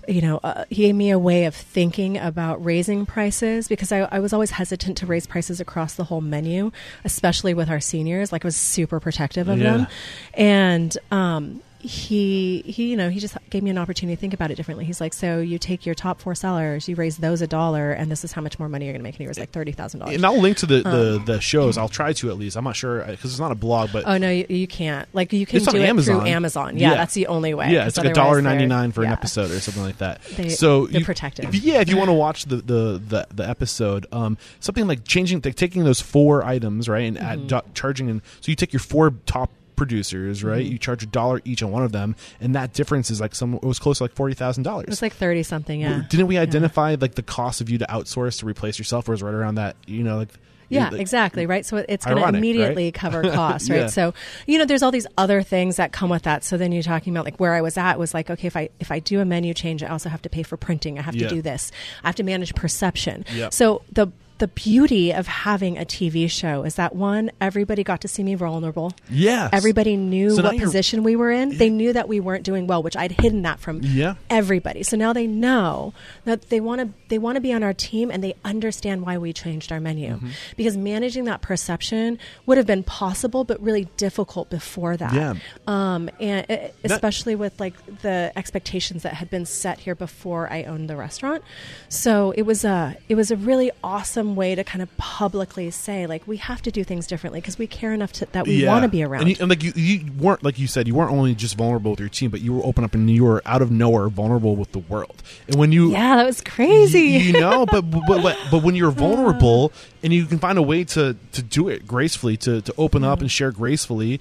[0.08, 4.00] You know, uh, he gave me a way of thinking about raising prices because I,
[4.10, 6.72] I was always hesitant to raise prices across the whole menu,
[7.04, 8.32] especially with our seniors.
[8.32, 9.72] Like, I was super protective of Yeah.
[9.76, 9.86] them,
[10.34, 14.50] and um, he he you know he just gave me an opportunity to think about
[14.50, 14.84] it differently.
[14.84, 18.10] He's like, so you take your top four sellers, you raise those a dollar, and
[18.10, 19.14] this is how much more money you're going to make.
[19.16, 20.14] And he was like thirty thousand dollars.
[20.14, 21.76] And I'll link to the, the, the shows.
[21.76, 22.56] I'll try to at least.
[22.56, 25.08] I'm not sure because it's not a blog, but Oh no, you, you can't.
[25.12, 26.20] Like you can It's on do it Amazon.
[26.20, 26.76] through Amazon.
[26.78, 26.94] Yeah, Yeah.
[26.96, 27.70] that's the only way.
[27.72, 29.14] yeah, it's like a dollar ninety nine for an yeah.
[29.14, 30.22] episode or something like that.
[30.36, 31.46] They- so they're you- protective.
[31.54, 35.04] if- yeah, if you want to watch the, the the the episode, um, something like
[35.04, 37.46] changing, like taking those four items, right, and Mm-hmm.
[37.46, 40.72] do, charging, and so you take your four top producers, right, Mm-hmm.
[40.72, 43.54] you charge a dollar each on one of them, and that difference is like some
[43.54, 44.84] it was close to like forty thousand dollars.
[44.84, 45.80] It was like thirty something.
[45.80, 46.02] Yeah.
[46.08, 46.42] Didn't we Yeah.
[46.42, 49.76] identify like the cost of you to outsource to replace yourself was right around that?
[49.86, 50.28] You know, like
[50.68, 51.44] Yeah, like- exactly.
[51.46, 51.66] Right.
[51.66, 52.94] So it's going to immediately right?
[52.94, 53.80] cover costs, right?
[53.80, 53.86] Yeah.
[53.88, 54.14] So
[54.46, 56.44] you know, there's all these other things that come with that.
[56.44, 58.70] So then you're talking about like where I was at was like, okay, if I
[58.80, 60.98] if I do a menu change, I also have to pay for printing.
[60.98, 61.28] I have Yeah.
[61.28, 61.70] to do this.
[62.04, 63.24] I have to manage perception.
[63.34, 63.52] Yep.
[63.52, 64.08] So the
[64.38, 68.34] the beauty of having a TV show is that one, everybody got to see me
[68.34, 68.92] vulnerable.
[69.08, 71.56] Yeah, Everybody knew So what position we were in.
[71.58, 74.14] They knew that we weren't doing well, which I'd hidden that from Yeah.
[74.30, 74.82] everybody.
[74.82, 78.10] So now they know that they want to they want to be on our team
[78.10, 80.14] and they understand why we changed our menu.
[80.14, 80.28] Mm-hmm.
[80.56, 85.12] Because managing that perception would have been possible but really difficult before that.
[85.14, 85.34] Yeah.
[85.66, 90.50] Um and uh, That- especially with like the expectations that had been set here before
[90.52, 91.42] I owned the restaurant.
[91.88, 96.06] So it was a it was a really awesome way to kind of publicly say
[96.06, 98.68] like we have to do things differently because we care enough to, that we Yeah.
[98.68, 99.22] want to be around.
[99.22, 101.90] And, you, and like you, you weren't like you said, you weren't only just vulnerable
[101.92, 104.56] with your team, but you were open up and you were out of nowhere vulnerable
[104.56, 105.22] with the world.
[105.48, 107.00] And when you yeah, that was crazy.
[107.00, 110.62] You, you know, but, but but but when you're vulnerable and you can find a
[110.62, 114.20] way to to do it gracefully, to to open up and share gracefully,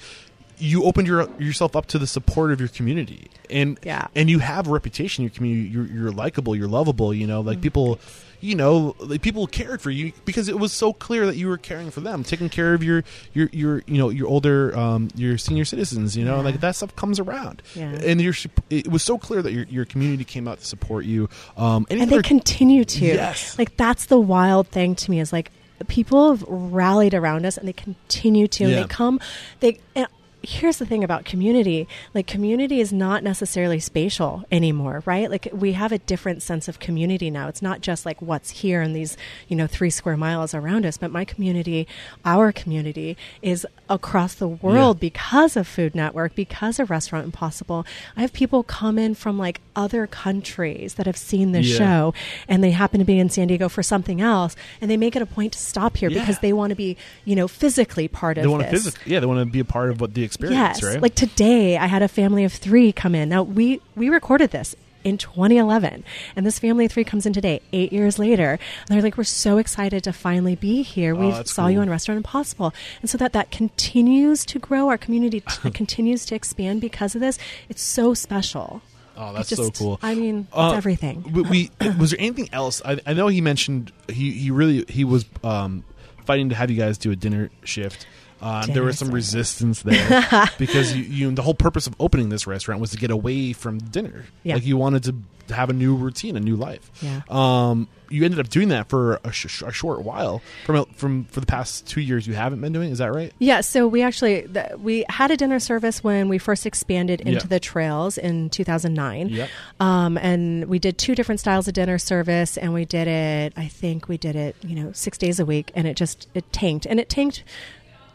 [0.57, 4.07] you opened your yourself up to the support of your community, and Yeah.
[4.15, 5.69] and you have a reputation in your community.
[5.69, 6.55] You're, you're likable.
[6.55, 7.13] You're lovable.
[7.13, 7.61] You know, like Mm.
[7.63, 7.99] people.
[8.41, 11.91] You know, people cared for you because it was so clear that you were caring
[11.91, 15.63] for them, taking care of your your your you know your older um your senior
[15.63, 16.17] citizens.
[16.17, 16.41] You know, Yeah.
[16.43, 17.91] like that stuff comes around, Yeah.
[17.91, 18.33] and your
[18.69, 21.29] it was so clear that your your community came out to support you.
[21.55, 23.05] Um, any and they continue to.
[23.05, 23.57] Yes.
[23.59, 25.51] Like that's the wild thing to me is like
[25.87, 28.63] people have rallied around us and they continue to.
[28.65, 29.19] And they come.
[29.61, 29.79] They.
[29.95, 30.07] And
[30.43, 31.87] here's the thing about community.
[32.13, 35.29] Like community is not necessarily spatial anymore, right?
[35.29, 37.47] Like we have a different sense of community now.
[37.47, 39.17] It's not just like what's here in these
[39.47, 41.87] you know three square miles around us, but my community,
[42.25, 45.09] our community, is across the world Yeah.
[45.09, 47.85] because of Food Network, because of Restaurant Impossible.
[48.15, 51.77] I have people come in from like other countries that have seen this Yeah.
[51.77, 52.13] show
[52.47, 55.21] and they happen to be in San Diego for something else and they make it
[55.21, 56.19] a point to stop here Yeah.
[56.21, 58.95] because they want to be, you know, physically part of they want to this.
[59.05, 60.83] yeah, they want to be a part of what the experience, Yes.
[60.83, 61.01] right?
[61.01, 63.29] Like today I had a family of 3 come in.
[63.29, 66.03] Now we we recorded this in 2011
[66.35, 69.23] and this family of 3 comes in today 8 years later and they're like we're
[69.23, 71.15] so excited to finally be here.
[71.15, 72.73] We Oh, saw you on Restaurant Impossible.
[73.01, 77.21] And so that that continues to grow our community t- continues to expand because of
[77.21, 77.37] this.
[77.67, 78.81] It's so special.
[79.17, 79.99] Oh, that's just- so cool.
[80.01, 81.23] I mean, it's Uh, everything.
[81.49, 82.81] we was there anything else?
[82.85, 85.83] I, I know he mentioned he he really he was um,
[86.25, 88.05] fighting to have you guys do a dinner shift.
[88.41, 92.47] Uh, there was some resistance there because you, you the whole purpose of opening this
[92.47, 94.25] restaurant was to get away from dinner.
[94.43, 94.55] Yeah.
[94.55, 96.89] Like you wanted to have a new routine, a new life.
[97.01, 97.21] Yeah.
[97.29, 100.41] Um, you ended up doing that for a, sh- a short while.
[100.65, 102.91] From from for the past two years, you haven't been doing.
[102.91, 103.31] Is that right?
[103.39, 107.33] Yeah, so we actually the, we had a dinner service when we first expanded into
[107.41, 107.45] Yeah.
[107.47, 109.29] the trails in 2009.
[109.29, 109.49] Yep.
[109.79, 113.53] Um, and we did two different styles of dinner service, and we did it.
[113.55, 116.51] I think we did it, you know, six days a week, and it just it
[116.51, 117.43] tanked, and it tanked.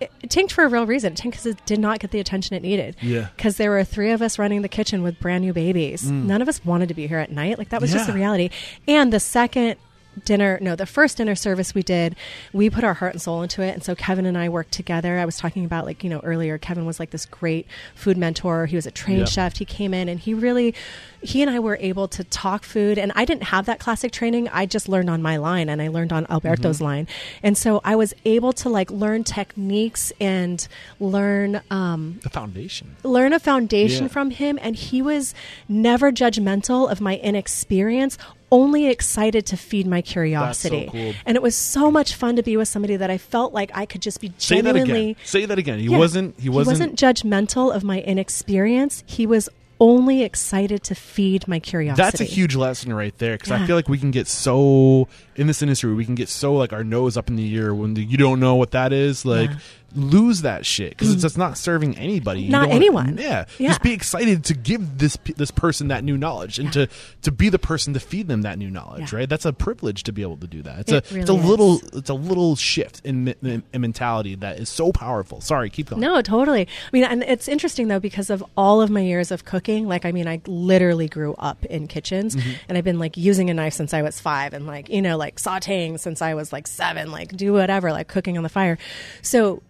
[0.00, 1.12] It, it tanked for a real reason.
[1.12, 2.96] It tanked because it did not get the attention it needed.
[3.00, 3.28] Yeah.
[3.36, 6.10] Because there were three of us running the kitchen with brand new babies.
[6.10, 7.58] None of us wanted to be here at night.
[7.58, 8.08] Like that was just Mm.
[8.08, 8.50] The reality.
[8.86, 9.76] And the second
[10.24, 12.16] dinner no the first dinner service we did
[12.52, 13.70] we put our heart and soul into it.
[13.74, 15.18] And so kevin and i worked together.
[15.18, 18.66] I was talking about like you know earlier kevin was like this great food mentor.
[18.66, 19.24] He was a trained Yeah.
[19.26, 19.56] chef.
[19.58, 20.74] He came in and he really
[21.22, 22.98] he and i were able to talk food.
[22.98, 24.48] And i didn't have that classic training.
[24.48, 27.06] I just learned on my line and i learned on alberto's line.
[27.42, 30.66] And so i was able to like learn techniques and
[31.00, 32.96] learn um The foundation.
[33.02, 34.08] learn a foundation Yeah.
[34.08, 34.58] from him.
[34.62, 35.34] And he was
[35.68, 38.16] never judgmental of my inexperience
[38.52, 41.12] only excited to feed my curiosity cool.
[41.26, 43.84] and it was so much fun to be with somebody that i felt like i
[43.84, 45.24] could just be Say that genuinely again.
[45.24, 45.78] Say that again.
[45.80, 45.98] He Yeah.
[45.98, 46.38] wasn't.
[46.38, 46.96] He wasn't.
[46.96, 49.48] judgmental of my inexperience he was
[49.78, 53.76] only excited to feed my curiosity That's a huge lesson right there because I feel
[53.76, 57.16] like we can get so in this industry we can get so like our nose
[57.18, 59.56] up in the air when the, you don't know what that is like Yeah.
[59.94, 63.18] Lose that shit because it's just not serving anybody Not don't wanna- anyone.
[63.18, 63.44] yeah.
[63.58, 63.68] Yeah.
[63.68, 66.88] just be excited to give this this person that new knowledge and to
[67.22, 69.20] to be the person to feed them that new knowledge Yeah.
[69.20, 71.32] right that's a privilege to be able to do that it's It a it's a
[71.32, 71.90] little is.
[71.94, 76.00] it's a little shift in, in, in mentality that is so powerful sorry keep going
[76.02, 76.62] No, totally.
[76.62, 79.86] I mean, and it's interesting though because of all of my years of cooking.
[79.88, 82.50] Like, I mean, I literally grew up in kitchens, Mm-hmm.
[82.68, 85.16] and I've been like using a knife since I was five, and like you know,
[85.16, 87.10] like sautéing since I was like seven.
[87.10, 88.78] Like, do whatever, like cooking on the fire.
[89.22, 89.62] So.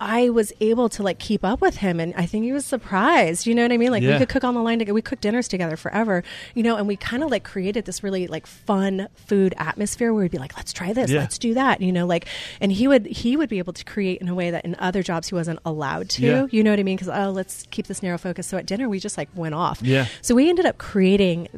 [0.00, 3.46] I- was able to like keep up with him, and I think he was surprised.
[3.46, 3.90] You know what I mean?
[3.90, 4.12] Like Yeah.
[4.12, 4.94] we could cook on the line together.
[4.94, 6.22] We cooked dinners together forever,
[6.54, 10.22] you know, and we kind of like created this really like fun food atmosphere where
[10.22, 11.20] we'd be like, "Let's try this, Yeah.
[11.20, 12.26] let's do that," you know, like,
[12.60, 15.02] and he would he would be able to create in a way that in other
[15.02, 16.22] jobs he wasn't allowed to.
[16.26, 16.46] Yeah.
[16.50, 16.96] You know what I mean?
[16.96, 18.46] Because oh, let's keep this narrow focus.
[18.46, 19.80] So at dinner we just like went off.
[19.82, 20.06] Yeah.
[20.22, 21.48] So we ended up creating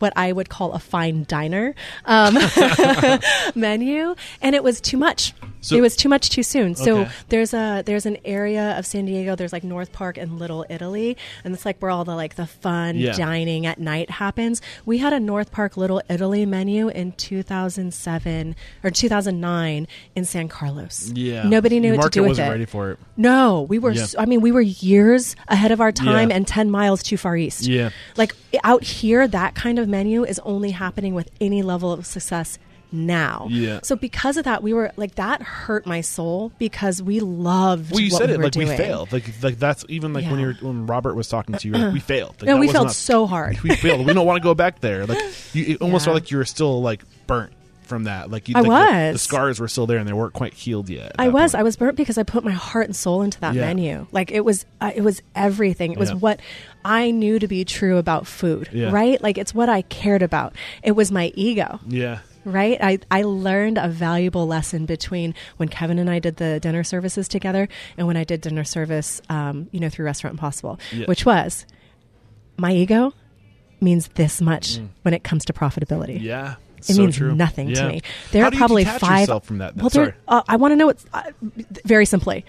[0.00, 2.34] what I would call a fine diner um,
[3.54, 5.32] menu, and it was too much.
[5.66, 6.74] So- it was too much too soon.
[6.74, 7.10] So Okay.
[7.30, 9.34] there's a there's an area of San Diego.
[9.36, 12.46] There's like North Park and Little Italy, and it's like where all the like the
[12.46, 13.12] fun Yeah.
[13.12, 14.60] dining at night happens.
[14.84, 21.10] We had a North Park Little Italy menu in 2007 or 2009 in San Carlos.
[21.14, 22.50] yeah nobody knew Your what to do with wasn't it.
[22.50, 23.92] ready for it No, we were.
[23.92, 24.02] Yeah.
[24.02, 26.36] s I mean, we were years ahead of our time Yeah.
[26.36, 27.66] and ten miles too far east.
[27.66, 27.90] Yeah.
[28.16, 32.58] like out here, that kind of menu is only happening with any level of success
[32.94, 33.48] now.
[33.50, 33.80] Yeah.
[33.82, 37.90] So because of that, we were like that hurt my soul because we loved.
[37.90, 38.68] Well, you said we it like doing.
[38.68, 39.12] we failed.
[39.12, 42.00] Like like that's even like when you're when Robert was talking to you, like, we
[42.00, 42.36] failed.
[42.40, 43.60] Like, No, we was failed so hard.
[43.60, 44.06] We failed.
[44.06, 45.06] We don't want to go back there.
[45.06, 45.18] Like
[45.54, 46.12] you, it almost Yeah.
[46.12, 47.52] felt like you were still like burnt.
[47.84, 48.30] from that.
[48.30, 50.88] Like you, I like the- The, scars were still there and they weren't quite healed
[50.88, 51.12] yet.
[51.18, 51.52] I was.
[51.52, 51.60] point.
[51.60, 53.60] I was burnt because I put my heart and soul into that Yeah.
[53.66, 54.06] menu.
[54.10, 54.64] Like it was.
[54.80, 55.92] Uh, it was everything.
[55.92, 56.16] It was Yeah.
[56.16, 56.40] what
[56.82, 58.70] I knew to be true about food.
[58.72, 58.90] Yeah.
[58.90, 59.22] Right.
[59.22, 60.54] Like it's what I cared about.
[60.82, 61.78] It was my ego.
[61.86, 62.20] Yeah.
[62.44, 62.78] Right.
[62.80, 67.26] I, I learned a valuable lesson between when Kevin and I did the dinner services
[67.28, 71.06] together and when I did dinner service, um, you know, through Restaurant Impossible, Yeah.
[71.06, 71.66] which was
[72.56, 73.12] my ego
[73.80, 76.18] means this much when it comes to profitability.
[76.18, 76.22] Mm.
[76.22, 76.54] Yeah.
[76.78, 77.34] It so means true.
[77.34, 77.82] nothing Yeah.
[77.82, 78.02] to me.
[78.32, 79.28] There How are probably five.
[79.44, 79.74] from that.
[79.74, 79.82] then?
[79.82, 80.16] Well, there, Sorry.
[80.28, 81.22] uh, I want to know what's uh,
[81.84, 82.44] very simply.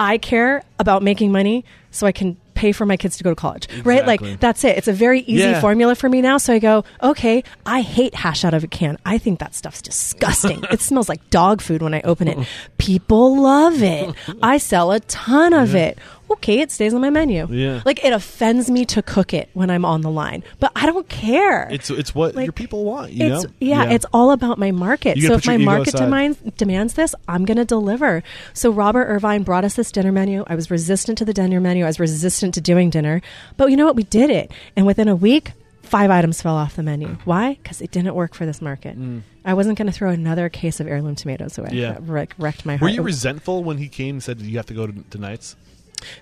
[0.00, 3.36] I care about making money so I can pay for my kids to go to
[3.36, 3.68] college.
[3.84, 4.06] Right?
[4.06, 4.76] Like that's it.
[4.78, 5.60] It's a very easy Yeah.
[5.60, 6.38] formula for me now.
[6.38, 8.98] So I go, okay, I hate hash out of a can.
[9.04, 10.62] I think that stuff's disgusting.
[10.70, 12.38] it smells like dog food when I open it.
[12.84, 14.14] People love it.
[14.42, 15.98] I sell a ton of it.
[16.30, 17.46] Okay, it stays on my menu.
[17.50, 17.82] Yeah.
[17.84, 21.08] Like it offends me to cook it when I'm on the line, but I don't
[21.08, 21.68] care.
[21.70, 23.12] It's it's what Like, your people want.
[23.12, 23.50] You it's know.
[23.60, 25.16] yeah, it's all about my market.
[25.16, 26.04] You So if put your my ego market aside.
[26.06, 28.22] demands demands this, I'm going to deliver.
[28.54, 30.44] So Robert Irvine brought us this dinner menu.
[30.46, 31.84] I was resistant to the dinner menu.
[31.84, 33.20] I was resistant to doing dinner,
[33.58, 33.96] but you know what?
[33.96, 35.52] We did it, and within a week,
[35.84, 37.16] five items fell off the menu.
[37.24, 37.58] Why?
[37.62, 38.96] Because it didn't work for this market.
[39.44, 41.68] I wasn't going to throw another case of heirloom tomatoes away.
[41.68, 41.74] Mm.
[41.74, 41.92] Yeah.
[41.92, 42.82] That wreck- wrecked my heart.
[42.82, 45.56] Were you resentful when he came and said you have to go to, to nights?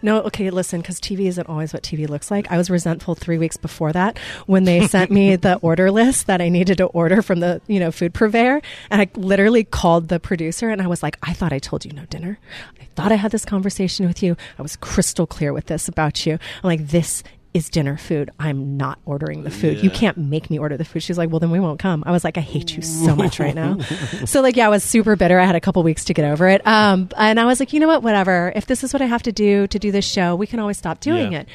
[0.00, 2.50] no, okay, listen, because TV isn't always what TV looks like.
[2.50, 6.40] I was resentful three weeks before that when they sent me the order list that
[6.40, 8.60] I needed to order from the you know food purveyor,
[8.90, 11.92] and I literally called the producer and I was like, I thought I told you
[11.92, 12.38] no dinner.
[12.80, 14.36] I thought I had this conversation with you.
[14.58, 16.34] I was crystal clear with this about you.
[16.34, 17.22] I'm like, this
[17.54, 18.30] is dinner food.
[18.38, 19.82] I'm not ordering the food.
[19.82, 21.02] You can't make me order the food.
[21.02, 22.02] She's like, well, then we won't come.
[22.06, 23.78] I was like, I hate you so much right now.
[24.24, 25.38] so like, yeah, I was super bitter.
[25.38, 26.66] I had a couple weeks to get over it.
[26.66, 28.02] Um, and I was like, you know what?
[28.02, 28.52] Whatever.
[28.56, 30.78] If this is what I have to do to do this show, we can always
[30.78, 31.40] stop doing Yeah.
[31.40, 31.48] it.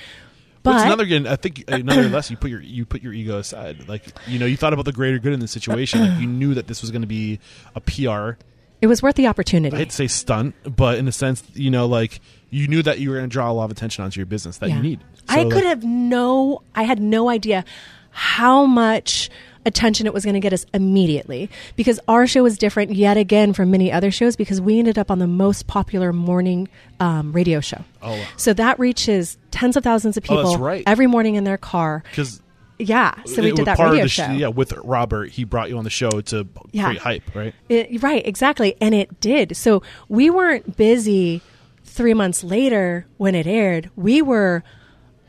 [0.63, 1.25] But another again?
[1.25, 3.87] I think another lesson you put your you put your ego aside.
[3.87, 6.01] Like you know, you thought about the greater good in the situation.
[6.01, 7.39] like you knew that this was going to be
[7.73, 8.37] a PR.
[8.81, 9.77] it was worth the opportunity.
[9.77, 12.19] I'd say stunt, but in a sense, you know, like
[12.49, 14.57] you knew that you were going to draw a lot of attention onto your business
[14.57, 14.75] that Yeah.
[14.77, 14.99] you need.
[15.29, 17.63] I could like, have no, I had no idea
[18.11, 19.29] how much
[19.65, 23.51] attention it was going to get us immediately because our show was different yet again
[23.51, 26.69] from many other shows because we ended up on the most popular morning
[27.01, 27.83] um, radio show.
[28.01, 28.25] Oh, wow.
[28.37, 30.83] So that reaches tens of thousands of Oh, people that's right.
[30.87, 32.01] every morning in their car.
[32.09, 32.41] because
[32.79, 33.13] Yeah.
[33.25, 34.33] So we it did that radio show.
[34.33, 36.85] sh- yeah, with Robert, he brought you on the show to Yeah.
[36.85, 37.53] create hype, right?
[37.67, 38.75] It, right, exactly.
[38.79, 39.57] And it did.
[39.57, 41.41] So we weren't busy
[41.83, 43.89] three months later when it aired.
[43.97, 44.63] We were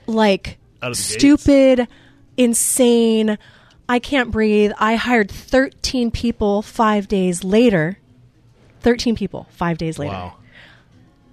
[0.08, 0.98] like the gates.
[0.98, 1.86] stupid,
[2.36, 3.38] insane.
[3.88, 4.72] I can't breathe.
[4.78, 7.98] I hired 13 people five days later.
[8.80, 10.12] 13 people five days later.
[10.12, 10.34] Wow,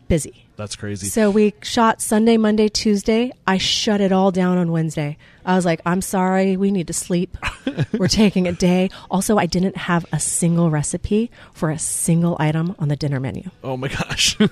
[0.08, 0.46] Busy.
[0.56, 1.08] that's crazy.
[1.08, 3.32] So we shot Sunday, Monday, Tuesday.
[3.46, 5.18] I shut it all down on Wednesday.
[5.46, 7.38] I was like, I'm sorry, we need to sleep.
[7.94, 8.90] We're taking a day.
[9.12, 13.50] Also, I didn't have a single recipe for a single item on the dinner menu.
[13.64, 14.38] oh my gosh.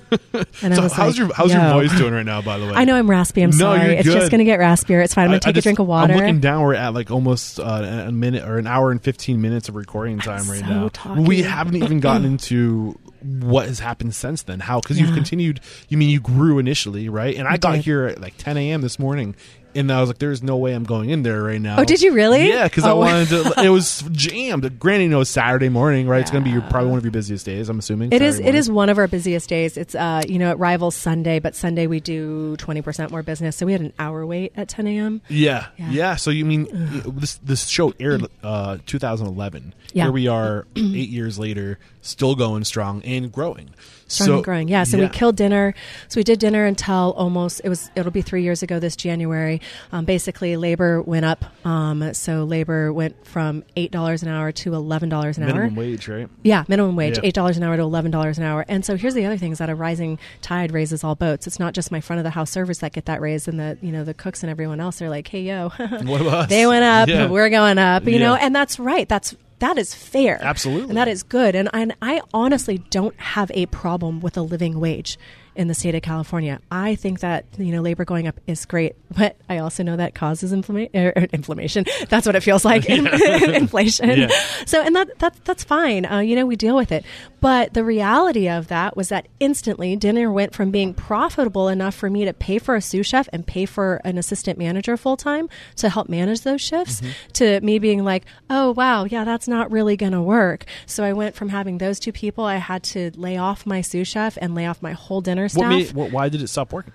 [0.61, 1.61] And I so how's like, your how's yo.
[1.61, 2.41] your voice doing right now?
[2.41, 3.41] By the way, I know I'm raspy.
[3.43, 3.95] I'm No, sorry.
[3.95, 5.03] It's just going to get raspier.
[5.03, 5.25] It's fine.
[5.25, 6.13] I'm going to I- I take just- a drink of water.
[6.13, 6.61] I'm looking down.
[6.63, 7.63] We're at like almost uh,
[8.07, 10.89] a minute or an hour and 15 minutes of recording time right so now.
[10.89, 11.21] talky.
[11.21, 12.97] We haven't even gotten into
[13.39, 14.59] what has happened since then.
[14.59, 14.79] How?
[14.79, 15.59] Because you've continued.
[15.89, 17.35] You mean you grew initially, right?
[17.35, 17.85] And I, I got did.
[17.85, 18.81] here at like 10 a.m.
[18.81, 19.35] this morning.
[19.75, 22.01] And I was like, "There's no way I'm going in there right now." Oh, did
[22.01, 22.47] you really?
[22.49, 22.97] Yeah, because I Oh.
[22.97, 23.53] wanted to.
[23.63, 24.79] It was jammed.
[24.79, 26.21] Granted, you know, it's Saturday morning, right?
[26.21, 27.69] It's going to be your, probably one of your busiest days.
[27.69, 28.11] I'm assuming.
[28.11, 28.35] It is.
[28.35, 28.75] Saturday It is morning.
[28.75, 29.77] one of our busiest days.
[29.77, 33.55] It's uh, you know, it rivals Sunday, but Sunday we do twenty percent more business.
[33.57, 35.21] So we had an hour wait at ten a.m.
[35.29, 35.89] Yeah, yeah.
[35.91, 36.15] Yeah.
[36.15, 36.67] So you mean
[37.05, 39.73] this this show aired uh 2011.
[39.93, 40.03] Yeah.
[40.03, 43.71] Here we are, eight years later, still going strong and growing.
[44.07, 44.67] Strong so and growing.
[44.67, 44.84] Yeah.
[44.84, 45.73] So we killed dinner.
[46.09, 47.89] So we did dinner until almost it was.
[47.95, 49.59] It'll be three years ago this January.
[49.91, 51.45] Um, basically, labor went up.
[51.65, 55.69] Um, so labor went from eight dollars an hour to eleven dollars an minimum hour.
[55.71, 56.30] Minimum wage, right?
[56.43, 57.21] Yeah, minimum wage, Yeah.
[57.27, 58.65] eight dollars an hour to eleven dollars an hour.
[58.67, 61.47] And so here's the other thing: is that a rising tide raises all boats.
[61.47, 63.77] It's not just my front of the house servers that get that raise, and the
[63.81, 66.49] you know the cooks and everyone else are like, hey yo, What about us?
[66.49, 67.30] they went up, Yeah.
[67.30, 68.19] we're going up, you Yeah.
[68.19, 69.07] know, and that's right.
[69.09, 69.34] That's
[69.64, 70.90] that is fair, Absolutely.
[70.90, 71.56] and that is good.
[71.56, 75.18] And I, I honestly don't have a problem with a living wage
[75.55, 76.59] in the state of California.
[76.71, 80.15] I think that you know labor going up is great, but I also know that
[80.15, 81.85] causes inflama- er, inflammation.
[82.09, 84.09] That's what it feels like, inflation.
[84.09, 84.27] Yeah.
[84.65, 86.05] So, and that, that that's fine.
[86.05, 87.05] Uh, you know, we deal with it.
[87.39, 92.09] But the reality of that was that instantly dinner went from being profitable enough for
[92.09, 95.49] me to pay for a sous chef and pay for an assistant manager full time
[95.75, 97.01] to help manage those shifts
[97.34, 100.63] to me being like, oh, wow, yeah, that's not really going to work.
[100.85, 104.07] So I went from having those two people, I had to lay off my sous
[104.07, 106.71] chef and lay off my whole dinner staff What made, what, why did it stop
[106.73, 106.93] working?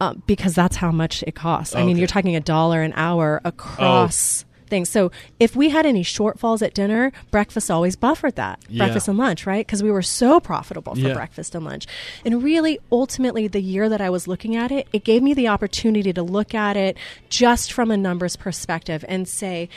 [0.00, 1.74] uh, because that's how much it costs.
[1.74, 4.90] I mean, you're talking a dollar an hour across things.
[4.90, 8.58] So if we had any shortfalls at dinner, breakfast always buffered that.
[8.68, 8.84] Yeah.
[8.84, 9.64] Breakfast and lunch, right?
[9.64, 11.14] Because we were so profitable for Yeah.
[11.14, 11.86] breakfast and lunch.
[12.24, 15.46] And really, ultimately, the year that I was looking at it, it gave me the
[15.48, 16.96] opportunity to look at it
[17.30, 19.68] just from a numbers perspective and say,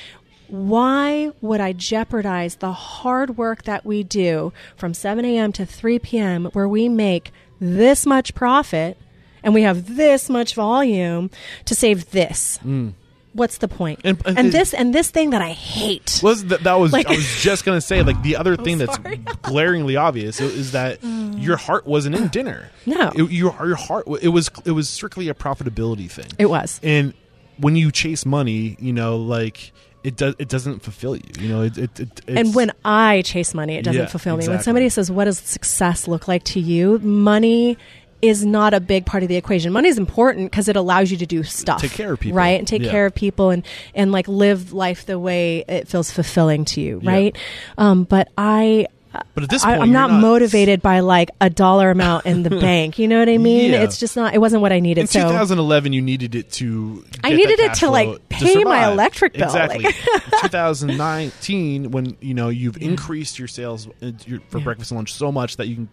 [0.48, 5.52] why would I jeopardize the hard work that we do from 7 a.m.
[5.54, 8.98] to 3 p.m., where we make this much profit
[9.44, 11.30] and we have this much volume
[11.66, 12.60] to save this?
[12.66, 12.94] Mm.
[13.34, 14.00] What's the point?
[14.04, 16.20] And- uh, And, and- this and this thing that I hate.
[16.24, 18.98] was that, that was Like- I was just gonna say like the other thing that's
[19.44, 21.42] glaringly obvious is that mm.
[21.42, 22.70] your heart wasn't in dinner.
[22.86, 23.12] No.
[23.16, 26.26] It- your your heart it was it was strictly a profitability thing.
[26.40, 26.80] It was.
[26.84, 27.14] and
[27.58, 29.74] when you chase money, you know, like
[30.04, 31.24] it does it doesn't fulfill you.
[31.40, 34.38] You know, it, it, it it's, and when I chase money, it doesn't Yeah, fulfill
[34.38, 34.48] me.
[34.48, 37.78] When somebody says, "What does success look like to you?" Money
[38.22, 39.72] is not a big part of the equation.
[39.72, 42.38] Money is important because it allows you to do stuff, Take care of people.
[42.38, 42.92] right, and take Yeah.
[42.92, 43.64] care of people, and
[43.96, 47.12] and like live life the way it feels fulfilling to you, Yeah.
[47.12, 47.38] right?
[47.78, 48.88] Um, but I.
[49.34, 52.44] But at this I, point, I'm not, not- motivated by like a dollar amount in
[52.44, 53.00] the bank.
[53.00, 53.72] You know what I mean?
[53.72, 53.84] Yeah.
[53.84, 54.34] It's just not.
[54.34, 55.02] It wasn't what I needed.
[55.02, 57.04] in so 2011, you needed it to.
[57.24, 59.84] I needed it to, like, flow to pay my electric bill, Exactly.
[59.84, 59.96] like-
[60.42, 64.12] 2019, when you know you've increased your sales uh,
[64.50, 64.64] for Yeah.
[64.64, 65.90] breakfast and lunch so much that you can,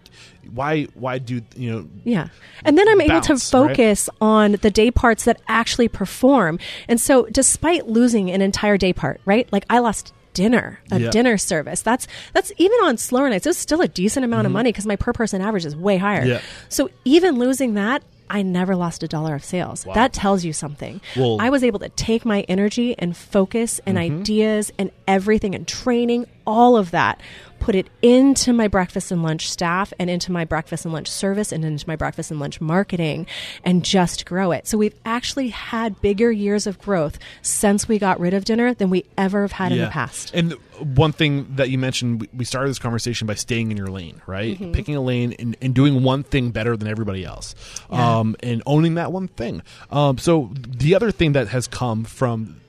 [0.52, 1.88] why why do you know?
[2.04, 2.28] Yeah.
[2.64, 3.68] And then I'm able to Bounce, right?
[3.68, 6.58] focus on the day parts that actually perform.
[6.88, 9.50] And so despite losing an entire day part, right?
[9.52, 11.10] Like I lost dinner, a Yeah.
[11.10, 11.80] dinner service.
[11.80, 13.46] That's that's even on slower nights.
[13.46, 16.20] It's still a decent amount of money because my per person average is way higher.
[16.20, 16.30] Mm-hmm.
[16.30, 16.40] Yeah.
[16.68, 19.86] So even losing that, I never lost a dollar of sales.
[19.86, 19.94] Wow.
[19.94, 21.00] That tells you something.
[21.16, 21.46] Well- Mm-hmm.
[21.46, 26.26] I was able to take my energy and focus and ideas and everything and training,
[26.46, 27.20] all of that,
[27.58, 31.52] put it into my breakfast and lunch staff and into my breakfast and lunch service
[31.52, 33.26] and into my breakfast and lunch marketing
[33.64, 34.66] and just grow it.
[34.66, 38.90] So we've actually had bigger years of growth since we got rid of dinner than
[38.90, 40.32] we ever have had in the past.
[40.34, 43.86] And one thing that you mentioned, we- we started this conversation by staying in your
[43.88, 44.60] lane, right?
[44.60, 44.72] Mm-hmm.
[44.72, 47.54] Picking a lane and, and doing one thing better than everybody else,
[47.90, 48.18] Yeah.
[48.18, 49.62] um, and owning that one thing.
[49.90, 52.60] Um, so the other thing that has come from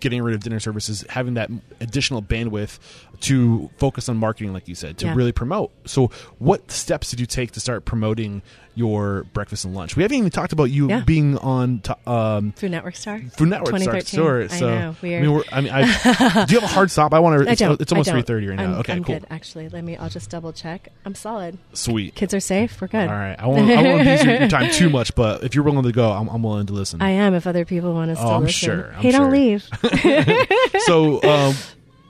[0.00, 1.50] getting rid of dinner services, having that
[1.80, 2.78] additional bandwidth
[3.20, 5.14] to focus on marketing, like you said, to Yeah.
[5.14, 5.72] really promote.
[5.86, 8.42] So, what steps did you take to start promoting
[8.76, 9.96] your breakfast and lunch?
[9.96, 11.00] We haven't even talked about you Yeah.
[11.00, 13.20] being on to, um, Food Network Star.
[13.36, 14.06] Food Network Star 2013.
[14.06, 14.46] Store.
[14.50, 15.22] I know, weird.
[15.22, 17.12] I mean, we're, I mean, I, do you have a hard stop?
[17.12, 17.48] I want to.
[17.48, 18.64] I It's, it's almost I three thirty right now.
[18.64, 19.26] I'm, okay, I'm cool, good.
[19.30, 19.96] Actually, let me.
[19.96, 20.88] I'll just double check.
[21.04, 21.58] I'm solid.
[21.72, 22.14] sweet.
[22.14, 22.80] Kids are safe.
[22.80, 23.08] We're good.
[23.08, 23.70] All right, I won't.
[23.70, 26.28] I won't abuse your, your time too much, but if you're willing to go, I'm,
[26.28, 27.00] I'm willing to listen.
[27.02, 27.34] I am.
[27.34, 28.52] If other people want to still I'm listen.
[28.68, 29.68] sure, I'm hey, don't leave.
[30.86, 31.54] so, um,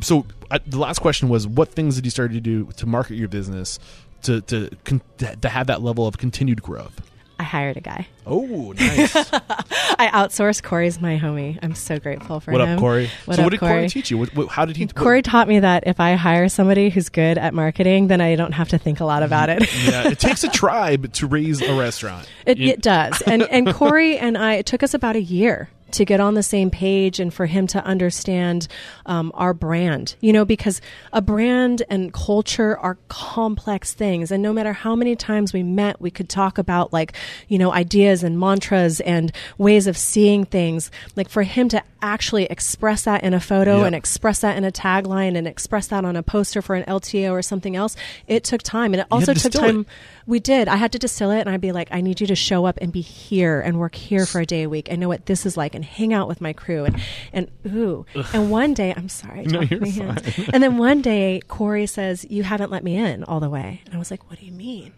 [0.01, 3.15] so uh, the last question was, what things did you start to do to market
[3.17, 3.79] your business
[4.27, 7.01] to to con- to have that level of continued growth?
[7.39, 8.07] I hired a guy.
[8.25, 9.15] Oh, nice.
[9.33, 10.63] I outsourced.
[10.63, 11.59] Corey's my homie.
[11.63, 12.71] I'm so grateful for what him.
[12.71, 13.11] up, Corey?
[13.27, 13.73] What so, up, what did Corey?
[13.73, 13.89] Corey?
[13.91, 14.17] teach you?
[14.17, 14.87] What, what, how did he?
[14.87, 18.53] Corey taught me that if I hire somebody who's good at marketing, then I don't
[18.53, 19.27] have to think a lot mm-hmm.
[19.27, 19.85] about it.
[19.85, 22.27] yeah, it takes a tribe to raise a restaurant.
[22.47, 23.21] It, it does.
[23.23, 26.43] And and Corey and I, it took us about a year to get on the
[26.43, 28.69] same page and for him to understand
[29.07, 30.17] um, our brand.
[30.21, 30.81] You know, because
[31.13, 36.01] a brand and culture are complex things, and no matter how many times we met,
[36.01, 37.13] we could talk about like
[37.49, 40.91] you know ideas and mantras and ways of seeing things.
[41.15, 43.87] Like for him to actually express that in a photo Yeah.
[43.87, 47.33] and express that in a tagline and express that on a poster for an LTO
[47.33, 47.97] or something else,
[48.27, 49.73] it took time, and it also to took distill it.
[49.73, 49.87] time.
[50.27, 50.67] We did.
[50.69, 52.79] I had to distill it and I'd be like, I need you to show up
[52.81, 55.47] and be here and work here for a day a week and know what this
[55.47, 57.01] is like and hang out with my crew and,
[57.33, 58.05] and ooh.
[58.33, 59.45] And one day, I'm sorry.
[59.45, 60.23] No, you're hands.
[60.53, 63.83] and then one day, Corey says, You haven't let me in all the way.
[63.87, 64.93] And I was like, What do you mean?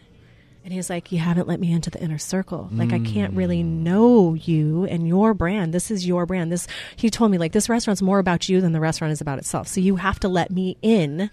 [0.68, 2.68] And he was like, You haven't let me into the inner circle.
[2.70, 3.84] Like, I can't really Mm.
[3.84, 5.72] know you and your brand.
[5.72, 6.52] This is your brand.
[6.52, 9.38] This, he told me, like, this restaurant's more about you than the restaurant is about
[9.38, 9.66] itself.
[9.66, 11.30] So you have to let me in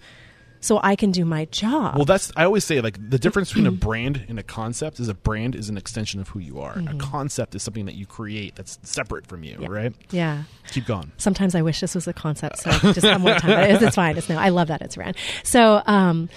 [0.60, 1.96] so I can do my job.
[1.96, 5.08] Well, that's I always say like the difference between a brand and a concept is
[5.10, 6.78] a brand is an extension of who you are.
[6.88, 9.62] A concept is something that you create that's separate from you, Mm-hmm.
[9.64, 9.68] Yeah.
[9.68, 9.94] right?
[10.10, 10.42] yeah.
[10.70, 11.12] Keep going.
[11.18, 13.70] Sometimes I wish this was a concept, so just have more time.
[13.70, 14.16] It's, it's fine.
[14.16, 14.38] It's no.
[14.38, 15.14] I love that it's ran.
[15.44, 16.30] So um,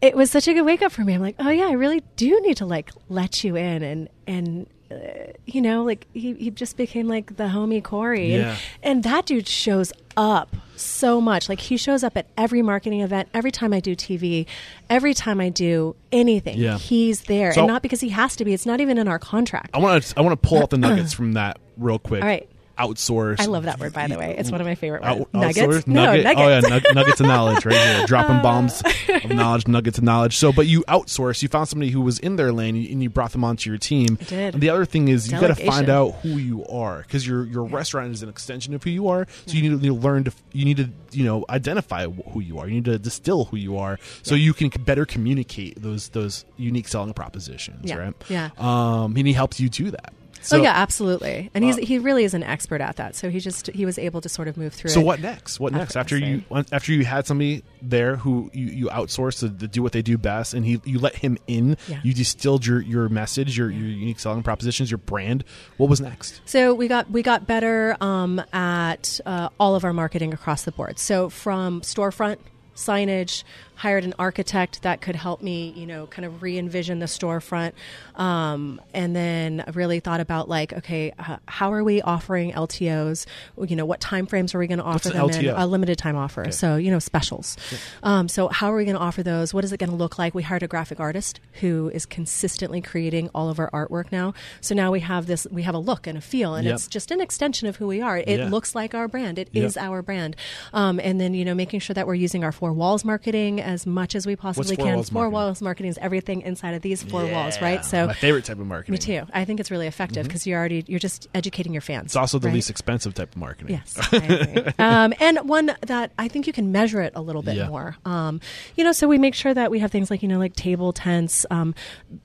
[0.00, 1.14] it was such a good wake up for me.
[1.14, 4.66] I'm like, oh yeah, I really do need to like let you in and and.
[4.92, 8.56] Uh, you know, like he, he just became like the homie Corey, Yeah.
[8.82, 11.48] and, and that dude shows up so much.
[11.48, 14.46] Like he shows up at every marketing event, every time I do TV,
[14.88, 16.58] every time I do anything.
[16.58, 16.76] Yeah.
[16.76, 18.52] He's there, So- and not because he has to be.
[18.52, 19.70] It's not even in our contract.
[19.74, 22.22] I want to I want to pull out the nuggets from that real quick.
[22.24, 22.49] All right.
[22.80, 23.40] Outsource.
[23.40, 24.36] I love that word, by the way.
[24.38, 25.20] It's one of my favorite words.
[25.20, 25.58] Out- nuggets?
[25.58, 25.86] outsource?
[25.86, 26.40] No, nuggets.
[26.40, 30.36] Oh yeah, nug- nuggets of knowledge right here, dropping bombs of knowledge, nuggets of knowledge.
[30.36, 31.42] So, but you outsource.
[31.42, 34.18] You found somebody who was in their lane, and you brought them onto your team.
[34.20, 34.54] I did.
[34.54, 37.44] And the other thing is, you got to find out who you are because your
[37.46, 39.26] your restaurant is an extension of who you are.
[39.46, 42.66] So you need to learn to you need to you know identify who you are.
[42.66, 46.88] You need to distill who you are, so you can better communicate those those unique
[46.88, 47.88] selling propositions.
[47.88, 47.96] Yeah.
[47.96, 48.14] Right.
[48.28, 48.50] Yeah.
[48.58, 50.12] Um, and he helps you do that.
[50.52, 51.50] Oh yeah, absolutely.
[51.54, 53.14] And he's Uh, he really is an expert at that.
[53.14, 55.60] So he just he was able to sort of move through So what next?
[55.60, 55.96] What next?
[55.96, 56.42] After you
[56.72, 60.18] after you had somebody there who you, you outsourced to, to do what they do
[60.18, 61.76] best, and he you let him in.
[61.88, 62.00] Yeah.
[62.02, 65.44] You distilled your your message, your your unique selling propositions, your brand.
[65.76, 66.40] What was next?
[66.44, 70.72] So we got we got better um, at uh, all of our marketing across the
[70.72, 70.98] board.
[70.98, 72.38] So from storefront
[72.74, 73.44] signage,
[73.80, 77.72] hired an architect that could help me, you know, kind of re-envision the storefront,
[78.16, 83.24] um, and then I really thought about like, okay, uh, how are we offering LTOs?
[83.66, 85.48] You know, what time frames are we going to offer them in?
[85.48, 86.50] A limited time offer.
[86.50, 87.56] So you know, specials.
[88.02, 89.54] Um, so how are we going to offer those?
[89.54, 90.34] What is it going to look like?
[90.34, 94.34] We hired a graphic artist who is consistently creating all of our artwork now.
[94.60, 96.74] So now we have this, we have a look and a feel, and Yep.
[96.74, 98.18] it's just an extension of who we are.
[98.18, 98.48] It Yeah.
[98.50, 99.38] looks like our brand.
[99.38, 99.64] It Yep.
[99.64, 100.36] is our brand.
[100.74, 103.86] Um, and then you know, making sure that we're using our four walls marketing as
[103.86, 104.94] much as we possibly four can.
[104.96, 105.32] walls four marketing?
[105.32, 107.84] walls marketing is everything inside of these four walls, right?
[107.84, 108.92] So my favorite type of marketing.
[108.92, 109.22] me too.
[109.32, 112.06] I think it's really effective because you're already you're just educating your fans.
[112.06, 112.54] It's also the right?
[112.54, 113.80] least expensive type of marketing.
[113.80, 113.98] Yes,
[114.78, 117.68] um, and one that I think you can measure it a little bit Yeah.
[117.68, 117.96] more.
[118.04, 118.40] Um,
[118.76, 120.92] you know, so we make sure that we have things like you know like table
[120.92, 121.74] tents, um,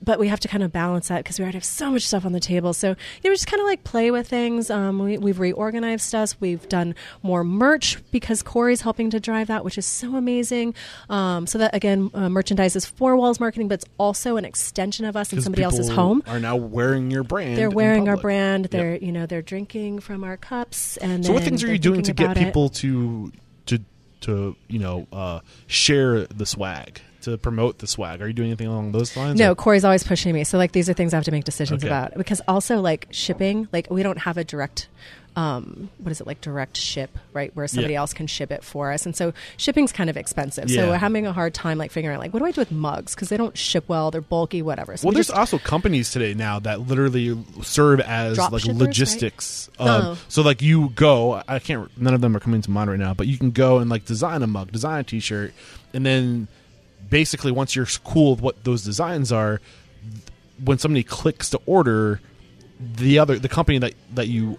[0.02, 2.24] but we have to kind of balance that because we already have so much stuff
[2.24, 2.72] on the table.
[2.72, 2.94] So you
[3.24, 4.70] know, we just kind of like play with things.
[4.70, 6.40] Um, we, we've reorganized us.
[6.40, 10.74] We've done more merch because Corey's helping to drive that, which is so amazing.
[11.08, 15.04] Um, so that again, uh, merchandise is four walls marketing, but it's also an extension
[15.04, 16.22] of us in somebody else's home.
[16.28, 17.58] Are now wearing your brand.
[17.58, 18.66] They're wearing our brand.
[18.66, 20.96] They're you know they're drinking from our cups.
[20.98, 22.44] And So what things are you doing to get about it.
[22.44, 23.32] people to
[23.66, 23.80] to
[24.20, 28.22] to you know uh, share the swag to promote the swag?
[28.22, 29.36] Are you doing anything along those lines?
[29.38, 30.44] No, or- Corey's always pushing me.
[30.44, 31.88] So like these are things I have to make decisions Okay.
[31.88, 34.88] about because also like shipping, like we don't have a direct
[35.36, 37.54] um what is it like direct ship, right?
[37.54, 38.00] Where somebody Yeah.
[38.00, 39.04] else can ship it for us.
[39.04, 40.70] And so shipping's kind of expensive.
[40.70, 40.76] Yeah.
[40.82, 42.72] So we're having a hard time like figuring out like what do I do with
[42.72, 44.96] mugs because they don't ship well, they're bulky, whatever.
[44.96, 48.76] So Well, we there's also companies today now that literally serve as like shippers, right?
[48.78, 49.68] logistics.
[49.78, 50.18] Um, Oh.
[50.28, 51.90] So like you go, I can't.
[52.00, 54.06] None of them are coming to mind right now, but you can go and like
[54.06, 55.52] design a mug, design a T-shirt,
[55.92, 56.48] and then
[57.10, 59.60] basically once you're cool with what those designs are,
[60.64, 62.20] when somebody clicks to order,
[62.80, 64.58] the other the company that that you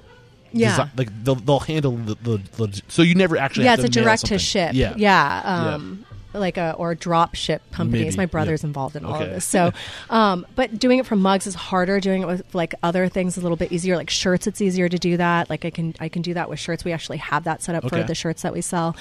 [0.52, 0.78] Yeah.
[0.78, 3.90] desi- like they'll, they'll handle the, the, the so you never actually yeah, it's a
[3.90, 5.41] direct to ship yeah yeah.
[5.76, 6.06] Um,
[6.40, 8.16] Like a or drop ship companies.
[8.16, 8.68] Maybe, My brother's yeah.
[8.68, 9.26] involved in all Okay.
[9.26, 9.46] of this.
[9.46, 9.72] So,
[10.10, 12.00] um, but doing it from mugs is harder.
[12.00, 13.96] Doing it with like other things is a little bit easier.
[13.96, 15.50] Like shirts, it's easier to do that.
[15.50, 16.84] Like I can I can do that with shirts.
[16.86, 18.02] We actually have that set up Okay.
[18.02, 18.96] for the shirts that we sell.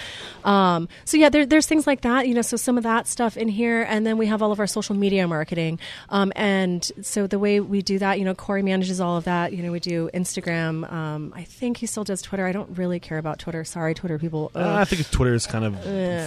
[0.44, 2.28] Um, so yeah, there, there's things like that.
[2.28, 4.60] You know, so some of that stuff in here, and then we have all of
[4.60, 5.78] our social media marketing.
[6.08, 9.52] Um, and so the way we do that, you know, Corey manages all of that.
[9.52, 10.90] You know, we do Instagram.
[10.92, 12.46] Um, I think he still does Twitter.
[12.46, 13.64] I don't really care about Twitter.
[13.64, 14.50] Sorry, Twitter people.
[14.54, 15.82] Uh, I think Twitter is kind of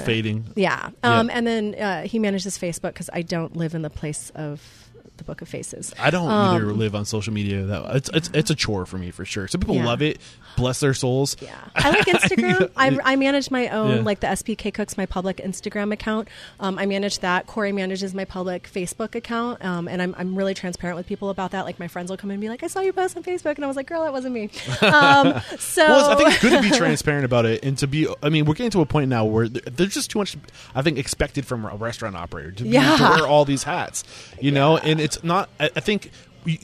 [0.06, 0.46] fading.
[0.56, 0.90] Yeah.
[1.04, 1.38] Um, Yeah.
[1.38, 4.89] And then uh, he manages Facebook because I don't live in the place of
[5.20, 5.94] the Book of Faces.
[6.00, 7.62] I don't Um, either live on social media.
[7.64, 9.48] That it's it's it's a chore for me for sure.
[9.48, 9.86] Some people Yeah.
[9.86, 10.20] love it,
[10.58, 11.38] bless their souls.
[11.40, 12.72] Yeah, I like Instagram.
[12.76, 14.02] I, I manage my own, Yeah.
[14.02, 16.28] like the SPK Cooks, my public Instagram account.
[16.60, 17.46] Um, I manage that.
[17.46, 21.52] Corey manages my public Facebook account, um, and I'm, I'm really transparent with people about
[21.52, 21.66] that.
[21.66, 23.56] Like my friends will come in and be like, "I saw you post on Facebook,"
[23.56, 24.50] and I was like, "Girl, that wasn't me."
[24.82, 28.08] Um, so Well, I think it's good to be transparent about it and to be.
[28.24, 30.38] I mean, we're getting to a point now where there- there's just too much.
[30.76, 34.04] I think expected from a restaurant operator to, be, to wear all these hats,
[34.40, 34.78] you know.
[34.78, 35.50] And it's not.
[35.60, 36.12] I, I think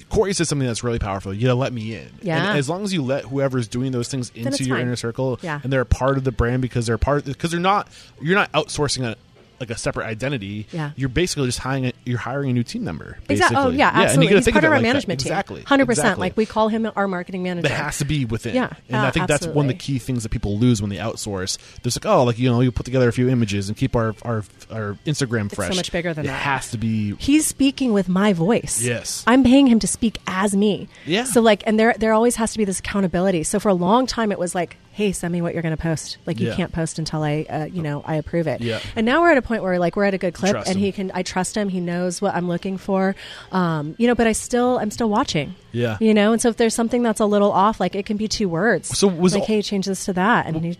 [0.10, 1.34] Corey said something that's really powerful.
[1.34, 2.10] You gotta let me in.
[2.22, 2.50] Yeah.
[2.50, 4.84] And as long as you let whoever's doing those things into your fine.
[4.88, 5.60] inner circle, Yeah.
[5.64, 7.88] and they're a part of the brand because they're part because they're not.
[8.22, 9.16] You're not outsourcing a
[9.60, 10.68] like a separate identity.
[10.72, 10.91] Yeah.
[10.95, 11.88] You're basically just hiring.
[11.88, 13.18] A, you're hiring a new team member.
[13.30, 13.57] Exactly.
[13.57, 14.34] Oh, yeah, absolutely.
[14.34, 14.88] gotta He's part of our it like that.
[14.88, 15.32] management team.
[15.32, 15.61] Exactly.
[15.64, 16.19] Hundred percent.
[16.19, 17.68] Like we call him our marketing manager.
[17.68, 18.56] that has to be within.
[18.56, 20.90] Yeah, and I uh, think that's one of the key things that people lose when
[20.90, 21.57] they outsource.
[21.82, 24.15] There's like, oh, like you know, you put together a few images and keep our
[24.23, 25.69] our, our Instagram fresh.
[25.69, 26.41] so much bigger than it that.
[26.41, 27.15] has to be.
[27.15, 28.82] He's speaking with my voice.
[28.82, 29.23] Yes.
[29.27, 30.88] I'm paying him to speak as me.
[31.06, 31.23] Yeah.
[31.23, 33.44] So like, and there there always has to be this accountability.
[33.44, 35.82] So for a long time, it was like, hey, send me what you're going to
[35.82, 36.18] post.
[36.26, 36.56] Like you Yeah.
[36.56, 38.62] can't post until I, uh, you know, I approve it.
[38.62, 38.80] Yeah.
[38.96, 40.78] And now we're at a point where like we're at a good clip, Trust and
[40.78, 40.84] him.
[40.84, 41.12] he can.
[41.14, 41.68] I trust him.
[41.70, 43.14] He knows what I'm looking for.
[43.52, 45.54] Um, you know, but I still I'm still watching.
[45.74, 45.98] Yeah.
[46.00, 48.28] You know, and so if there's something that's a little off, like it can be
[48.30, 48.98] two words.
[48.98, 50.78] So was like, all- hey, change this to that, and he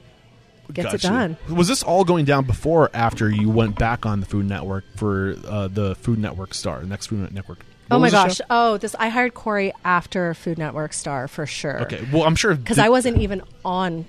[0.74, 1.38] gets it done.
[1.50, 4.84] Was this all going down before or after you went back on the Food Network
[4.96, 7.60] for uh, the Food Network Star, the next Food Network
[7.92, 8.42] oh my gosh.
[8.50, 11.82] Oh, this I hired Corey after Food Network Star for sure.
[11.84, 12.08] Okay.
[12.12, 14.06] Well, I'm sure Because I wasn't even on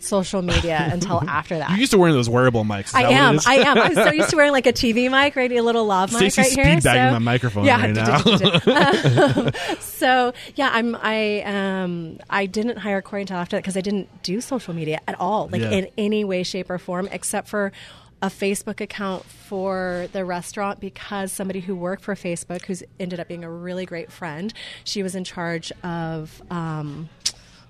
[0.00, 1.70] social media until after that.
[1.70, 2.86] You used to wearing those wearable mics.
[2.86, 3.38] Is I what am.
[3.46, 3.78] I am.
[3.78, 5.52] I'm so used to wearing like a TV mic, right?
[5.52, 6.64] A little lav mic right here.
[6.64, 7.94] bagging so, my microphone yeah, right
[8.64, 9.50] now.
[9.80, 10.96] so yeah, I'm.
[11.00, 12.18] I um.
[12.28, 15.48] I didn't hire Corey until after that because I didn't do social media at all,
[15.52, 15.70] like Yeah.
[15.70, 17.72] in any way, shape, or form, except for
[18.22, 23.28] a Facebook account for the restaurant because somebody who worked for Facebook, who's ended up
[23.28, 24.52] being a really great friend,
[24.84, 27.08] she was in charge of um,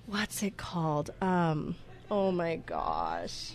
[0.07, 1.11] what's it called?
[1.21, 1.77] Um,
[2.11, 3.53] oh my gosh.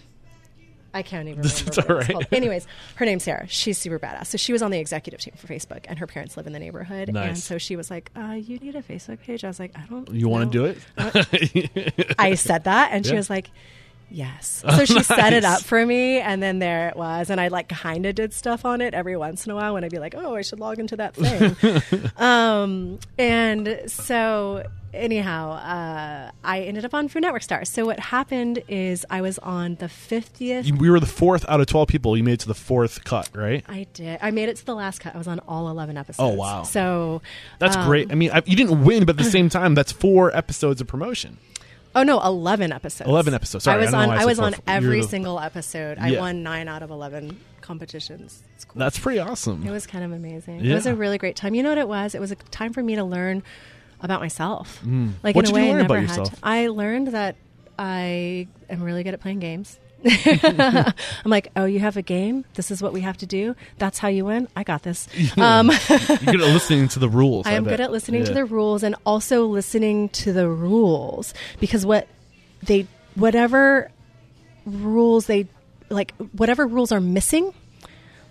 [0.93, 1.41] I can't even
[1.75, 1.75] remember.
[1.75, 2.27] What all it's called.
[2.31, 3.45] Anyways, her name's Sarah.
[3.49, 4.27] She's super badass.
[4.27, 6.59] So she was on the executive team for Facebook, and her parents live in the
[6.59, 7.11] neighborhood.
[7.11, 7.27] Nice.
[7.27, 9.85] And so she was like, uh, "You need a Facebook page." I was like, "I
[9.89, 12.15] don't." You want to do it?
[12.17, 13.51] I said that, and she was like,
[14.09, 17.47] "Yes." So she set it up for me, and then there it was, and I
[17.47, 19.99] like kind of did stuff on it every once in a while when I'd be
[19.99, 24.63] like, "Oh, I should log into that thing." um, and so
[24.93, 27.69] anyhow, uh, I ended up on Food Network Stars.
[27.69, 30.65] So what happened is I was on the fiftieth.
[30.65, 32.17] You- we were the fourth out of 12 people.
[32.17, 33.63] You made it to the fourth cut, right?
[33.67, 34.19] I did.
[34.21, 35.15] I made it to the last cut.
[35.15, 36.19] I was on all eleven episodes.
[36.33, 36.63] Oh, wow.
[36.63, 37.21] So
[37.59, 38.11] That's um, great.
[38.11, 40.87] I mean, I, you didn't win, but at the same time, that's four episodes of
[40.87, 41.37] promotion.
[41.95, 43.09] Oh no, eleven episodes.
[43.09, 43.63] 11 episodes.
[43.63, 44.09] Sorry, I was I on.
[44.09, 45.97] I I was on You're every the- single episode.
[45.97, 46.19] I Yeah.
[46.19, 48.43] won nine out of eleven competitions.
[48.55, 48.79] It's cool.
[48.79, 49.65] That's pretty awesome.
[49.65, 50.59] It was kind of amazing.
[50.59, 50.73] Yeah.
[50.73, 51.55] It was a really great time.
[51.55, 52.13] You know what it was?
[52.13, 53.43] It was a time for me to learn
[54.01, 54.81] about myself.
[54.83, 55.35] Like Mm.
[55.35, 56.01] What in a way I never about had.
[56.09, 56.39] yourself?
[56.43, 57.37] I learned that
[57.79, 59.79] I am really good at playing games.
[60.05, 60.93] I'm
[61.25, 62.45] like, oh, you have a game.
[62.53, 63.55] This is what we have to do.
[63.77, 64.47] That's how you win.
[64.55, 65.07] I got this.
[65.37, 67.45] Um, You're good at listening to the rules.
[67.47, 67.73] I am bet.
[67.73, 72.07] good at listening to the rules and also listening to the rules because what
[72.63, 73.91] they whatever
[74.65, 75.47] rules they
[75.89, 77.53] like whatever rules are missing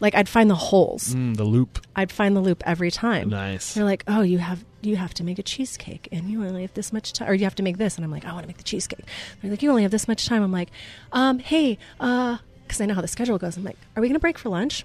[0.00, 1.14] like I'd find the holes.
[1.14, 1.84] Mm, the loop.
[1.94, 3.28] I'd find the loop every time.
[3.28, 3.74] Nice.
[3.74, 6.74] They're like, "Oh, you have you have to make a cheesecake and you only have
[6.74, 8.46] this much time or you have to make this." And I'm like, "I want to
[8.46, 9.04] make the cheesecake."
[9.40, 10.70] They're like, "You only have this much time." I'm like,
[11.12, 12.38] "Um, hey, uh
[12.68, 13.56] cuz I know how the schedule goes.
[13.56, 14.84] I'm like, "Are we going to break for lunch?"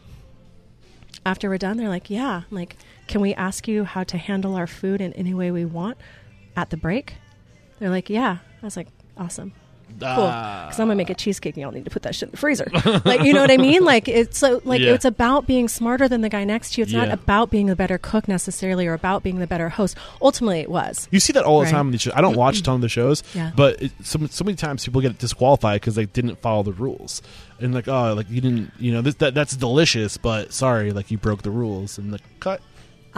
[1.26, 2.78] After we're done, they're like, "Yeah." I'm like,
[3.08, 5.98] "Can we ask you how to handle our food in any way we want
[6.56, 7.16] at the break?"
[7.80, 9.54] They're like, "Yeah." I was like, "Awesome."
[10.02, 10.66] Cool, Ah.
[10.68, 12.38] because I'm gonna make a cheesecake, and y'all need to put that shit in the
[12.38, 12.68] freezer.
[13.06, 13.84] like, you know what I mean?
[13.84, 14.94] Like, it's so like Yeah.
[14.94, 16.84] it's about being smarter than the guy next to you.
[16.84, 19.96] It's not about being the better cook necessarily, or about being the better host.
[20.22, 21.08] Ultimately, it was.
[21.12, 22.14] You see that all the time in these shows.
[22.16, 23.52] I don't watch a ton of the shows, Yeah.
[23.56, 27.22] but it, so, so many times people get disqualified because they didn't follow the rules.
[27.62, 31.12] And like, oh, like you didn't, you know, this, that that's delicious, but sorry, like
[31.12, 32.62] you broke the rules and the cut.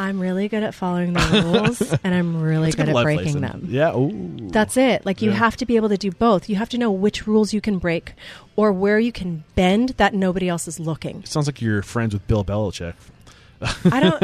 [0.01, 3.61] I'm really good at following the rules, and I'm really It's good at breaking lesson.
[3.61, 3.67] them.
[3.69, 3.95] Yeah.
[3.95, 4.49] Ooh.
[4.49, 5.05] That's it.
[5.05, 5.37] Like you Yeah.
[5.37, 6.49] have to be able to do both.
[6.49, 8.13] You have to know which rules you can break,
[8.55, 11.23] or where you can bend that nobody else is looking.
[11.25, 12.93] Sounds like you're friends with Bill Belichick,
[13.91, 14.23] I don't.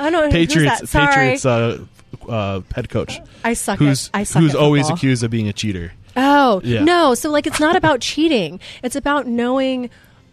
[0.00, 0.12] I don't.
[0.12, 0.80] know Patriots.
[0.80, 1.84] Who's Patriots uh,
[2.28, 3.78] uh, head coach, I suck.
[3.78, 5.92] who's at, I suck who's always accused of being a cheater.
[6.16, 6.82] Oh, Yeah.
[6.82, 7.14] no.
[7.14, 8.58] So, like, it's not about cheating.
[8.82, 9.90] It's about knowing,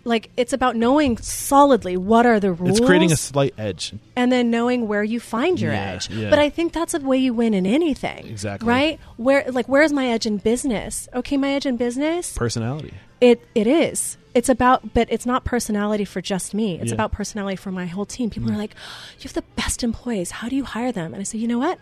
[0.08, 2.78] like, it's about knowing solidly what are the rules.
[2.80, 3.94] It's creating a slight edge.
[4.16, 6.10] and then knowing where you find your Yeah, edge.
[6.10, 6.30] yeah.
[6.30, 8.26] But I think that's a way you win in anything.
[8.28, 8.68] Exactly.
[8.68, 9.00] Right?
[9.18, 11.08] Where, like, where's my edge in business?
[11.14, 12.34] Okay, my edge in business?
[12.38, 12.94] Personality.
[13.22, 14.18] It, it is.
[14.34, 16.76] It's about, but it's not personality for just me.
[16.76, 16.92] It's Yeah.
[16.92, 16.94] Mm.
[16.94, 18.30] about personality for my whole team.
[18.30, 18.76] People are like,
[19.20, 20.32] you have the best employees.
[20.32, 21.14] How do you hire them?
[21.14, 21.80] And I say, you know what?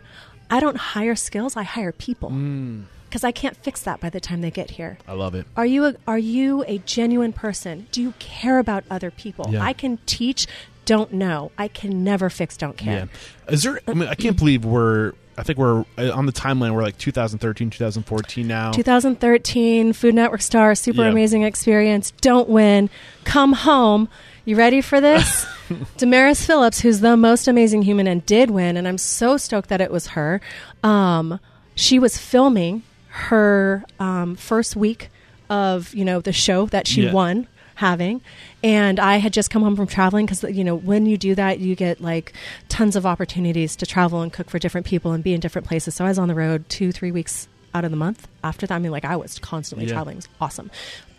[0.50, 1.58] I don't hire skills.
[1.58, 2.30] I hire people.
[2.32, 2.84] Mm.
[3.16, 4.98] Because I can't fix that by the time they get here.
[5.08, 5.48] I love it.
[5.56, 7.88] Are you a, are you a genuine person?
[7.94, 9.46] Do you care about other people?
[9.52, 9.64] Yeah.
[9.64, 10.48] I can teach,
[10.84, 11.54] don't know.
[11.58, 13.08] I can never fix, don't care.
[13.48, 13.54] Yeah.
[13.54, 13.80] Is there?
[13.88, 15.14] I mean, I can't believe we're.
[15.38, 16.74] I think we're uh, on the timeline.
[16.74, 18.74] We're like 2013, 2014 now.
[18.74, 21.10] 2013 Food Network star, super Yeah.
[21.10, 22.12] amazing experience.
[22.20, 22.90] Don't win,
[23.24, 24.10] come home.
[24.44, 25.46] You ready for this?
[25.96, 29.80] Damaris Phillips, who's the most amazing human and did win, and I'm so stoked that
[29.80, 30.42] it was her.
[30.84, 31.40] Um,
[31.76, 32.84] she was filming
[33.16, 35.10] her um, first week
[35.50, 37.12] of you know the show that she Yeah.
[37.14, 38.22] won having.
[38.64, 41.60] And i had just come home from traveling because you know when you do that
[41.60, 42.34] you get like
[42.70, 45.96] tons of opportunities to travel and cook for different people and be in different places.
[45.96, 48.74] So i was on the road two three weeks out of the month after that.
[48.76, 49.94] I mean like i was constantly Yeah.
[49.94, 50.16] traveling.
[50.18, 50.72] It was awesome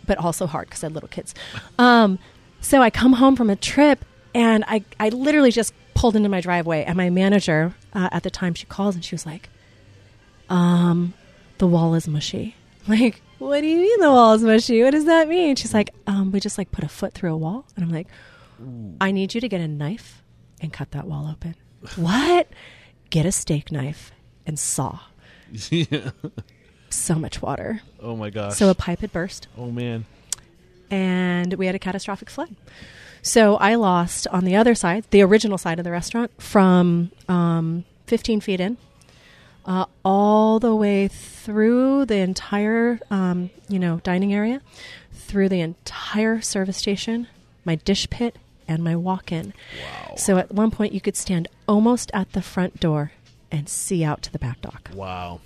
[0.06, 1.34] but also hard because i had little kids.
[1.78, 2.18] Um,
[2.60, 4.04] so i come home from a trip
[4.34, 8.30] and i, I literally just pulled into my driveway and my manager uh, at the
[8.30, 9.48] time she calls and she was like
[10.48, 11.12] um,
[11.58, 12.56] the wall is mushy.
[12.88, 14.80] Like, what do you mean the wall is mushy?
[14.84, 15.56] What does that mean?
[15.56, 17.66] She's like, um, we just like put a foot through a wall.
[17.74, 18.06] And I'm like,
[19.00, 20.22] I need you to get a knife
[20.60, 21.56] and cut that wall open.
[21.96, 22.48] what?
[23.10, 24.12] Get a steak knife
[24.46, 25.00] and saw.
[25.70, 26.10] yeah.
[26.90, 27.80] So much water.
[27.98, 28.54] Oh my gosh.
[28.54, 30.04] So a pipe had burst oh man.
[30.88, 32.54] and we had a catastrophic flood.
[33.20, 37.84] So I lost on the other side, the original side of the restaurant, from um,
[38.06, 38.76] 15 feet in.
[39.66, 44.60] Uh, all the way through the entire, um, you know, dining area,
[45.12, 47.26] through the entire service station,
[47.64, 48.36] my dish pit,
[48.68, 49.52] and my walk-in.
[49.82, 50.14] Wow.
[50.16, 53.10] So at one point, you could stand almost at the front door
[53.50, 54.88] and see out to the back dock.
[54.94, 55.40] Wow.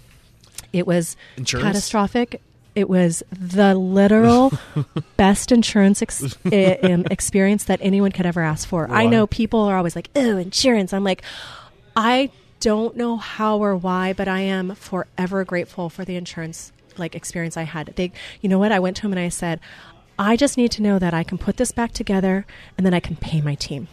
[0.73, 1.67] It was Insurance?
[1.67, 2.43] catastrophic.
[2.75, 4.53] It was the literal
[5.17, 8.89] best insurance ex- i- um, experience that anyone could ever ask for.
[8.91, 11.23] I know people are always like, "Oh, insurance." I'm like,
[11.97, 12.31] I
[12.61, 17.57] don't know how or why, but I am forever grateful for the insurance like experience
[17.57, 17.95] I had.
[17.97, 18.73] They, you know what?
[18.73, 19.61] I went to him and I said,
[20.19, 22.47] "I just need to know that I can put this back together
[22.77, 23.89] and then I can pay my team."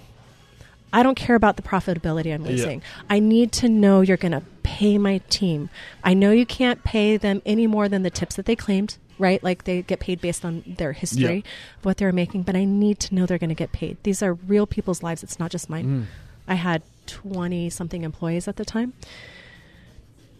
[0.94, 2.81] I don't care about the profitability I'm losing.
[3.10, 5.69] I need to know you're going to pay my team.
[6.03, 9.44] I know you can't pay them any more than the tips that they claimed, right?
[9.44, 11.44] Like they get paid based on their history
[11.80, 13.98] of what they're making, but I need to know they're going to get paid.
[14.03, 15.23] These are real people's lives.
[15.23, 15.85] It's not just mine.
[15.85, 16.06] Mm.
[16.48, 18.94] I had 20 something employees at the time.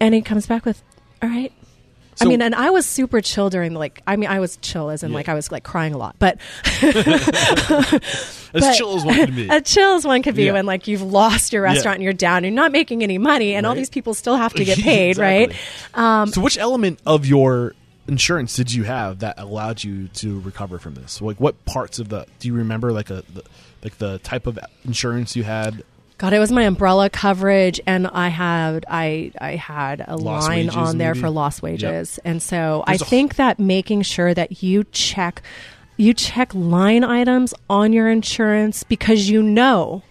[0.00, 0.82] And he comes back with,
[1.22, 1.52] all right.
[2.20, 5.04] I mean, and I was super chill during like, I mean, I was chill as
[5.04, 5.14] in Yeah.
[5.16, 6.38] like I was like crying a lot, but
[6.82, 9.48] As but- chill as one can be.
[9.50, 10.52] as chill as one could be Yeah.
[10.54, 11.72] when like you've lost your Yeah.
[11.72, 14.52] restaurant and you're down, you're not making any money, and all these people still have
[14.54, 15.56] to get paid, Exactly.
[15.94, 16.22] right?
[16.22, 17.74] Um, so, which element of your
[18.08, 21.20] insurance did you have that allowed you to recover from this?
[21.20, 22.90] Like, what parts of the do you remember?
[22.92, 23.44] Like a the,
[23.84, 25.82] like the type of insurance you had.
[26.18, 30.68] God, it was my umbrella coverage, and I had I I had a Lost line
[30.68, 31.20] on there maybe?
[31.20, 35.42] for lost wages, and so There's I think that making sure that you check
[35.96, 40.02] you check line items on your insurance because you know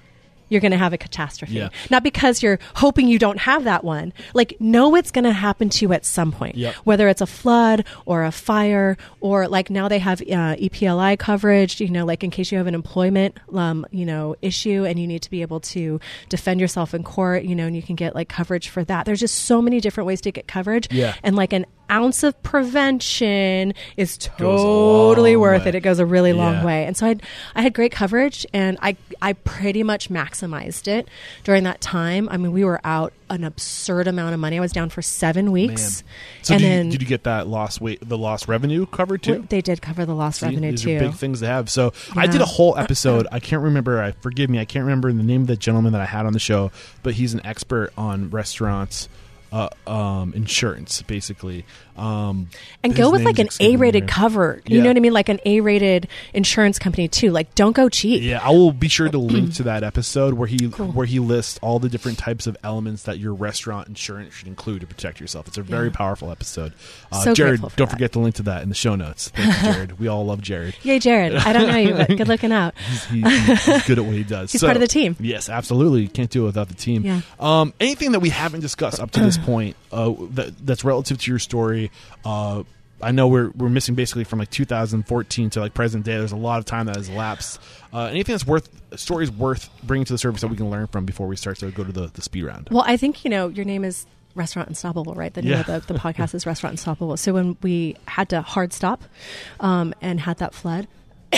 [0.49, 1.69] you're going to have a catastrophe, Yeah.
[1.89, 4.13] not because you're hoping you don't have that one.
[4.33, 6.73] Like, know it's going to happen to you at some point, Yep.
[6.83, 11.79] whether it's a flood or a fire, or like now they have uh, EPLI coverage.
[11.81, 15.07] You know, like in case you have an employment, um, you know, issue and you
[15.07, 15.99] need to be able to
[16.29, 17.43] defend yourself in court.
[17.43, 19.05] You know, and you can get like coverage for that.
[19.05, 20.87] There's just so many different ways to get coverage.
[20.91, 21.13] Yeah.
[21.23, 25.69] and like an ounce of prevention is totally worth way.
[25.69, 25.75] it.
[25.75, 26.65] It goes a really long Yeah.
[26.65, 26.85] way.
[26.85, 27.23] And so I had,
[27.55, 31.07] I had great coverage and I, I pretty much maximized it
[31.43, 32.27] during that time.
[32.29, 34.57] I mean, we were out an absurd amount of money.
[34.57, 36.03] I was down for seven weeks.
[36.43, 39.23] So, and did, then you, did you get that lost weight, the lost revenue covered
[39.23, 39.45] too?
[39.49, 40.95] they did cover the lost See, revenue these too.
[40.95, 41.69] are big things to have.
[41.69, 43.27] So I did a whole episode.
[43.31, 44.01] I can't remember.
[44.01, 44.59] I forgive me.
[44.59, 46.71] I can't remember the name of the gentleman that I had on the show,
[47.03, 49.09] but he's an expert on restaurants.
[49.51, 51.63] Uh, um, insurance, basically,
[51.97, 52.49] um,
[52.83, 54.61] and go with like an A-rated cover.
[54.65, 54.83] You Yeah.
[54.83, 55.13] know what I mean?
[55.13, 57.31] Like an A-rated insurance company too.
[57.31, 58.21] Like don't go cheap.
[58.23, 61.59] Yeah, I will be sure to link to that episode where he where he lists
[61.61, 65.47] all the different types of elements that your restaurant insurance should include to protect yourself.
[65.47, 65.93] It's a very Yeah.
[65.93, 66.73] powerful episode.
[67.11, 67.89] Uh, So Jared, don't that.
[67.89, 69.29] forget to link to that in the show notes.
[69.35, 69.99] Thank you, Jared.
[69.99, 70.75] we all love Jared.
[70.83, 71.35] Yay, Jared.
[71.35, 72.73] I don't know you, but good looking out.
[72.89, 74.51] He's, he, he's good at what he does.
[74.51, 75.15] He's So- part of the team.
[75.19, 76.07] Yes, absolutely.
[76.07, 77.03] Can't do it without the team.
[77.03, 77.21] Yeah.
[77.39, 81.31] Um, anything that we haven't discussed up to this point uh, that, that's relative to
[81.31, 81.86] your story.
[82.25, 82.63] Uh,
[83.01, 86.17] I know we're we're missing basically from like 2014 to like present day.
[86.17, 87.59] There's a lot of time that has elapsed.
[87.93, 88.69] Uh, anything that's worth
[88.99, 91.69] stories worth bringing to the surface that we can learn from before we start to
[91.71, 92.69] go to the, the speed round.
[92.71, 95.31] Well, I think you know your name is Restaurant Unstoppable, right?
[95.33, 95.59] The name Yeah.
[95.75, 97.17] of the, the podcast is Restaurant Unstoppable.
[97.17, 99.03] So when we had to hard stop
[99.59, 100.87] um, and had that flood,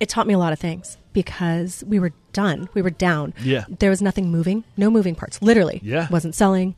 [0.00, 2.68] it taught me a lot of things because we were done.
[2.74, 3.32] We were down.
[3.42, 3.64] Yeah.
[3.68, 5.40] There was nothing moving, no moving parts.
[5.40, 6.08] Literally, Yeah.
[6.10, 6.74] wasn't selling.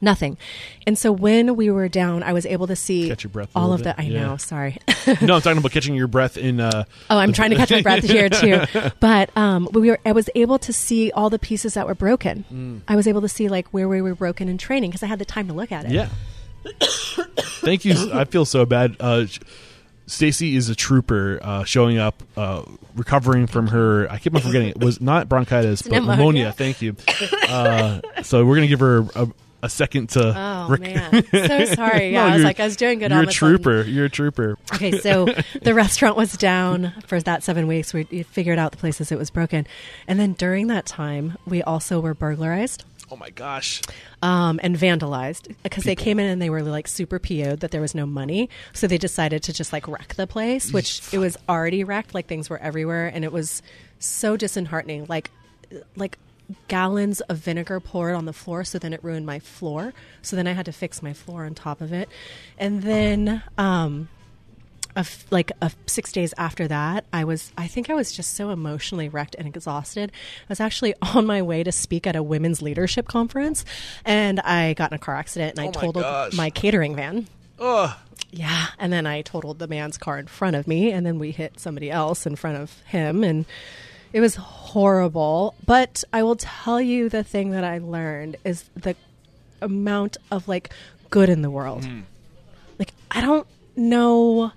[0.00, 0.36] Nothing,
[0.84, 3.72] and so when we were down, I was able to see Catch your breath all
[3.72, 3.94] of the.
[4.00, 4.22] I Yeah.
[4.26, 4.78] know, sorry.
[5.22, 6.58] no, I'm talking about catching your breath in.
[6.58, 8.62] Uh, Oh, I'm trying to catch my breath here too.
[8.98, 10.00] But um, we were.
[10.04, 12.44] I was able to see all the pieces that were broken.
[12.52, 12.80] Mm.
[12.88, 15.20] I was able to see like where we were broken in training because I had
[15.20, 15.92] the time to look at it.
[15.92, 16.08] Yeah.
[17.62, 17.94] Thank you.
[18.12, 18.96] I feel so bad.
[18.98, 19.26] Uh,
[20.06, 22.62] Stacey is a trooper, uh, showing up, uh,
[22.96, 24.10] recovering from her.
[24.10, 26.16] I keep on forgetting it was not bronchitis, but Pneumonia.
[26.16, 26.52] pneumonia.
[26.52, 26.96] Thank you.
[27.48, 29.28] Uh, so we're gonna give her a,
[29.62, 30.34] a second to.
[30.36, 32.10] Oh rec- man, so sorry.
[32.12, 33.10] No, Yeah, I was like, I was doing good.
[33.10, 33.56] You're all a of a sudden.
[33.62, 33.82] trooper.
[33.82, 34.58] You're a trooper.
[34.74, 35.26] Okay, so
[35.62, 37.94] the restaurant was down for that seven weeks.
[37.94, 39.66] We figured out the places it was broken,
[40.08, 42.84] and then during that time, we also were burglarized.
[43.10, 43.82] Oh my gosh.
[44.22, 47.82] um, and vandalized because they came in and they were like super PO'd that there
[47.82, 48.48] was no money.
[48.72, 52.14] So they decided to just like wreck the place, which it was already wrecked.
[52.14, 53.08] Like things were everywhere.
[53.08, 53.60] And it was
[53.98, 55.04] so disheartening.
[55.10, 55.30] Like,
[55.94, 56.16] like
[56.68, 58.64] gallons of vinegar poured on the floor.
[58.64, 59.94] So then it ruined my floor.
[60.22, 62.08] So then I had to fix my floor on top of it.
[62.58, 64.08] And then, um,
[64.94, 68.12] a f- like a f- six days after that, I was I think I was
[68.12, 70.12] just so emotionally wrecked and exhausted.
[70.12, 73.64] I was actually on my way to speak at a women's leadership conference,
[74.04, 76.34] and I got in a car accident and I Oh totaled gosh.
[76.34, 77.26] my catering van.
[77.58, 77.90] Ugh.
[78.30, 81.30] Yeah, and then I totaled the man's car in front of me, and then we
[81.30, 83.46] hit somebody else in front of him, and
[84.12, 85.54] it was horrible.
[85.66, 88.94] But I will tell you the thing that I learned is the
[89.60, 90.70] amount of like
[91.10, 91.86] good in the world.
[92.78, 94.52] Like I don't know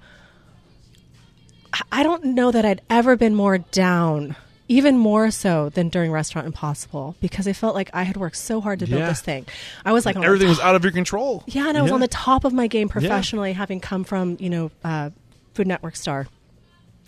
[1.92, 4.36] I- don't know that I'd ever been more down,
[4.70, 8.62] even more so than during Restaurant Impossible, because I felt like I had worked so
[8.62, 9.10] hard to build Yeah.
[9.10, 9.46] this thing.
[9.84, 11.44] I was like Everything was out of your control.
[11.48, 13.58] yeah, and I was on the top of my game professionally, Yeah.
[13.58, 15.10] having come from you know uh,
[15.54, 16.28] Food Network star.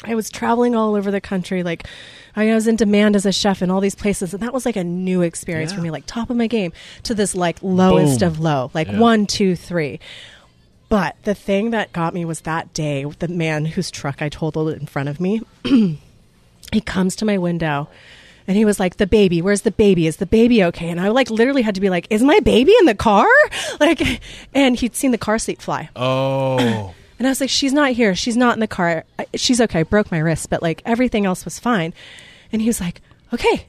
[0.03, 1.88] I was traveling all over the country, like
[2.36, 4.76] I was in demand as a chef in all these places, and that was like
[4.76, 6.72] a new experience for me, like top of my game
[7.03, 8.28] to this like lowest Boom.
[8.28, 8.99] of low, like Yeah.
[8.99, 9.99] one, two, three.
[10.90, 14.30] But the thing that got me was that day, with the man whose truck I
[14.30, 15.41] totaled in front of me.
[16.72, 17.90] he comes to my window
[18.48, 21.07] and he was like the baby where's the baby is the baby okay and i
[21.07, 23.26] like literally had to be like is my baby in the car
[23.80, 24.02] like
[24.53, 26.94] and he'd seen the car seat fly Oh.
[27.19, 29.03] And i was like she's not here she's not in the car
[29.35, 31.94] she's okay I broke my wrist but like everything else was fine
[32.52, 33.02] and he was like
[33.34, 33.65] okay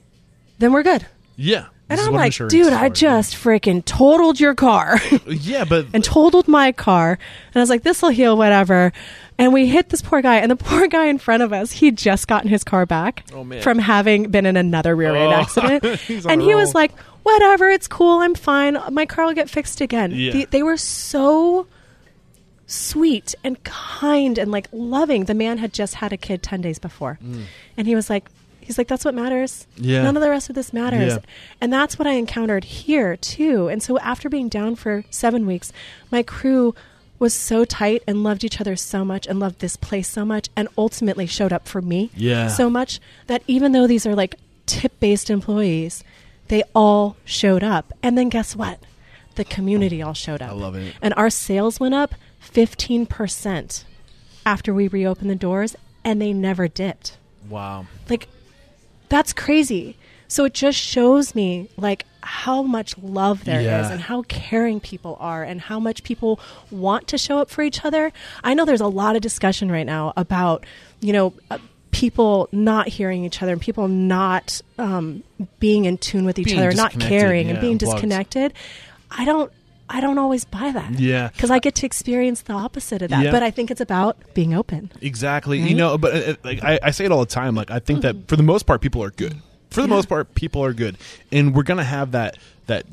[0.58, 1.06] then we're good
[1.36, 1.66] yeah.
[1.88, 6.72] and i'm like dude i just freaking totaled your car Yeah, but and totaled my
[6.72, 7.12] car.
[7.12, 8.92] And I was like, this will heal, whatever.
[9.38, 11.96] And we hit this poor guy, and the poor guy in front of us, he'd
[11.98, 15.36] just gotten his car back Oh, from having been in another rear end Oh.
[15.40, 15.84] accident.
[16.26, 16.60] And he roll.
[16.60, 16.92] was like,
[17.22, 18.78] whatever, it's cool, I'm fine.
[18.90, 20.12] My car will get fixed again.
[20.12, 20.32] Yeah.
[20.32, 21.66] The- they were so
[22.68, 25.24] sweet and kind and like loving.
[25.24, 27.18] The man had just had a kid 10 days before.
[27.76, 28.28] And he was like,
[28.60, 29.66] He's like, that's what matters.
[29.78, 29.84] Mm.
[29.86, 30.02] Yeah.
[30.02, 31.14] None of the rest of this matters.
[31.14, 31.18] Yeah.
[31.58, 33.68] And that's what I encountered here, too.
[33.68, 35.72] And so after being down for seven weeks,
[36.12, 36.74] my crew
[37.18, 40.50] was so tight and loved each other so much and loved this place so much
[40.54, 42.48] and ultimately showed up for me Yeah.
[42.48, 44.34] so much that even though these are like
[44.66, 46.04] tip based employees,
[46.48, 47.94] they all showed up.
[48.02, 48.80] And then guess what?
[49.36, 50.50] The community all showed up.
[50.50, 50.94] I love it.
[51.00, 52.14] And our sales went up
[52.52, 53.84] 15%
[54.46, 57.16] after we reopened the doors and they never dipped.
[57.48, 57.86] Wow.
[58.08, 58.28] like
[59.08, 59.96] that's crazy.
[60.30, 63.90] So it just shows me like how much love there is Yeah.
[63.92, 66.38] and how caring people are and how much people
[66.70, 68.12] want to show up for each other.
[68.44, 70.66] I know there's a lot of discussion right now about
[71.00, 71.56] you know uh,
[71.90, 75.22] people not hearing each other and people not um,
[75.58, 78.52] being in tune with each Being other not caring and being disconnected.
[79.10, 79.50] I don't
[79.90, 81.28] i don't always buy that Yeah.
[81.28, 83.30] because i get to experience the opposite of that Yeah.
[83.30, 85.60] but i think it's about being open Exactly.
[85.60, 85.70] Right?
[85.70, 87.54] You know, but uh, like I, I say it all the time.
[87.54, 89.36] Like I think that for the most part, people are good.
[89.70, 89.94] For the Yeah.
[89.94, 90.96] most part, people are good,
[91.32, 92.36] and we're gonna have that
[92.66, 92.84] that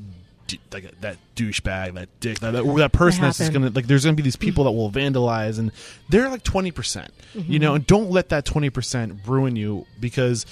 [0.71, 3.87] like that douchebag, that dick, that, that, that person that's just gonna like.
[3.87, 5.71] There's gonna be these people that will vandalize, and
[6.09, 7.11] they're like twenty percent.
[7.33, 7.51] Mm-hmm.
[7.51, 10.45] You know, and don't let that twenty percent ruin you because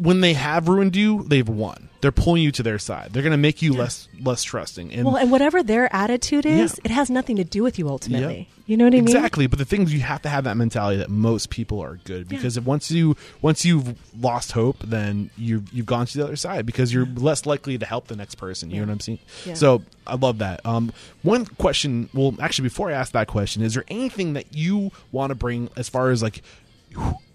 [0.00, 1.88] when they have ruined you, they've won.
[2.00, 3.10] They're pulling you to their side.
[3.12, 4.90] They're gonna make you less less trusting.
[4.92, 6.90] And well and whatever their attitude is Yeah.
[6.90, 9.58] it has nothing to do with you ultimately you know what i mean Exactly, but
[9.58, 12.56] the thing is, you have to have that mentality that most people are good because
[12.56, 16.64] if once you once you've lost hope, then you you've gone to the other side
[16.64, 18.70] because you're less likely to help the next person.
[18.70, 19.18] You know what I'm saying?
[19.44, 19.54] Yeah.
[19.54, 20.64] So I love that.
[20.64, 22.08] Um, one question.
[22.14, 25.68] Well, actually, before I ask that question, is there anything that you want to bring
[25.76, 26.40] as far as like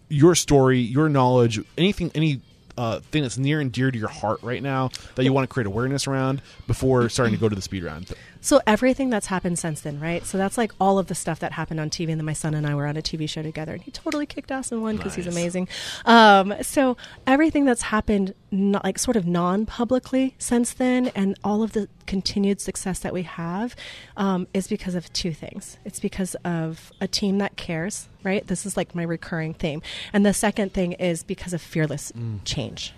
[0.09, 2.41] your story, your knowledge, anything, any
[2.77, 5.53] uh, thing that's near and dear to your heart right now that you want to
[5.53, 8.11] create awareness around before starting to go to the speed round?
[8.45, 10.23] So everything that's happened since then, right?
[10.23, 12.53] So that's like all of the stuff that happened on TV, and then my son
[12.53, 14.97] and I were on a TV show together, and he totally kicked ass and won
[14.97, 15.67] because he's amazing.
[16.05, 16.95] Um, so
[17.25, 22.61] everything that's happened, not, like sort of non-publicly since then, and all of the continued
[22.61, 23.75] success that we have,
[24.15, 25.79] um, is because of two things.
[25.83, 28.45] It's because of a team that cares, right?
[28.45, 29.81] This is like my recurring theme,
[30.13, 32.13] and the second thing is because of fearless
[32.43, 32.93] change.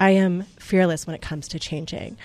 [0.00, 2.18] I am fearless when it comes to changing.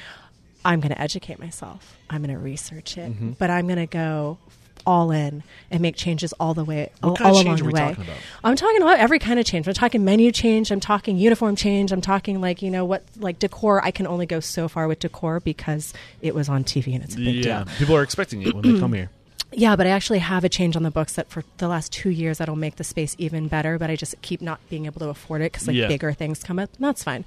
[0.65, 1.97] I'm going to educate myself.
[2.09, 3.31] I'm going to research it, Mm-hmm.
[3.31, 4.37] but I'm going to go
[4.85, 7.83] all in and make changes all the way, What all, all change along are the
[7.83, 7.89] way.
[7.89, 8.17] talking about?
[8.43, 9.65] I'm talking about every kind of change.
[9.67, 10.71] I'm talking menu change.
[10.71, 11.91] I'm talking uniform change.
[11.93, 13.81] I'm talking like you know what, like decor.
[13.83, 17.15] I can only go so far with decor because it was on TV and it's
[17.15, 17.45] a big deal.
[17.45, 17.73] yeah, deal.
[17.77, 19.09] people are expecting it when they come here.
[19.55, 22.09] Yeah, but I actually have a change on the books that for the last two
[22.09, 23.77] years that'll make the space even better.
[23.77, 25.87] But I just keep not being able to afford it because like Yeah.
[25.87, 26.71] bigger things come up.
[26.79, 27.23] That's fine.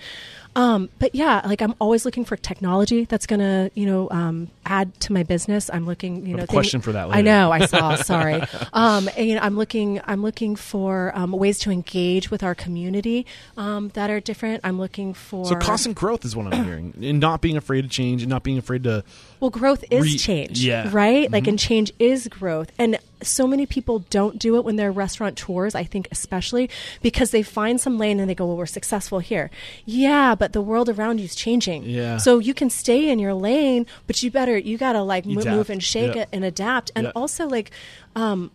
[0.57, 4.99] Um, but yeah, like I'm always looking for technology that's gonna you know um, add
[5.01, 5.69] to my business.
[5.73, 7.53] I'm looking you know have a thing- question for that I know.
[7.53, 7.95] I saw.
[8.07, 8.43] sorry.
[8.73, 10.01] Um, and, you know, I'm looking.
[10.07, 13.27] I'm looking for um, ways to engage with our community
[13.59, 14.63] um, that are different.
[14.65, 17.89] I'm looking for So constant growth is what I'm hearing, and not being afraid to
[17.89, 19.05] change, and not being afraid to.
[19.41, 20.89] Well, growth is Re- change, yeah.
[20.91, 21.31] right?
[21.31, 22.73] Like, and change is growth.
[22.79, 26.69] And so many people don't do it when they're restaurateurs, I think, especially
[27.03, 29.51] because they find some lane and they go, Well, we're successful here.
[29.85, 31.85] Yeah, but the world around you is changing.
[31.85, 32.19] Yeah.
[32.19, 35.43] So you can stay in your lane, but you better, you got to like mo-
[35.45, 36.23] move and shake Yeah.
[36.23, 36.91] it and adapt.
[36.95, 37.13] And Yeah.
[37.17, 37.71] also, like,
[38.15, 38.51] um,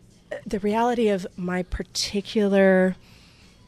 [0.45, 2.95] the reality of my particular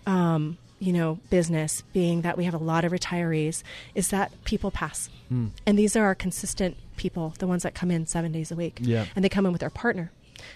[0.05, 3.63] um, you know, business being that we have a lot of retirees
[3.95, 5.09] is that people pass.
[5.29, 5.47] Hmm.
[5.65, 8.79] And these are our consistent people, the ones that come in seven days a week.
[8.81, 9.05] Yeah.
[9.15, 10.11] And they come in with their partner.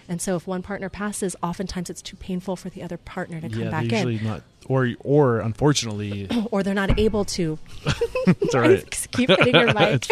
[0.08, 3.48] And so if one partner passes, oftentimes it's too painful for the other partner to
[3.48, 4.24] come yeah, back usually in.
[4.24, 7.58] not, or or unfortunately, Or they're not able to
[8.26, 9.08] it's all right.
[9.12, 10.06] keep hitting your mic.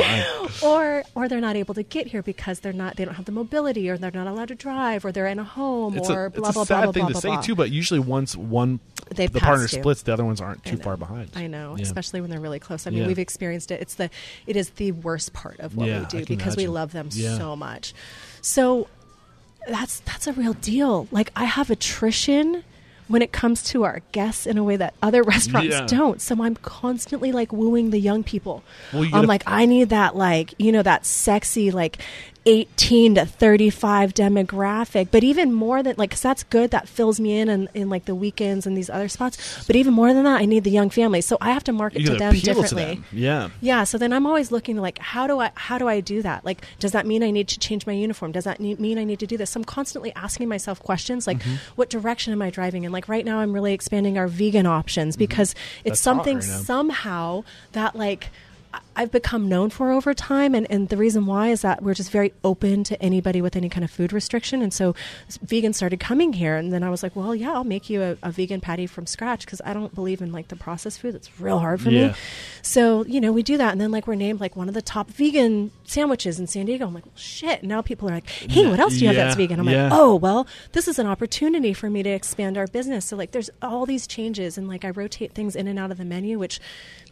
[0.62, 3.32] Or or they're not able to get here because they're not they don't have the
[3.32, 6.30] mobility or they're not allowed to drive or they're in a home It's or a,
[6.30, 7.40] blah it's blah a sad blah thing blah to blah, say blah.
[7.42, 8.80] too, but usually once one
[9.14, 9.68] They've the partner you.
[9.68, 11.30] splits, the other ones aren't too far behind.
[11.36, 11.84] I know, Yeah.
[11.84, 12.88] especially when they're really close.
[12.88, 13.06] I mean, Yeah.
[13.06, 13.80] we've experienced it.
[13.80, 14.10] It's the
[14.48, 17.94] it is the worst part of what we do because we love them so much.
[18.40, 18.88] So
[19.66, 21.08] that's that's a real deal.
[21.10, 22.64] Like I have attrition
[23.08, 25.86] when it comes to our guests in a way that other restaurants Yeah.
[25.86, 26.20] don't.
[26.20, 28.64] So I'm constantly like wooing the young people.
[28.92, 31.98] Well, I'm like, I need that like, you know, that sexy like
[32.46, 35.08] 18 to 35 demographic.
[35.10, 36.70] But even more than like, cause that's good.
[36.70, 39.64] That fills me in and in like the weekends and these other spots.
[39.66, 41.26] But even more than that, I need the young families.
[41.26, 42.84] So I have to market to them appeal to differently.
[42.84, 43.04] them.
[43.12, 43.48] Yeah.
[43.60, 46.44] Yeah, so then I'm always looking like how do I how do I do that?
[46.44, 48.32] Like does that mean I need to change my uniform?
[48.32, 49.50] Does that need, mean I need to do this?
[49.50, 51.56] So I'm constantly asking myself questions like Mm-hmm.
[51.74, 52.92] what direction am I driving in?
[52.92, 55.88] Like right now I'm really expanding our vegan options because it's Mm-hmm.
[55.90, 58.30] That's something right somehow that like
[58.96, 62.10] I've become known for over time, and, and the reason why is that we're just
[62.10, 64.62] very open to anybody with any kind of food restriction.
[64.62, 64.94] And so
[65.44, 68.16] vegans started coming here, and then I was like, well, yeah, I'll make you a,
[68.22, 71.14] a vegan patty from scratch because I don't believe in like the processed food.
[71.14, 72.08] It's real hard for Yeah.
[72.08, 72.14] me.
[72.62, 73.72] So, you know, we do that.
[73.72, 76.86] And then, like, we're named like one of the top vegan sandwiches in San Diego.
[76.86, 77.60] I'm like, well, shit.
[77.60, 79.60] And now people are like, hey, what else do you have that's vegan?
[79.60, 79.84] I'm yeah.
[79.84, 83.04] like, oh, well, this is an opportunity for me to expand our business.
[83.04, 84.56] So, like, there's all these changes.
[84.56, 86.60] And, like, I rotate things in and out of the menu, which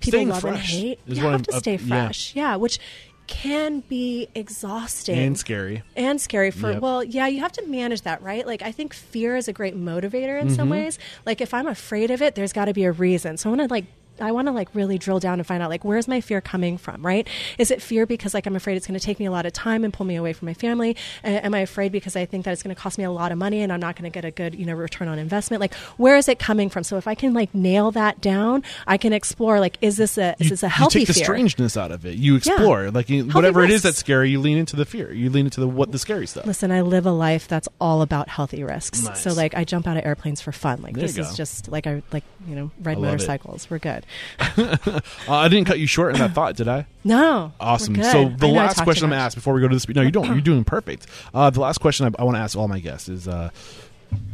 [0.00, 0.98] people Staying love and hate.
[1.06, 2.06] You have to stay yeah.
[2.06, 2.34] fresh.
[2.34, 2.56] Yeah.
[2.56, 2.78] which
[3.26, 5.82] can be exhausting And scary.
[5.96, 6.82] and scary for Yep.
[6.82, 9.74] well yeah you have to manage that right like i think fear is a great
[9.74, 10.56] motivator in Mm-hmm.
[10.56, 13.48] some ways like if i'm afraid of it there's got to be a reason so
[13.48, 13.86] i want to like
[14.20, 16.78] I want to like really drill down and find out like where's my fear coming
[16.78, 17.26] from, right?
[17.58, 19.52] Is it fear because like I'm afraid it's going to take me a lot of
[19.52, 20.96] time and pull me away from my family?
[21.24, 23.32] A- am I afraid because I think that it's going to cost me a lot
[23.32, 25.60] of money and I'm not going to get a good, you know, return on investment?
[25.60, 26.84] Like where is it coming from?
[26.84, 30.34] So if I can like nail that down, I can explore like is this a
[30.38, 31.24] is you, this a healthy you take the fear?
[31.24, 32.14] strangeness out of it.
[32.16, 35.12] You explore, like you, whatever it is that's scary, you lean into the fear.
[35.12, 36.46] You lean into the what the scary stuff.
[36.46, 39.02] Listen, I live a life that's all about healthy risks.
[39.02, 39.22] Nice.
[39.22, 40.82] So like I jump out of airplanes for fun.
[40.82, 43.68] Like There this is just like I like, you know, ride I motorcycles.
[43.68, 44.03] We're good.
[45.26, 46.86] Uh, I didn't cut you short in that thought, did I?
[47.02, 47.52] No.
[47.58, 47.94] Awesome.
[47.96, 49.80] So the I know I last question I'm gonna ask before we go to the
[49.80, 49.96] speed.
[49.96, 50.26] No, you don't.
[50.26, 51.06] You're doing perfect.
[51.32, 53.26] Uh, the last question I, I want to ask all my guests is.
[53.28, 53.50] Uh,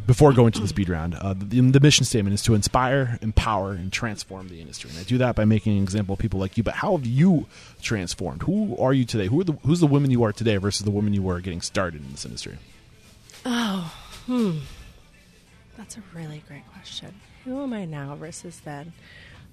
[0.07, 3.73] before going to the speed round, uh, the, the mission statement is to inspire, empower,
[3.73, 4.91] and transform the industry.
[4.91, 6.63] And I do that by making an example of people like you.
[6.63, 7.47] But how have you
[7.81, 8.43] transformed?
[8.43, 9.29] Who are you today?
[9.29, 11.61] Who are the, who's the woman you are today versus the woman you were getting
[11.61, 12.59] started in this industry?
[13.47, 13.95] Oh,
[14.27, 14.59] hmm.
[15.77, 17.15] That's a really great question.
[17.45, 18.93] Who am I now versus then?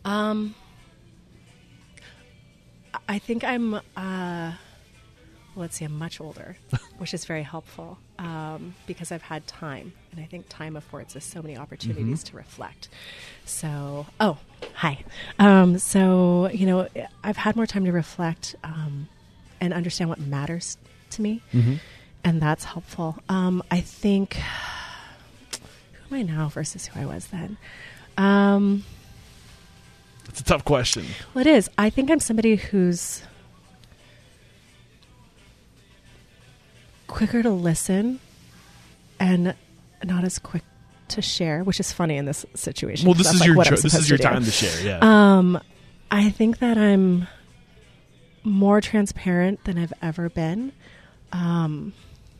[0.06, 0.56] Um,
[3.08, 4.54] I- think I'm, uh,
[5.56, 6.58] let's see, I'm much older,
[6.98, 9.94] which is very helpful um, because I've had time.
[10.12, 12.90] And I think time affords us so many opportunities to reflect.
[13.46, 14.38] So, oh,
[14.74, 15.04] hi.
[15.40, 16.88] Um, so, you know,
[17.24, 19.08] I've had more time to reflect um,
[19.62, 20.78] and understand what matters
[21.12, 21.42] to me.
[22.24, 23.18] And that's helpful.
[23.30, 24.34] Um, I think
[26.10, 27.58] who am I now versus who I was then?
[30.30, 31.06] It's a tough question.
[31.34, 31.70] well, it is.
[31.78, 33.24] I think I'm somebody who's
[37.08, 38.20] quicker to listen
[39.20, 39.56] and
[40.04, 40.64] not as quick
[41.10, 43.08] to share, which is funny in this situation.
[43.08, 44.86] Well, this is like your cho- this is your to time to share.
[44.86, 45.00] Yeah.
[45.02, 45.60] Um,
[46.12, 47.28] I think that I'm
[48.44, 50.72] more transparent than I've ever been.
[51.32, 51.94] Um,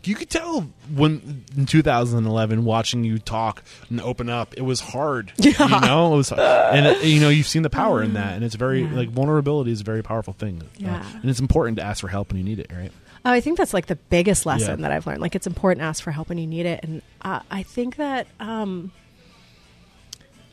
[0.08, 0.62] you could tell
[0.94, 5.52] when in 2011 watching you talk and open up it was hard yeah.
[5.68, 8.44] you know it was and it, you know you've seen the power in that and
[8.44, 8.94] it's very Yeah.
[8.96, 12.30] like vulnerability is a very powerful thing Uh, and it's important to ask for help
[12.30, 12.92] when you need it right
[13.26, 14.88] Oh, I think that's like the biggest lesson Yeah.
[14.88, 15.20] that I've learned.
[15.20, 17.98] Like, it's important to ask for help when you need it, and uh, I think
[17.98, 18.92] that um,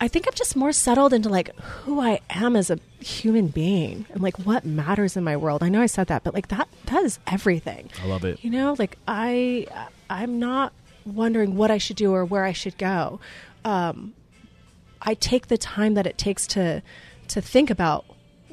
[0.01, 4.07] I think I'm just more settled into like who I am as a human being
[4.11, 5.62] and like what matters in my world.
[5.62, 7.91] I know I said that, but like that that is everything.
[8.03, 9.66] i love it You know, like I
[10.11, 10.73] I'm not
[11.07, 13.21] wondering what I should do or where I should go.
[13.65, 14.15] Um,
[15.03, 16.83] I take the time that it takes to
[17.29, 18.05] to think about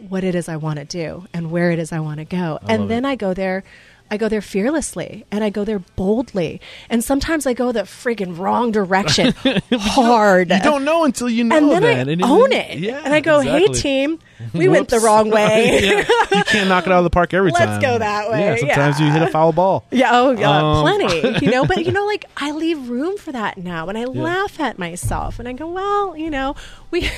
[0.10, 2.60] what it is I want to do and where it is I want to go,
[2.64, 3.10] I and then it.
[3.10, 3.64] I go there
[4.12, 6.60] I go there fearlessly and I go there boldly.
[6.90, 9.34] And sometimes I go the friggin' wrong direction
[9.72, 10.50] hard.
[10.52, 12.10] You don't know until you know and then that.
[12.10, 12.78] I and own it.
[12.78, 14.20] Yeah, and I go, hey, team,
[14.54, 15.80] we went the wrong way.
[15.82, 16.00] Yeah,
[16.38, 17.70] you can't knock it out of the park every time.
[17.70, 19.86] Let's go that way, Yeah, sometimes you hit a foul ball.
[19.92, 21.46] Yeah, oh, yeah, Um, plenty.
[21.46, 24.60] You know, but you know, like I leave room for that now, and I laugh
[24.60, 26.56] at myself, and I go, well, you know,
[26.92, 27.10] we.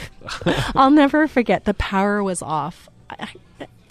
[0.75, 2.87] I'll never forget the power was off.
[3.09, 3.29] I,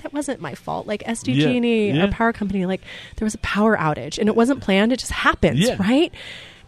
[0.03, 0.87] that wasn't my fault.
[0.87, 2.03] Like SDG&E, Yeah, yeah.
[2.05, 2.83] our power company, like
[3.16, 4.93] there was a power outage, and it wasn't planned.
[4.93, 5.77] It just happened, Yeah.
[5.79, 6.12] right?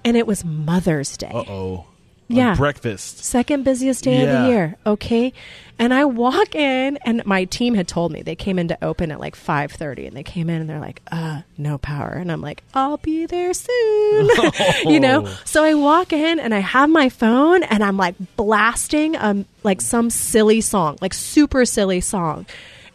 [0.04, 1.30] And it was Mother's Day.
[1.32, 1.86] Uh oh.
[2.26, 2.54] Yeah.
[2.56, 3.18] breakfast.
[3.22, 5.34] second busiest day of the year okay
[5.78, 9.10] and i walk in and my team had told me they came in to open
[9.12, 12.40] at like 5.30 and they came in and they're like uh no power and i'm
[12.40, 14.30] like i'll be there soon
[14.86, 19.16] you know so i walk in and i have my phone and i'm like blasting
[19.16, 22.46] um like some silly song like super silly song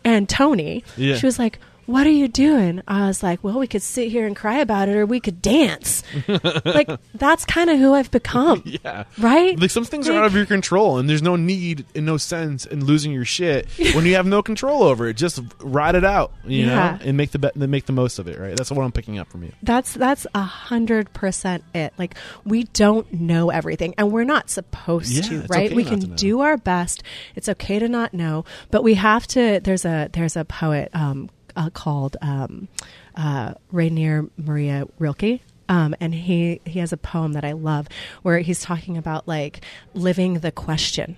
[0.04, 1.16] and tony Yeah.
[1.16, 1.60] she was like
[1.90, 2.82] what are you doing?
[2.88, 5.42] I was like, well, we could sit here and cry about it or we could
[5.42, 6.04] dance.
[6.66, 8.64] like, that's kind of who I've become.
[8.84, 9.06] Yeah.
[9.18, 9.60] Right?
[9.60, 12.66] Like some things are out of your control, and there's no need and no sense
[12.66, 15.18] in losing your shit when you have no control over it.
[15.18, 16.76] Just ride it out, you Yeah.
[16.92, 18.38] know, and make the be- make the most of it.
[18.40, 18.56] Right.
[18.56, 19.52] That's what I'm picking up from you.
[19.64, 21.94] That's that's a hundred percent it.
[21.98, 25.66] Like we don't know everything, and we're not supposed Yeah, to, right?
[25.68, 27.02] okay we can do our best.
[27.36, 29.60] It's okay to not know, but we have to.
[29.62, 31.30] There's a there's a poet um,
[31.60, 32.70] uh, called um,
[33.16, 35.42] uh, Rainer Maria Rilke.
[35.68, 37.88] Um, and he he has a poem that I love
[38.24, 39.62] where he's talking about like
[39.94, 41.16] living the question,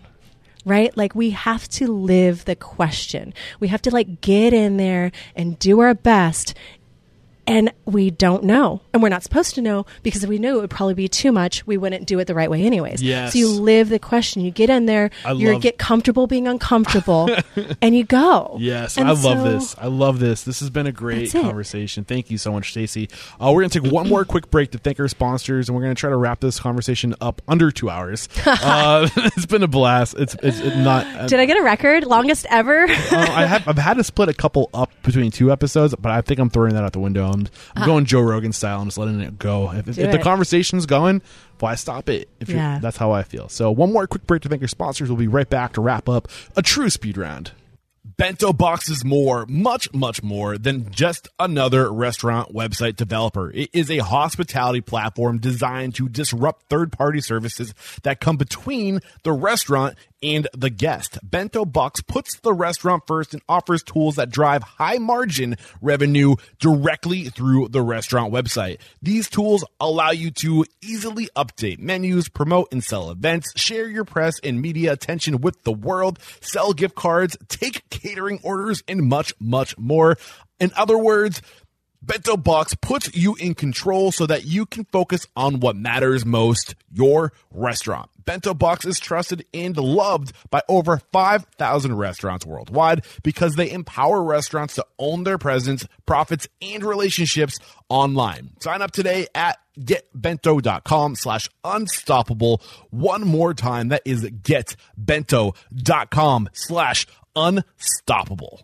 [0.65, 0.95] right?
[0.97, 3.33] Like we have to live the question.
[3.61, 6.53] We have to like get in there and do our best.
[7.47, 8.81] And we don't know.
[8.93, 11.31] And we're not supposed to know because if we knew it would probably be too
[11.31, 13.01] much, we wouldn't do it the right way anyways.
[13.01, 13.33] Yes.
[13.33, 14.43] So you live the question.
[14.43, 17.29] You get in there, you love- get comfortable being uncomfortable,
[17.81, 18.55] and you go.
[18.59, 19.75] Yes, And I love this.
[19.79, 20.43] I love this.
[20.43, 21.41] This has been a great That's it.
[21.41, 22.03] conversation.
[22.05, 23.09] Thank you so much, Stacey.
[23.39, 25.83] Uh, we're going to take one more quick break to thank our sponsors, and we're
[25.83, 28.29] going to try to wrap this conversation up under two hours.
[28.45, 30.15] uh, it's been a blast.
[30.17, 31.05] It's it's it not.
[31.07, 32.05] uh, Did I get a record?
[32.05, 32.83] Longest ever?
[32.83, 36.21] uh, I have I've had to split a couple up between two episodes, but I
[36.21, 37.30] think I'm throwing that out the window.
[37.31, 38.79] I'm, I'm going Joe Rogan style.
[38.81, 39.71] I'm just letting it go.
[39.71, 41.21] If, if, if the conversation's going,
[41.59, 42.29] why stop it?
[42.39, 42.79] If you're- Yeah.
[42.79, 43.49] that's how I feel.
[43.49, 45.09] So one more quick break to thank our sponsors.
[45.09, 47.51] We'll be right back to wrap up a true speed round.
[48.17, 53.51] Bento Box is more, much, much more than just another restaurant website developer.
[53.51, 57.73] It is a hospitality platform designed to disrupt third party services
[58.03, 61.17] that come between the restaurant and the guest.
[61.23, 67.25] Bento Box puts the restaurant first and offers tools that drive high margin revenue directly
[67.25, 68.79] through the restaurant website.
[69.01, 74.39] These tools allow you to easily update menus, promote and sell events, share your press
[74.43, 79.77] and media attention with the world, sell gift cards, take catering orders, and much, much
[79.77, 80.17] more.
[80.59, 81.41] In other words,
[82.03, 86.73] Bento Box puts you in control so that you can focus on what matters most
[86.91, 88.09] your restaurant.
[88.25, 94.73] Bento Box is trusted and loved by over 5,000 restaurants worldwide because they empower restaurants
[94.75, 98.51] to own their presence, profits, and relationships online.
[98.61, 102.61] Sign up today at getbento.com slash unstoppable.
[102.89, 104.89] One more time, that is getbento.com
[106.53, 108.61] slash unstoppable.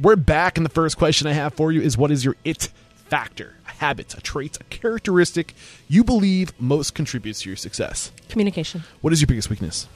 [0.00, 2.68] We're back, and the first question I have for you is what is your it
[2.94, 3.56] factor?
[3.66, 5.54] A habit, a trait, a characteristic
[5.88, 8.12] you believe most contributes to your success?
[8.28, 8.84] Communication.
[9.00, 9.88] What is your biggest weakness?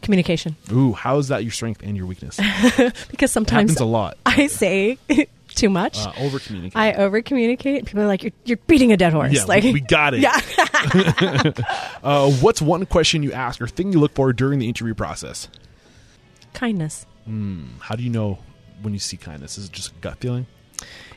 [0.00, 0.56] Communication.
[0.72, 2.40] Ooh, how is that your strength and your weakness?
[3.10, 4.18] Because sometimes happens a lot.
[4.26, 4.98] I say
[5.48, 5.98] too much.
[5.98, 6.76] Uh, over communicate.
[6.76, 7.84] I over communicate.
[7.84, 10.20] People are like, "You're you're beating a dead horse." yeah, like, we, we got it.
[10.20, 10.40] yeah.
[12.02, 15.48] Uh, what's one question you ask or thing you look for during the interview process?
[16.52, 17.06] kindness.
[17.26, 18.38] How do you know
[18.80, 19.58] when you see kindness?
[19.58, 20.46] Is it just a gut feeling?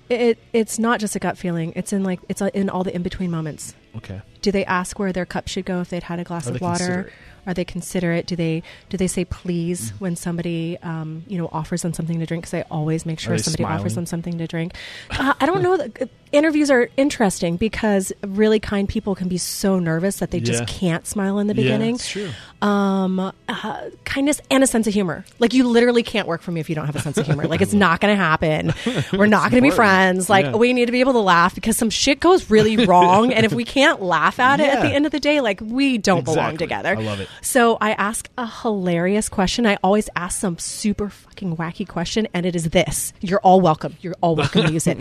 [0.08, 1.74] It it's not just a gut feeling.
[1.76, 3.74] It's in like it's in all the in between moments.
[3.98, 4.22] Okay.
[4.42, 6.62] Do they ask where their cup should go if they'd had a glass Are of
[6.62, 7.12] water?
[7.48, 8.28] Are they considerate?
[8.28, 9.98] Do they do they say please Mm-hmm.
[9.98, 12.44] when somebody um, you know offers them something to drink?
[12.44, 14.74] Because I always make sure somebody offers them something to drink.
[15.10, 15.78] Uh, I don't know.
[15.78, 16.06] That, uh,
[16.36, 20.44] interviews are interesting because really kind people can be so nervous that they Yeah.
[20.46, 21.98] just can't smile in the Yeah, beginning.
[21.98, 22.30] true.
[22.62, 25.24] um, uh, kindness and a sense of humor.
[25.40, 27.48] Like you literally can't work for me if you don't have a sense of humor.
[27.48, 28.74] Like it's not going to happen.
[29.14, 30.30] We're not going to be friends.
[30.30, 30.56] Like Yeah.
[30.56, 33.54] we need to be able to laugh because some shit goes really wrong, and if
[33.54, 36.58] we can't laugh at it at the end of the day, like we don't belong
[36.58, 36.96] together.
[36.98, 37.28] I love it.
[37.42, 39.66] So I ask a hilarious question.
[39.66, 43.96] I always ask some super fucking wacky question, and it is this: You're all welcome.
[44.02, 44.98] You're all welcome to use it.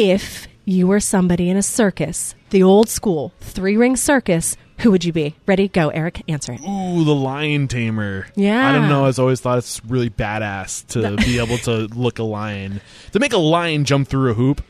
[0.00, 5.04] If you were somebody in a circus, the old school three ring circus, who would
[5.04, 5.36] you be?
[5.46, 5.68] Ready?
[5.68, 6.22] Go, Eric.
[6.26, 6.60] Answer it.
[6.62, 8.26] Ooh, the lion tamer.
[8.34, 8.66] Yeah.
[8.66, 9.04] I don't know.
[9.04, 12.80] I've always thought it's really badass to be able to look a lion,
[13.12, 14.62] to make a lion jump through a hoop.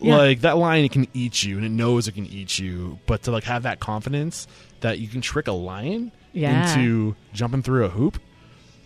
[0.00, 0.16] Yeah.
[0.16, 3.24] Like that lion it can eat you and it knows it can eat you, but
[3.24, 4.46] to like have that confidence
[4.78, 6.70] that you can trick a lion Yeah.
[6.72, 8.20] into jumping through a hoop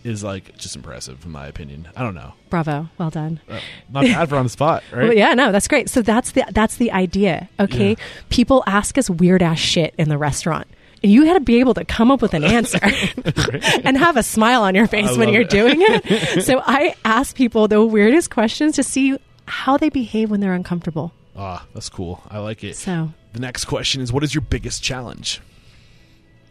[0.03, 1.87] is like just impressive in my opinion.
[1.95, 2.33] I don't know.
[2.49, 2.89] Bravo.
[2.97, 3.39] Well done.
[3.49, 3.59] Uh,
[3.91, 5.03] not bad for on the spot, right?
[5.03, 5.89] Well, yeah, no, that's great.
[5.89, 7.49] So that's the that's the idea.
[7.59, 7.95] Okay, Yeah.
[8.29, 10.67] people ask us weird ass shit in the restaurant.
[11.01, 12.79] And you got to be able to come up with an answer
[13.83, 15.49] and have a smile on your face when you're it.
[15.49, 16.43] doing it.
[16.45, 21.11] so I ask people the weirdest questions to see how they behave when they're uncomfortable.
[21.35, 22.23] Ah, that's cool.
[22.29, 22.77] I like it.
[22.77, 25.41] So The next question is what is your biggest challenge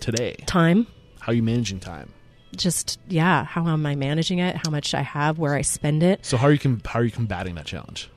[0.01, 0.35] today?
[0.47, 0.87] time,
[1.21, 2.11] How are you managing time?
[2.57, 4.57] Just yeah, how am I managing it?
[4.57, 6.25] How much I have, where I spend it.
[6.25, 8.11] So how are you com- how are you combating that challenge?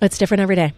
[0.00, 0.72] It's different every day.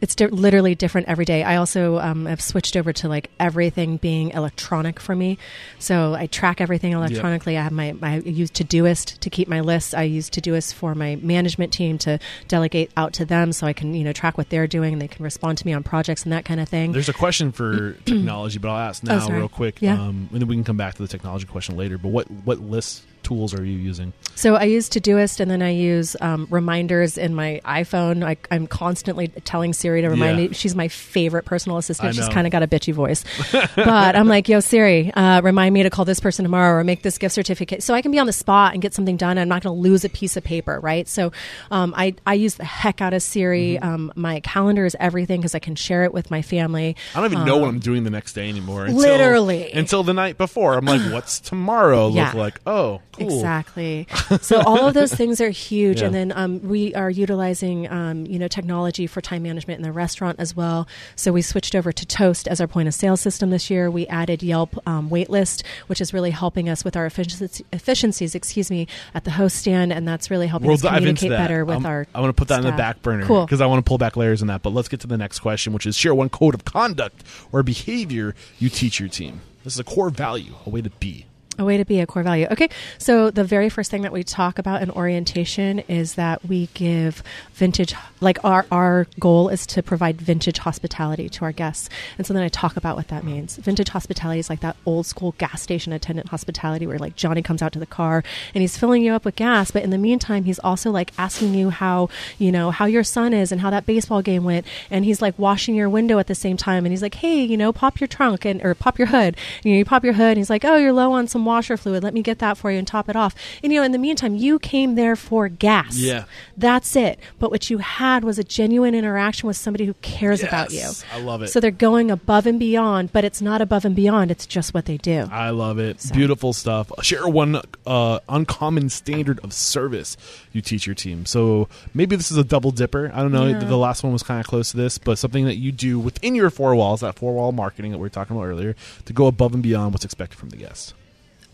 [0.00, 1.42] It's di- literally different every day.
[1.42, 5.38] I also um, have switched over to like everything being electronic for me.
[5.78, 7.56] So I track everything electronically.
[7.56, 9.94] I have my, my I use Todoist to keep my lists.
[9.94, 12.18] I use Todoist for my management team to
[12.48, 15.08] delegate out to them, so I can you know track what they're doing and they
[15.08, 16.92] can respond to me on projects and that kind of thing.
[16.92, 19.80] There's a question for technology, but I'll ask now Oh, real quick.
[19.80, 19.94] Yeah.
[19.94, 21.98] Um, and then we can come back to the technology question later.
[21.98, 24.12] But what what list tools are you using?
[24.36, 28.24] So I use Todoist, and then I use um, reminders in my iPhone.
[28.24, 30.48] I, I'm constantly telling Siri to remind Yeah.
[30.48, 30.54] me.
[30.54, 32.14] She's my favorite personal assistant.
[32.14, 33.24] She's kind of got a bitchy voice,
[33.76, 37.02] but I'm like, "Yo, Siri, uh, remind me to call this person tomorrow or make
[37.02, 39.38] this gift certificate." So I can be on the spot and get something done.
[39.38, 41.08] I'm not going to lose a piece of paper, right?
[41.08, 41.32] So
[41.70, 43.78] um, I I use the heck out of Siri.
[43.80, 43.88] Mm-hmm.
[43.88, 46.94] Um, my calendar is everything because I can share it with my family.
[47.14, 48.84] I don't even know what I'm doing the next day anymore.
[48.86, 49.72] Until, Um, Literally.
[49.72, 50.74] until the night before.
[50.76, 52.26] I'm like, what's tomorrow Yeah.
[52.26, 52.60] look like?
[52.66, 53.28] Oh, cool.
[53.28, 54.06] Exactly.
[54.40, 56.06] so all of those things are huge, Yeah.
[56.06, 59.92] and then um, we are utilizing um, you know technology for time management in the
[59.92, 60.86] restaurant as well.
[61.14, 63.90] So we switched over to Toast as our point of sale system this year.
[63.90, 68.34] We added Yelp um, waitlist, which is really helping us with our efficiency, efficiencies.
[68.34, 71.76] Excuse me, at the host stand, and that's really helping We'll us communicate better with
[71.76, 72.06] I'm, our.
[72.14, 73.44] I'm going to put that in the back burner Cool.
[73.44, 74.62] because I want to pull back layers in that.
[74.62, 77.22] But let's get to the next question, which is share one code of conduct
[77.52, 79.40] or behavior you teach your team.
[79.64, 81.26] This is a core value, a way to be.
[81.58, 82.46] A way to be a core value.
[82.50, 82.68] Okay,
[82.98, 87.22] so the very first thing that we talk about in orientation is that we give
[87.54, 91.88] vintage, like our, our goal is to provide vintage hospitality to our guests.
[92.18, 93.56] And so then I talk about what that means.
[93.56, 97.62] Vintage hospitality is like that old school gas station attendant hospitality where like Johnny comes
[97.62, 98.22] out to the car
[98.54, 101.54] and he's filling you up with gas, but in the meantime, he's also like asking
[101.54, 104.66] you how, you know, how your son is and how that baseball game went.
[104.90, 106.84] And he's like washing your window at the same time.
[106.84, 109.36] And he's like, hey, you know, pop your trunk and, or pop your hood.
[109.64, 111.76] You know, you pop your hood and he's like, oh, you're low on some washer
[111.78, 112.02] fluid.
[112.02, 113.34] Let me get that for you and top it off.
[113.62, 115.96] And, you know, in the meantime, you came there for gas.
[115.96, 116.24] Yeah.
[116.56, 117.18] That's it.
[117.38, 120.88] But what you had was a genuine interaction with somebody who cares about you.
[121.12, 121.48] I love it.
[121.48, 124.30] So they're going above and beyond, but it's not above and beyond.
[124.30, 125.28] It's just what they do.
[125.30, 126.00] I love it.
[126.02, 126.90] So- Beautiful stuff.
[127.02, 130.16] Share one uh, uncommon standard of service
[130.52, 131.26] you teach your team.
[131.26, 133.10] So maybe this is a double dipper.
[133.14, 133.46] I don't know.
[133.46, 133.58] Yeah.
[133.60, 136.34] The last one was kind of close to this, but something that you do within
[136.34, 138.74] your four walls, that four wall marketing that we were talking about earlier,
[139.04, 140.94] to go above and beyond what's expected from the guest.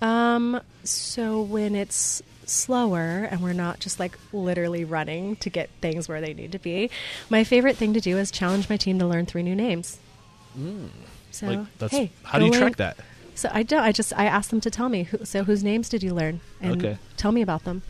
[0.03, 6.09] Um, so when it's slower and we're not just like literally running to get things
[6.09, 6.91] where they need to be,
[7.31, 10.01] my favorite thing to do is challenge my team to learn three new names.
[11.31, 12.97] So like that's hey, how do you track that?
[13.35, 13.83] So I don't.
[13.83, 15.05] I just I ask them to tell me.
[15.05, 16.41] Who, so whose names did you learn?
[16.61, 16.99] And Okay.
[17.16, 17.83] tell me about them.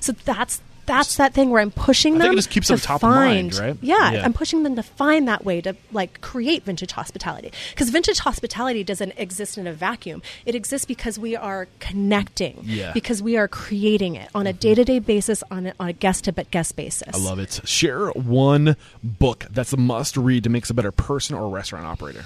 [0.00, 0.60] So that's
[0.90, 2.34] that's that thing where I'm pushing them.
[2.34, 3.76] just keeps to them top of mind, find- right?
[3.80, 4.24] Yeah, Yeah.
[4.24, 8.82] I'm pushing them to find that way to like create vintage hospitality because vintage hospitality
[8.82, 10.20] doesn't exist in a vacuum.
[10.44, 12.60] It exists because we are connecting.
[12.64, 12.86] Yeah.
[12.86, 12.92] Mm-hmm.
[12.94, 15.92] Because we are creating it on a day to day basis, on a, on a
[15.92, 17.14] guest to guest basis.
[17.14, 17.60] I love it.
[17.64, 21.86] Share one book that's a must read to make us a better person or restaurant
[21.86, 22.24] operator.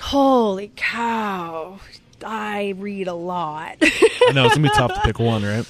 [0.00, 1.80] Holy cow!
[2.24, 3.76] I read a lot.
[3.82, 5.66] I know it's gonna be tough to pick one, right?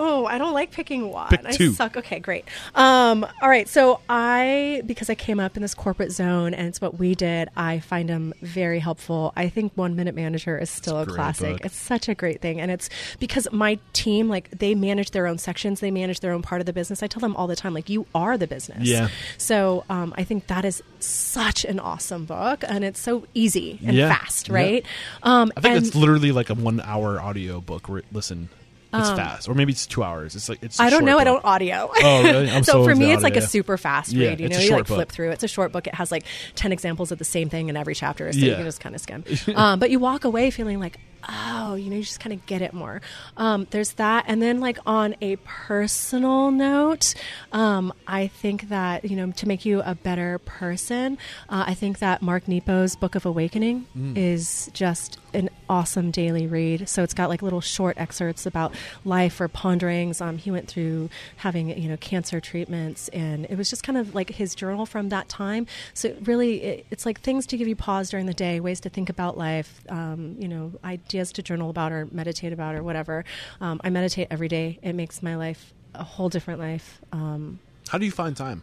[0.00, 1.28] Oh, I don't like picking one.
[1.28, 1.96] Pick I suck.
[1.96, 2.44] Okay, great.
[2.76, 3.68] Um, all right.
[3.68, 7.48] So I, because I came up in this corporate zone and it's what we did,
[7.56, 9.32] I find them very helpful.
[9.36, 11.56] I think One Minute Manager is still It's a classic.
[11.56, 11.64] book.
[11.66, 12.60] It's such a great thing.
[12.60, 12.88] And it's
[13.18, 16.66] because my team, like, they manage their own sections, they manage their own part of
[16.66, 17.02] the business.
[17.02, 18.86] I tell them all the time, like, you are the business.
[18.86, 19.08] Yeah.
[19.36, 23.96] So um, I think that is such an awesome book and it's so easy and
[23.96, 24.16] Yeah.
[24.16, 24.54] fast, Yeah.
[24.54, 24.86] right?
[25.24, 27.88] Um, I think it's literally like a one hour audio book.
[27.88, 28.48] Where listen,
[28.92, 30.34] it's fast, or maybe it's two hours.
[30.34, 30.80] It's like it's.
[30.80, 31.18] I Um, don't know.
[31.18, 31.90] I don't audio.
[31.94, 32.48] Oh, really?
[32.64, 34.40] So, so for me, it's like a super fast Yeah, read.
[34.40, 34.96] You know, you like book.
[34.96, 35.30] flip through.
[35.30, 35.86] It's a short book.
[35.86, 36.24] It has like
[36.54, 38.46] ten examples of the same thing in every chapter, so Yeah.
[38.50, 39.24] you can just kind of skim.
[39.56, 40.98] um, but you walk away feeling like,
[41.28, 43.02] oh, you know, you just kind of get it more.
[43.36, 47.14] Um, there's that, and then like on a personal note,
[47.52, 51.98] um, I think that you know to make you a better person, uh, I think
[51.98, 54.16] that Mark Nepo's Book of Awakening Mm.
[54.16, 56.88] is just an awesome daily read.
[56.88, 58.74] So it's got like little short excerpts about
[59.04, 60.20] life or ponderings.
[60.20, 64.14] Um, he went through having you know cancer treatments, and it was just kind of
[64.14, 65.66] like his journal from that time.
[65.94, 68.80] So it really, it, it's like things to give you pause during the day, ways
[68.80, 69.82] to think about life.
[69.88, 73.24] Um, you know, ideas to journal about or meditate about or whatever.
[73.60, 74.78] Um, I meditate every day.
[74.82, 77.00] It makes my life a whole different life.
[77.12, 78.62] Um, How do you find time?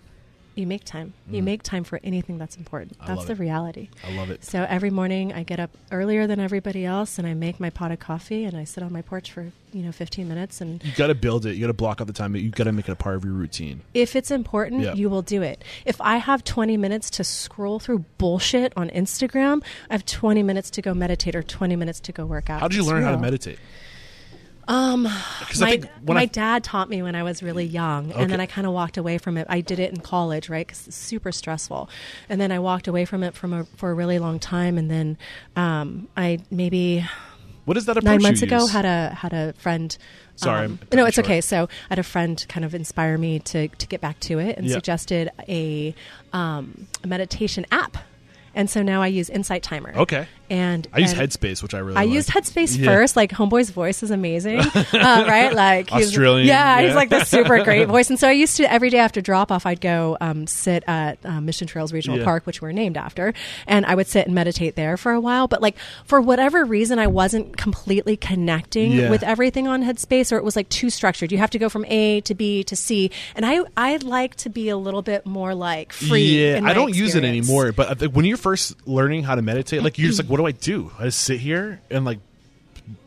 [0.55, 1.13] You make time.
[1.29, 1.45] You mm-hmm.
[1.45, 2.97] make time for anything that's important.
[2.99, 3.39] I That's the it.
[3.39, 3.89] reality.
[4.03, 4.43] I love it.
[4.43, 7.91] So every morning I get up earlier than everybody else and I make my pot
[7.91, 10.91] of coffee and I sit on my porch for, you know, 15 minutes and You
[10.93, 11.55] got to build it.
[11.55, 12.35] You got to block out the time.
[12.35, 13.81] You got to make it a part of your routine.
[13.93, 14.93] if it's important, Yeah.
[14.93, 15.63] you will do it.
[15.85, 20.69] If I have 20 minutes to scroll through bullshit on Instagram, I have 20 minutes
[20.71, 22.61] to go meditate or 20 minutes to go work out.
[22.61, 23.59] How did you It's learn how to meditate?
[24.67, 25.03] Um,
[25.59, 28.21] my, my I- dad taught me when I was really young, Okay.
[28.21, 29.45] and then I kind of walked away from it.
[29.49, 30.65] I did it in college, right?
[30.65, 31.89] Because it's super stressful,
[32.29, 34.89] and then I walked away from it from a, for a really long time, and
[34.89, 35.17] then
[35.55, 37.05] um, I maybe
[37.65, 38.71] What is that approach nine months ago use?
[38.71, 39.95] had a had a friend.
[40.37, 41.25] Sorry, um, no, it's short.
[41.27, 41.39] okay.
[41.41, 44.57] So I had a friend kind of inspire me to to get back to it,
[44.57, 44.73] and Yeah.
[44.73, 45.93] suggested a,
[46.33, 47.97] um, a meditation app,
[48.55, 49.93] and so now I use Insight Timer.
[49.95, 50.27] Okay.
[50.49, 52.09] And I use Headspace, which I really I like.
[52.13, 52.85] used Headspace Yeah.
[52.85, 53.15] first.
[53.15, 55.53] Like Homeboy's voice is amazing, uh, right?
[55.53, 56.85] Like he's- Australian, yeah, yeah.
[56.87, 58.09] he's like this super great voice.
[58.09, 61.17] And so I used to every day after drop off, I'd go um, sit at
[61.25, 62.25] um, Mission Trails Regional Yeah.
[62.25, 63.33] Park, which we're named after,
[63.67, 65.47] and I would sit and meditate there for a while.
[65.47, 70.43] But like for whatever reason, I wasn't completely connecting with everything on Headspace, or it
[70.43, 71.31] was like too structured.
[71.31, 74.49] You have to go from A to B to C, and I I like to
[74.49, 76.43] be a little bit more like free.
[76.51, 77.71] Yeah, I don't use it anymore.
[77.71, 80.51] But when you're first learning how to meditate, like you're just like, what do I
[80.51, 80.91] do?
[80.99, 82.19] I just sit here and like,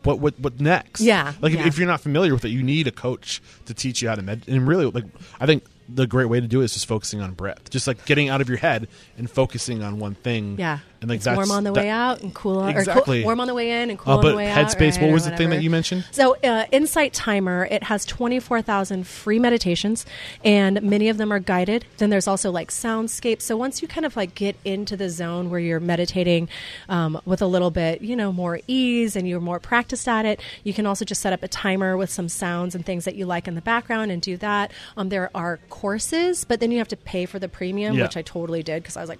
[0.01, 1.01] what what what next?
[1.01, 1.67] Yeah, like if, yeah.
[1.67, 4.23] if you're not familiar with it, you need a coach to teach you how to
[4.23, 4.45] med.
[4.47, 5.05] And really, like
[5.39, 8.03] I think the great way to do it is just focusing on breath, just like
[8.05, 10.57] getting out of your head and focusing on one thing.
[10.57, 12.79] Yeah, and like it's that's warm on the that- way out and cool on, or
[12.79, 13.19] Exactly.
[13.21, 14.57] cool, warm on the way in and cool Uh, on the way out.
[14.67, 16.05] Headspace, right, what was the thing that you mentioned?
[16.11, 20.05] So, uh, Insight Timer, it has 24,000 free meditations,
[20.43, 21.85] and many of them are guided.
[21.97, 23.43] Then there's also like soundscapes.
[23.43, 26.49] So, once you kind of like get into the zone where you're meditating
[26.89, 30.41] um, with a little bit, you know, more ease and you're more practiced at it,
[30.63, 33.25] you can also just set up a timer with some sounds and things that you
[33.25, 34.71] like in the background and do that.
[34.97, 38.03] Um, there are courses, but then you have to pay for the premium, Yeah.
[38.03, 39.19] which I totally did because I was like,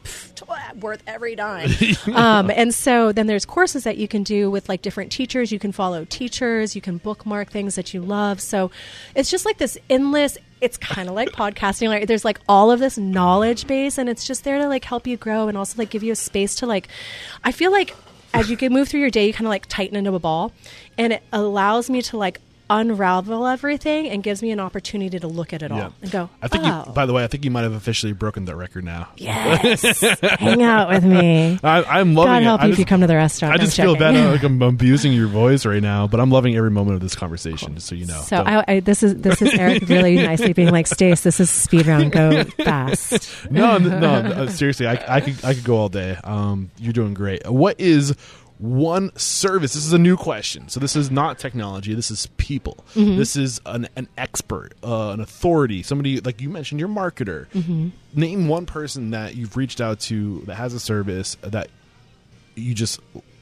[0.82, 1.69] worth every dime.
[2.14, 5.52] um, and so then there's courses that you can do with like different teachers.
[5.52, 6.76] You can follow teachers.
[6.76, 8.42] You can bookmark things that you love.
[8.42, 8.72] So
[9.16, 10.38] it's just like this endless.
[10.62, 11.90] It's kind of like podcasting.
[11.90, 15.08] Like there's like all of this knowledge base, and it's just there to like help
[15.08, 16.88] you grow and also like give you a space to like.
[17.44, 17.96] I feel like
[18.34, 20.52] as you can move through your day, you kind of like tighten into a ball,
[20.98, 25.54] and it allows me to like unravel everything and gives me an opportunity to look
[25.54, 26.30] at it all and go.
[26.42, 26.64] I think.
[26.66, 29.10] oh, You, by the way, I think you might have officially broken the record now.
[29.18, 29.82] yes,
[30.40, 31.60] hang out with me.
[31.64, 32.46] I, I'm loving God it.
[32.46, 33.54] help I you just, if you come to the restaurant.
[33.54, 36.20] I No, I'm just feel bad uh, like I'm abusing your voice right now, but
[36.20, 37.76] I'm loving every moment of this conversation.
[37.76, 38.22] Just so you know.
[38.22, 41.50] So I, I, this is this is Eric really nicely being like, Stace, this is
[41.50, 42.12] speed round.
[42.12, 43.50] Go fast.
[43.52, 46.18] no, no, no, seriously, I, I could I could go all day.
[46.24, 47.48] Um, you're doing great.
[47.50, 48.16] What is
[48.60, 49.74] one service?
[49.74, 50.70] This is a new question.
[50.70, 51.94] So this is not technology.
[51.94, 52.86] This is people.
[52.94, 53.18] Mm-hmm.
[53.18, 57.48] This is an an expert, uh, an authority, somebody like you mentioned, your marketer.
[57.52, 57.90] Mm-hmm.
[58.14, 61.70] Name one person that you've reached out to that has a service that
[62.56, 63.00] you just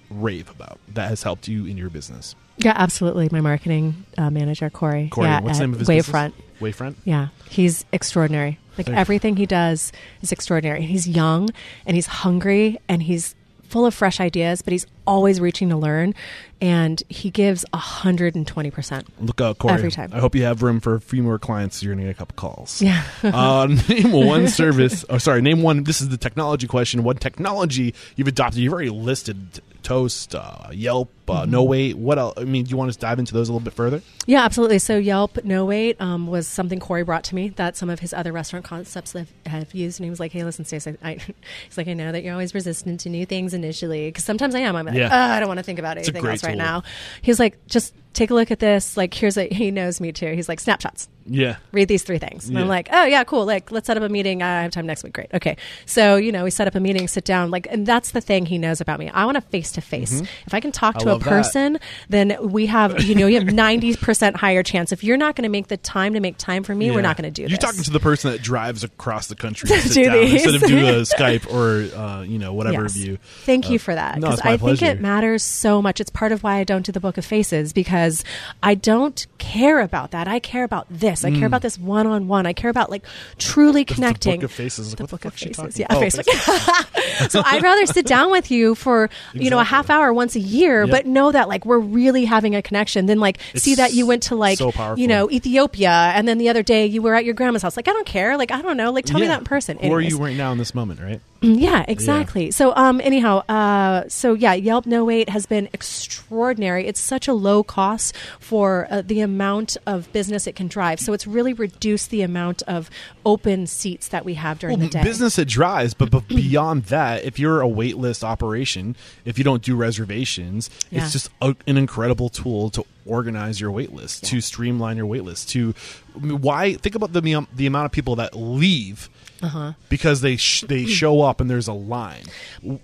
[0.09, 2.35] rave about that has helped you in your business.
[2.57, 3.29] Yeah, absolutely.
[3.31, 5.09] My marketing uh, manager, Corey.
[5.09, 6.33] Corey, yeah, what's the name of his Wavefront.
[6.59, 6.75] business?
[6.77, 6.95] Wavefront.
[7.05, 8.59] Yeah, he's extraordinary.
[8.77, 9.91] Like everything he does
[10.21, 10.83] is extraordinary.
[10.83, 11.49] He's young
[11.85, 13.35] and he's hungry and he's
[13.69, 16.13] full of fresh ideas, but he's always reaching to learn.
[16.59, 19.07] And he gives hundred and twenty percent.
[19.23, 19.75] Look out, Corey.
[19.75, 20.09] Every time.
[20.11, 21.83] I hope you have room for a few more clients.
[21.83, 22.81] You're gonna get a couple calls.
[22.81, 23.03] Yeah.
[23.23, 25.05] uh, name one service.
[25.09, 25.41] Oh, sorry.
[25.41, 25.83] Name one.
[25.83, 27.03] This is the technology question.
[27.03, 28.59] What technology you've adopted?
[28.59, 31.51] You've already listed Toast, uh, Yelp, uh, Mm-hmm.
[31.51, 31.97] No Wait.
[31.97, 32.33] What else?
[32.37, 34.01] I mean, do you want us to dive into those a little bit further?
[34.25, 34.79] Yeah, absolutely.
[34.79, 38.13] So Yelp No Wait um, was something Corey brought to me that some of his
[38.13, 41.13] other restaurant concepts have, have used, and he was like, "Hey, listen, Stacey, I,
[41.65, 44.59] he's like, I know that you're always resistant to new things initially, because sometimes I
[44.59, 44.75] am.
[44.75, 45.05] I'm like, Yeah.
[45.07, 46.57] "Ugh, I don't want to think about anything else right tool.
[46.57, 46.83] now.
[47.21, 48.97] He's like, just take a look at this.
[48.97, 49.47] Like, here's a.
[49.47, 50.33] He knows me too.
[50.33, 51.57] He's like, snapshots Yeah.
[51.71, 52.47] read these three things.
[52.47, 52.61] And Yeah.
[52.63, 53.45] I'm like, oh yeah, cool.
[53.45, 54.41] Like, let's set up a meeting.
[54.41, 55.13] I have time next week.
[55.13, 55.29] Great.
[55.33, 55.55] Okay.
[55.85, 58.45] So, you know, we set up a meeting, sit down, like, and that's the thing
[58.47, 59.09] he knows about me.
[59.09, 60.21] I want a face to face.
[60.47, 61.09] If I can talk Mm-hmm.
[61.09, 61.29] I to a love that.
[61.29, 61.79] person,
[62.09, 64.91] then we have, you know, you have 90% higher chance.
[64.91, 67.17] If you're not going to make the time to make time for me, we're not
[67.17, 67.59] going to do You're this.
[67.59, 70.33] talking to the person that drives across the country to do down these.
[70.45, 72.93] instead of do a Skype or uh, you know whatever Yes.
[72.93, 73.17] view.
[73.43, 74.15] Thank Uh, you for that.
[74.15, 75.99] Because I think it matters so much.
[75.99, 78.23] It's part of why I don't do the Book of Faces because
[78.63, 80.27] I don't care about that.
[80.27, 81.23] I care about this.
[81.25, 82.45] I care about this one on one.
[82.45, 83.03] I care about like
[83.37, 83.87] truly Mm.
[83.87, 84.35] The connecting.
[84.39, 84.95] book of faces.
[84.95, 85.79] The book the of faces.
[85.79, 87.29] Yeah, Oh, Facebook.
[87.29, 90.39] so I'd rather sit down with you for you know a half hour once a
[90.39, 90.91] year, Yep.
[90.91, 93.05] but know that like we're really having a connection.
[93.05, 96.49] Than like see that you went to like so you know Ethiopia, and then the
[96.49, 97.77] other day you were at your grandma's house.
[97.77, 98.37] Like I don't care.
[98.37, 98.91] Like I don't know.
[98.91, 99.77] Like tell me that in person.
[99.77, 101.21] Who are you right now in this moment, right?
[101.41, 102.51] Yeah, exactly.
[102.51, 106.87] So, um, anyhow, uh, so yeah, Yelp No Wait has been extraordinary.
[106.87, 110.99] It's such a low cost for uh, the amount of business it can drive.
[110.99, 112.89] So it's really reduced the amount of
[113.25, 115.03] open seats that we have during Well, the day.
[115.03, 118.95] business it drives, but, but beyond that, if you're a waitlist operation,
[119.25, 121.03] if you don't do reservations, Yeah.
[121.03, 125.49] it's just a, an incredible tool to organize your waitlist, to streamline your waitlist.
[125.49, 125.73] To
[126.19, 129.09] why think about the the amount of people that leave
[129.41, 129.73] Uh-huh.
[129.89, 132.23] because they sh- they show up and there's a line.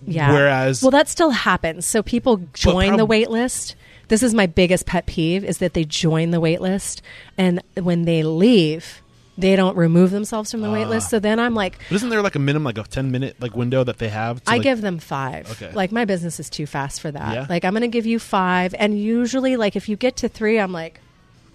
[0.06, 0.32] Yeah.
[0.32, 1.86] Whereas well, that still happens.
[1.86, 3.76] So people join the prob- wait list.
[4.10, 7.02] This is my biggest pet peeve: is that they join the wait list,
[7.38, 9.02] and when they leave,
[9.38, 10.90] they don't remove themselves from the wait Ah.
[10.90, 11.10] list.
[11.10, 13.56] So then I'm like, But isn't there like a minimum, like a ten minute like
[13.56, 14.44] window that they have?
[14.44, 15.50] To, I like- give them five.
[15.52, 15.72] Okay.
[15.74, 17.34] Like my business is too fast for that.
[17.34, 17.46] Yeah?
[17.50, 20.60] Like I'm going to give you five, and usually, like if you get to three,
[20.60, 21.00] I'm like,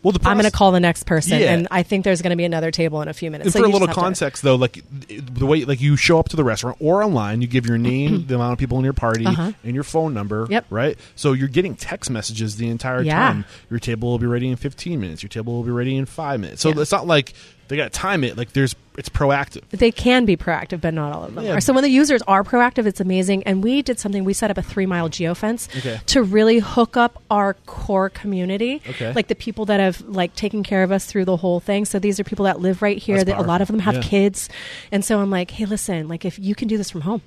[0.02, 1.52] well, the I'm going to call the next person, Yeah.
[1.54, 3.46] and I think there's going to be another table in a few minutes.
[3.46, 6.36] And So for a little context, though, like the way like you show up to
[6.36, 9.26] the restaurant or online, you give your name, the amount of people in your party,
[9.26, 9.52] Uh-huh.
[9.64, 10.46] and your phone number.
[10.50, 10.66] Yep.
[10.70, 10.98] Right.
[11.16, 13.16] So you're getting text messages the entire Yeah.
[13.18, 13.44] time.
[13.70, 15.22] Your table will be ready in 15 minutes.
[15.22, 16.62] Your table will be ready in five minutes.
[16.62, 16.80] So Yeah.
[16.82, 17.32] it's not like
[17.68, 18.36] they got to time it.
[18.36, 19.62] Like there's it's proactive.
[19.70, 21.52] they can be proactive, but not all of them Yeah.
[21.54, 21.60] are.
[21.60, 23.44] So when the users are proactive, it's amazing.
[23.44, 24.24] And we did something.
[24.24, 26.00] We set up a three mile geofence Okay.
[26.06, 29.12] to really hook up our core community, Okay.
[29.12, 31.84] like the people that have like taken care of us through the whole thing.
[31.84, 33.18] So these are people that live right here.
[33.18, 34.02] That's That a lot of them have Yeah.
[34.02, 34.48] kids,
[34.90, 37.22] and so I'm like, hey, listen, like if you can do this from home.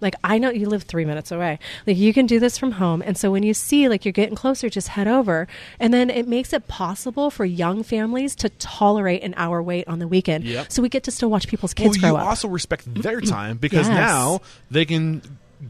[0.00, 1.58] Like I know you live three minutes away.
[1.86, 4.34] Like you can do this from home, and so when you see like you're getting
[4.36, 5.48] closer, just head over,
[5.80, 9.98] and then it makes it possible for young families to tolerate an hour wait on
[9.98, 10.44] the weekend.
[10.44, 10.70] Yep.
[10.72, 12.28] So we get to still watch people's kids well, grow you up.
[12.28, 13.96] also respect their time because Yes.
[13.96, 15.22] now they can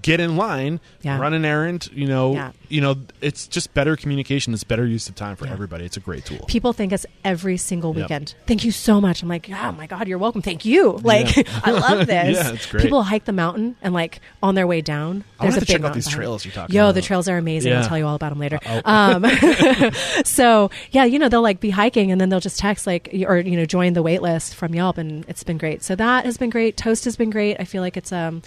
[0.03, 1.19] get in line, Yeah.
[1.19, 1.89] run an errand.
[1.93, 2.53] You know, Yeah.
[2.69, 4.53] you know, it's just better communication.
[4.53, 5.53] It's better use of time for Yeah.
[5.53, 5.85] everybody.
[5.85, 6.45] It's a great tool.
[6.47, 8.03] People thank us every single Yep.
[8.05, 8.35] weekend.
[8.47, 9.23] Thank you so much.
[9.23, 10.43] I'm like, oh my god, you're welcome.
[10.43, 10.99] Thank you.
[11.03, 12.37] Like, I love this.
[12.37, 12.83] Yeah, it's great.
[12.83, 15.25] People hike the mountain and like on their way down.
[15.41, 16.87] I There's a have to check out these trails you're talking about.
[16.89, 17.73] Yo, the trails are amazing.
[17.73, 18.59] I'll tell you all about them later.
[18.85, 19.25] Um,
[20.25, 23.39] so yeah, you know they'll like be hiking and then they'll just text like or
[23.39, 25.83] you know join the wait list from Yelp and it's been great.
[25.83, 26.77] So that has been great.
[26.77, 27.57] Toast has been great.
[27.59, 28.43] I feel like it's um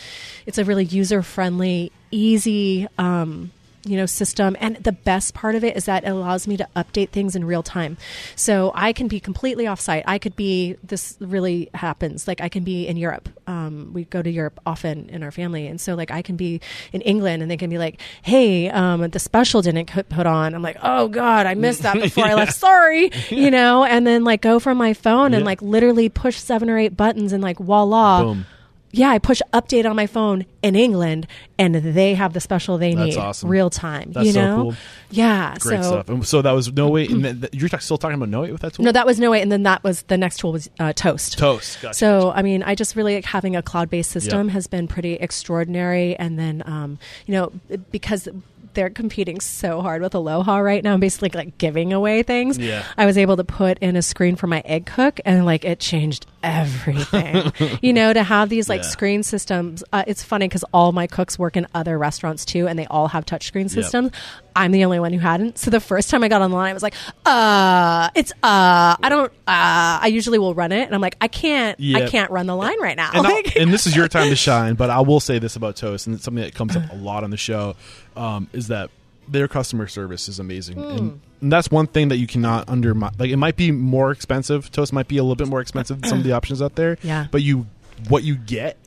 [0.45, 3.51] it's a really user friendly, easy um
[3.83, 4.55] you know system.
[4.59, 7.45] And the best part of it is that it allows me to update things in
[7.45, 7.97] real time.
[8.35, 12.27] So i can be completely off site i could be this really happens.
[12.27, 13.29] Like i can be in europe.
[13.47, 15.67] Um, we go to europe often in our family.
[15.67, 16.61] And so like i can be
[16.93, 20.53] in england and they can be like hey um, the special didn't put on.
[20.53, 22.53] I'm like oh god i missed that before i left.
[22.53, 23.11] Sorry.
[23.31, 23.83] You know?
[23.85, 27.33] And then like go from my phone and like literally push seven or eight buttons
[27.33, 28.45] and like voila Boom.
[28.93, 31.27] Yeah, I push update on my phone in England,
[31.57, 33.49] and they have the special they That's need awesome.
[33.49, 34.11] real time.
[34.11, 34.75] That's you so know, cool.
[35.11, 35.55] yeah.
[35.59, 36.09] Great so stuff.
[36.09, 37.09] And so that was NoWait.
[37.11, 38.85] And th- th- you're still talking about NoWait with that tool.
[38.85, 41.37] no, that was NoWait, and then that was the next tool was uh, Toast.
[41.37, 41.81] toast.
[41.81, 41.93] Gotcha.
[41.93, 45.13] So, I mean, I just really like having a cloud based system has been pretty
[45.13, 46.15] extraordinary.
[46.17, 47.51] And then, um, you know,
[47.91, 48.27] because
[48.73, 52.57] they're competing so hard with Aloha right now, and basically like giving away things.
[52.57, 52.83] Yeah.
[52.97, 55.79] I was able to put in a screen for my egg cook, and like it
[55.79, 57.51] changed everything.
[57.81, 58.87] you know, to have these like Yeah.
[58.89, 59.83] screen systems.
[59.93, 63.07] Uh, it's funny because all my cooks work in other restaurants too, and they all
[63.09, 64.11] have touchscreen systems.
[64.55, 65.57] I'm the only one who hadn't.
[65.57, 66.93] So the first time I got online, I was like,
[67.25, 69.31] uh, it's uh, I don't.
[69.47, 71.79] Uh, I usually will run it, and I'm like, I can't.
[71.79, 73.11] I can't run the line right now.
[73.13, 74.75] and, Like- and this is your time to shine.
[74.75, 77.23] But I will say this about Toast, and it's something that comes up a lot
[77.23, 77.75] on the show,
[78.15, 78.89] um, is that
[79.27, 80.97] their customer service is amazing, Hmm.
[80.97, 83.11] and, and that's one thing that you cannot undermine.
[83.17, 84.71] Like it might be more expensive.
[84.71, 86.97] Toast might be a little bit more expensive than some of the options out there.
[87.03, 87.27] Yeah.
[87.31, 87.65] but you
[88.09, 88.77] what you get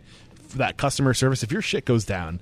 [0.49, 1.43] for that customer service.
[1.43, 2.41] If your shit goes down,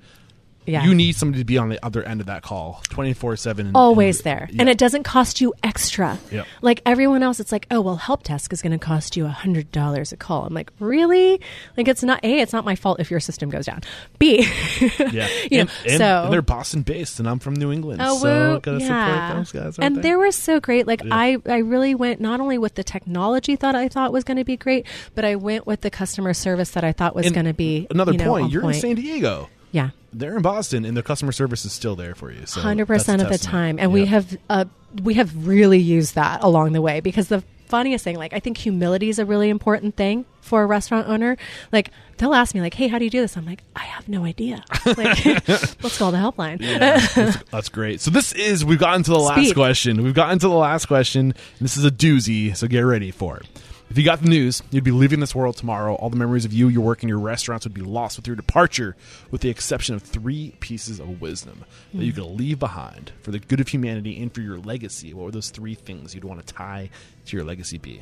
[0.65, 0.83] yeah.
[0.83, 3.71] you need somebody to be on the other end of that call, twenty four seven.
[3.75, 6.45] always there and it doesn't cost you extra Yep.
[6.61, 9.29] like everyone else it's like oh well help desk is going to cost you a
[9.29, 11.39] hundred dollars a call i'm like really
[11.77, 13.81] like it's not a it's not my fault if your system goes down
[14.19, 14.47] b
[15.11, 18.01] yeah, you and, know, and- so- and they're Boston based, and I'm from New England,
[18.03, 19.27] Oh, so yeah.
[19.29, 19.79] support those guys.
[19.79, 20.85] and they were so great.
[20.87, 21.15] Like Yeah.
[21.15, 24.43] I, I really went not only with the technology that I thought was going to
[24.43, 24.85] be great,
[25.15, 28.11] but I went with the customer service that I thought was going to be another
[28.11, 28.51] you know, point.
[28.51, 28.75] You're point.
[28.75, 29.49] in San Diego.
[29.73, 29.89] Yeah.
[30.13, 32.45] they're in Boston, and the customer service is still there for you.
[32.45, 34.65] So Hundred percent of the time, and we have uh,
[35.03, 37.43] we have really used that along the way because the
[37.73, 38.17] funniest thing.
[38.17, 41.37] Like I think humility is a really important thing for a restaurant owner.
[41.71, 44.07] Like they'll ask me like, "Hey, how do you do this?" I'm like, "I have
[44.07, 46.59] no idea." Like, let's call the helpline.
[46.59, 47.99] that's, that's great.
[48.01, 50.03] So this is we've gotten to the last question.
[50.03, 51.33] We've gotten to the last question.
[51.59, 53.47] This is a doozy, so get ready for it.
[53.89, 55.93] If you got the news, you'd be leaving this world tomorrow.
[55.95, 58.35] All the memories of you, your work, and your restaurants would be lost with your
[58.35, 58.95] departure,
[59.29, 63.37] with the exception of three pieces of wisdom that you could leave behind for the
[63.37, 65.13] good of humanity and for your legacy.
[65.13, 66.89] What were those three things you'd want to tie
[67.25, 68.01] to your legacy be?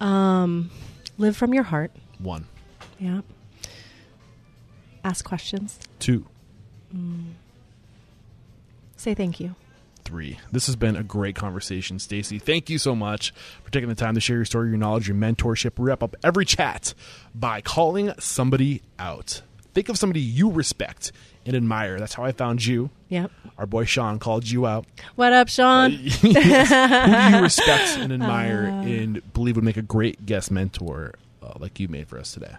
[0.00, 0.70] Um,
[1.18, 1.90] live from your heart.
[2.18, 2.46] One,
[2.98, 3.20] Yeah.
[5.04, 5.78] Ask questions.
[5.98, 6.26] two,
[8.96, 9.54] Say thank you.
[10.08, 10.38] Three.
[10.50, 12.38] This has been a great conversation, Stacey.
[12.38, 15.18] Thank you so much for taking the time to share your story, your knowledge, your
[15.18, 15.78] mentorship.
[15.78, 16.94] We wrap up every chat
[17.34, 19.42] by calling somebody out.
[19.74, 21.12] Think of somebody you respect
[21.44, 21.98] and admire.
[21.98, 22.88] That's how I found you.
[23.10, 23.30] Yep.
[23.58, 24.86] Our boy Sean called you out.
[25.16, 25.90] What up, Sean?
[25.92, 31.52] Who do you respect and admire and believe would make a great guest mentor uh,
[31.58, 32.54] like you made for us today?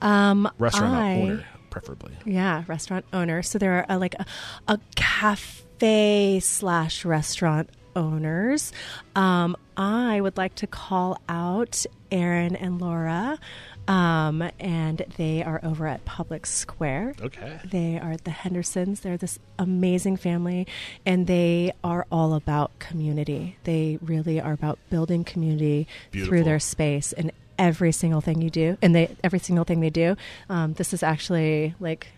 [0.00, 2.12] Um, Restaurant I, owner, preferably.
[2.24, 3.42] Yeah, restaurant owner.
[3.42, 4.24] So there are uh, like a,
[4.68, 8.72] a cafe slash restaurant owners.
[9.16, 13.38] Um, I would like to call out Aaron and Laura,
[13.86, 17.14] um, and they are over at Public Square.
[17.20, 17.58] Okay.
[17.64, 19.00] They are the Hendersons.
[19.00, 20.66] They're this amazing family,
[21.04, 23.56] and they are all about community.
[23.64, 26.30] They really are about building community Beautiful.
[26.30, 29.90] through their space and every single thing you do, and they every single thing they
[29.90, 30.16] do.
[30.48, 32.08] Um, this is actually like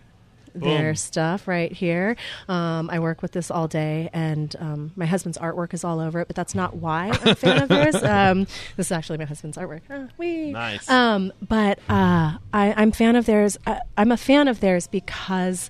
[0.53, 0.95] their Boom.
[0.95, 2.15] stuff right here.
[2.47, 6.19] Um, I work with this all day, and um, my husband's artwork is all over
[6.21, 6.27] it.
[6.27, 7.95] But that's not why I'm a fan of theirs.
[7.95, 9.81] Um, this is actually my husband's artwork.
[9.89, 10.51] Ah, wee.
[10.51, 10.89] Nice.
[10.89, 13.57] Um, but uh, I, I'm fan of theirs.
[13.65, 15.69] I, I'm a fan of theirs because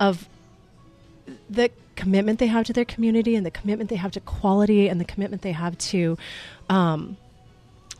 [0.00, 0.28] of
[1.48, 5.00] the commitment they have to their community and the commitment they have to quality and
[5.00, 6.16] the commitment they have to
[6.68, 7.16] um,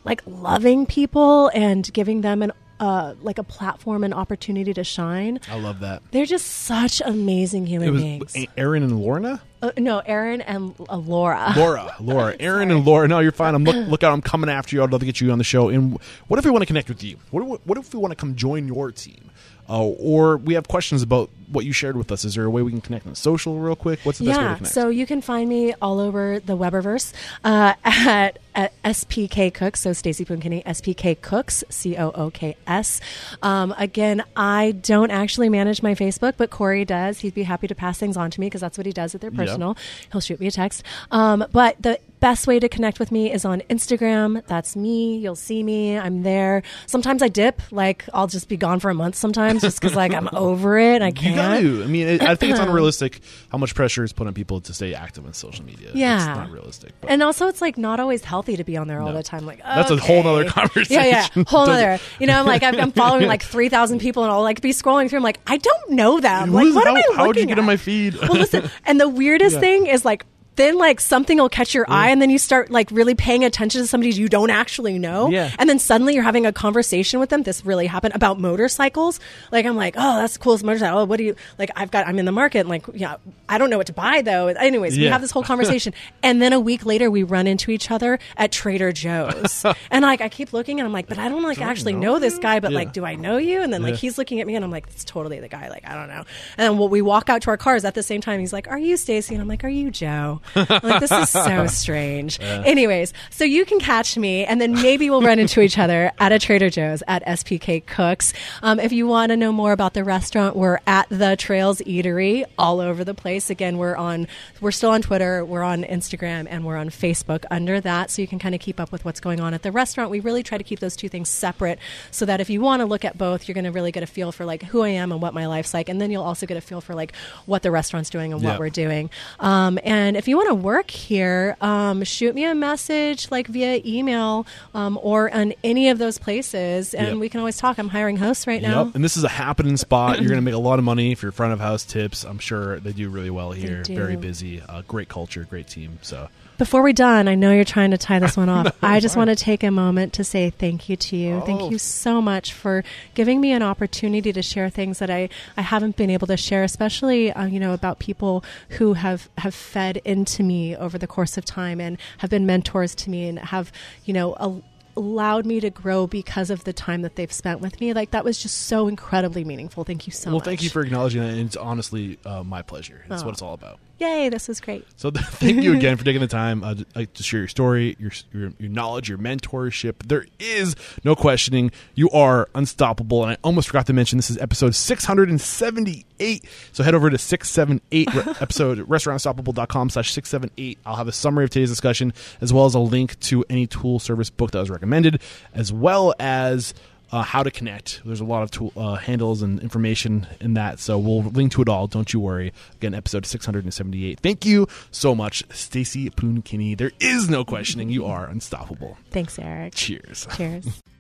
[0.05, 2.53] like loving people and giving them an
[2.83, 5.39] uh, like a platform and opportunity to shine.
[5.49, 6.03] I love that.
[6.11, 8.47] They're just such amazing human It was beings.
[8.57, 9.41] Aaron and Lorna?
[9.63, 11.53] Uh, no, Aaron and uh, Laura.
[11.57, 13.07] Laura, Laura, Aaron, and Laura.
[13.07, 13.55] No, you're fine.
[13.55, 14.13] I'm look, look out.
[14.13, 14.83] I'm coming after you.
[14.83, 15.69] I'd love to get you on the show.
[15.69, 15.97] And
[16.27, 17.19] what if we want to connect with you?
[17.31, 19.31] What, what, what if we want to come join your team?
[19.69, 22.25] Uh, or we have questions about what you shared with us.
[22.25, 24.01] Is there a way we can connect on social real quick?
[24.03, 24.75] What's the best way to Yeah, connect?
[24.75, 27.13] so you can find me all over the Weberverse
[27.45, 29.81] uh, at, at SPK Cooks.
[29.81, 33.01] So Stacey Poon-Kinney, SPK Cooks, C O O K S.
[33.43, 37.21] Um, again, I don't actually manage my Facebook, but Corey does.
[37.21, 39.23] He'd be happy to pass things on to me because that's what he does with
[39.23, 39.37] their Yeah.
[39.39, 39.77] personal.
[40.11, 40.83] He'll shoot me a text.
[41.11, 44.47] Um, but the best way to connect with me is on Instagram.
[44.47, 45.19] That's me.
[45.19, 45.99] You'll see me.
[45.99, 46.63] I'm there.
[46.87, 47.61] Sometimes I dip.
[47.73, 51.03] Like I'll just be gone for a month sometimes just because like I'm over it.
[51.03, 51.35] I can't.
[51.37, 51.83] got to.
[51.83, 53.21] I mean, it, I think it's unrealistic
[53.51, 55.91] how much pressure is put on people to stay active on social media.
[55.93, 56.17] Yeah.
[56.17, 56.93] It's not realistic.
[57.01, 59.17] But And also, it's like not always healthy to be on there all No.
[59.17, 59.45] the time.
[59.45, 61.03] Like That's a whole other conversation.
[61.05, 61.99] Yeah, yeah, whole other.
[62.21, 64.71] You know, I'm like I'm, I'm following like three thousand people, and I'll like be
[64.71, 65.19] scrolling through.
[65.19, 66.51] I'm like, I don't know them.
[66.51, 67.59] Who Like, is- what am I looking how would you get at?
[67.59, 68.15] on my feed?
[68.15, 69.61] Well, listen, and the weirdest Yeah.
[69.61, 70.25] thing is like.
[70.57, 72.13] Then like something will catch your eye mm.
[72.13, 75.31] and then you start like really paying attention to somebody you don't actually know.
[75.31, 75.51] Yeah.
[75.59, 77.43] And then suddenly you're having a conversation with them.
[77.43, 79.19] This really happened about motorcycles.
[79.51, 80.99] Like I'm like, oh, that's the coolest motorcycle.
[80.99, 81.71] Oh, what do you like?
[81.75, 82.61] I've got I'm in the market.
[82.61, 83.17] And like, yeah,
[83.49, 84.49] I don't know what to buy though.
[84.49, 87.91] Anyways, we have this whole conversation, and then a week later we run into each
[87.91, 91.43] other at Trader Joe's, and like I keep looking and I'm like, but I don't
[91.43, 92.79] like actually know this guy, but Yeah.
[92.79, 93.63] like, do I know you?
[93.63, 95.71] And then like he's looking at me and I'm like, it's totally the guy.
[95.71, 96.25] Like I don't know.
[96.59, 98.69] And then when we walk out to our cars at the same time, he's like,
[98.69, 99.35] are you Stacey?
[99.35, 100.41] And I'm like, are you Joe?
[100.55, 102.39] Like this is so strange.
[102.41, 106.33] Anyways, so you can catch me, and then maybe we'll run into each other at
[106.33, 108.33] a Trader Joe's at SPK Cooks.
[108.63, 112.45] Um, if you want to know more about the restaurant, we're at the Trails Eatery
[112.59, 113.51] all over the place.
[113.51, 114.29] Again, we're on,
[114.61, 118.29] we're still on Twitter, we're on Instagram, and we're on Facebook under that, so you
[118.29, 120.11] can kind of keep up with what's going on at the restaurant.
[120.11, 121.79] We really try to keep those two things separate,
[122.11, 124.07] so that if you want to look at both, you're going to really get a
[124.07, 126.47] feel for like who I am and what my life's like, and then you'll also
[126.47, 127.13] get a feel for like
[127.47, 128.51] what the restaurant's doing and Yeah.
[128.51, 129.11] what we're doing.
[129.41, 133.81] Um, and if you want to work here, um, shoot me a message like via
[133.85, 137.17] email um, or on any of those places, and Yep.
[137.19, 137.79] we can always talk.
[137.79, 138.85] I'm hiring hosts right now.
[138.85, 138.95] Yep.
[138.95, 140.21] And this is a happening spot.
[140.21, 142.25] You're going to make a lot of money if you're front of house tips.
[142.25, 143.83] I'm sure they do really well here.
[143.87, 144.61] Very busy.
[144.61, 145.45] Uh, great culture.
[145.49, 145.99] Great team.
[146.03, 146.29] So
[146.63, 148.77] Before we're done, I know you're trying to tie this one off.
[148.85, 151.35] I just want to take a moment to say thank you to you.
[151.35, 151.41] Oh.
[151.41, 152.85] Thank you so much for
[153.15, 156.63] giving me an opportunity to share things that I, I haven't been able to share,
[156.63, 161.37] especially uh, you know about people who have have fed into me over the course
[161.37, 163.73] of time and have been mentors to me and have
[164.05, 164.35] you know.
[164.35, 164.63] A,
[164.95, 168.27] allowed me to grow because of the time that they've spent with me like that
[168.27, 171.23] was just so incredibly meaningful thank you so well, much Well, thank you for acknowledging
[171.23, 171.31] that.
[171.31, 173.03] And it's honestly uh, my pleasure.
[173.09, 173.25] That's Oh.
[173.25, 173.79] what it's all about.
[174.03, 174.85] Yay, this was great.
[174.97, 178.53] So thank you again for taking the time uh, to, share your story, your, your
[178.59, 180.09] your knowledge, your mentorship.
[180.09, 180.75] There is
[181.05, 183.23] no questioning you are unstoppable.
[183.23, 186.45] And I almost forgot to mention this is episode 678.
[186.73, 190.79] So head over to 678 re- episode restaurantunstoppable.com slash 678.
[190.85, 194.01] I'll have a summary of today's discussion as well as a link to any tool
[194.01, 195.23] service book that was recommended,
[195.55, 196.75] as well as
[197.13, 198.01] uh, how to connect.
[198.05, 201.63] There's a lot of tool, uh, handles and information in that, so we'll link to
[201.63, 201.87] it all.
[201.87, 202.53] Don't you worry.
[202.75, 204.21] Again, episode 678.
[204.21, 206.75] Thank you so much, Stacey Poon Kinney.
[206.75, 207.91] There is no questioning.
[207.91, 208.97] You are unstoppable.
[209.11, 209.75] Thanks, Eric.
[209.75, 210.27] Cheers.
[210.37, 210.83] Cheers.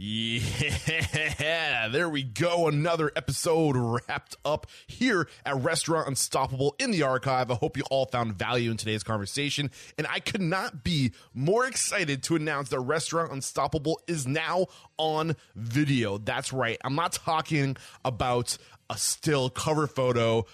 [0.00, 2.68] Yeah, there we go.
[2.68, 7.50] Another episode wrapped up here at Restaurant Unstoppable in the archive.
[7.50, 9.72] I hope you all found value in today's conversation.
[9.98, 14.66] And I could not be more excited to announce that Restaurant Unstoppable is now
[14.98, 16.18] on video.
[16.18, 16.78] That's right.
[16.84, 18.56] I'm not talking about
[18.88, 20.46] a still cover photo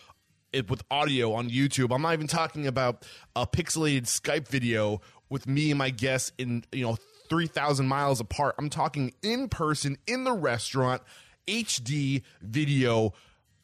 [0.54, 1.94] it with audio on YouTube.
[1.94, 3.04] I'm not even talking about
[3.36, 6.96] a pixelated Skype video with me and my guests in, you know,
[7.34, 8.54] 3,000 miles apart.
[8.58, 11.02] I'm talking in person in the restaurant,
[11.48, 13.12] HD video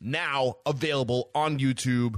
[0.00, 2.16] now available on YouTube.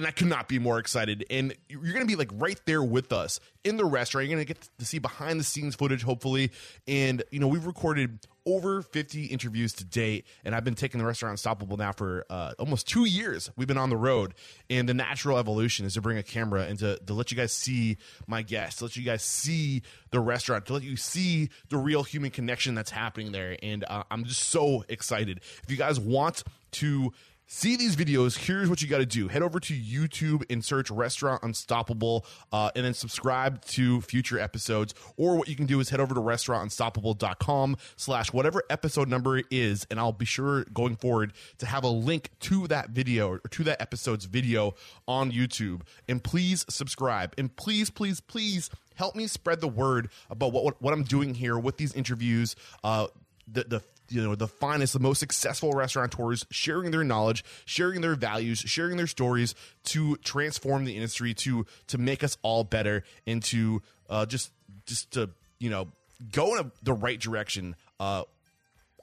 [0.00, 1.26] And I could not be more excited.
[1.28, 4.26] And you're going to be like right there with us in the restaurant.
[4.26, 6.52] You're going to get to see behind the scenes footage, hopefully.
[6.88, 10.24] And, you know, we've recorded over 50 interviews to date.
[10.42, 13.50] And I've been taking the restaurant Unstoppable now for uh, almost two years.
[13.58, 14.32] We've been on the road.
[14.70, 17.52] And the natural evolution is to bring a camera and to, to let you guys
[17.52, 19.82] see my guests, to let you guys see
[20.12, 23.58] the restaurant, to let you see the real human connection that's happening there.
[23.62, 25.42] And uh, I'm just so excited.
[25.62, 27.12] If you guys want to
[27.52, 29.26] see these videos, here's what you got to do.
[29.26, 34.94] Head over to YouTube and search Restaurant Unstoppable uh, and then subscribe to future episodes.
[35.16, 39.46] Or what you can do is head over to restaurantunstoppable.com slash whatever episode number it
[39.50, 39.84] is.
[39.90, 43.64] And I'll be sure going forward to have a link to that video or to
[43.64, 44.74] that episode's video
[45.08, 45.82] on YouTube.
[46.08, 47.34] And please subscribe.
[47.36, 51.34] And please, please, please help me spread the word about what, what, what I'm doing
[51.34, 52.54] here with these interviews.
[52.84, 53.08] Uh,
[53.52, 58.14] the, the you know the finest, the most successful restaurateurs sharing their knowledge, sharing their
[58.14, 59.54] values, sharing their stories
[59.84, 64.50] to transform the industry, to to make us all better, and to uh, just
[64.86, 65.88] just to you know
[66.32, 67.76] go in a, the right direction.
[67.98, 68.24] Uh,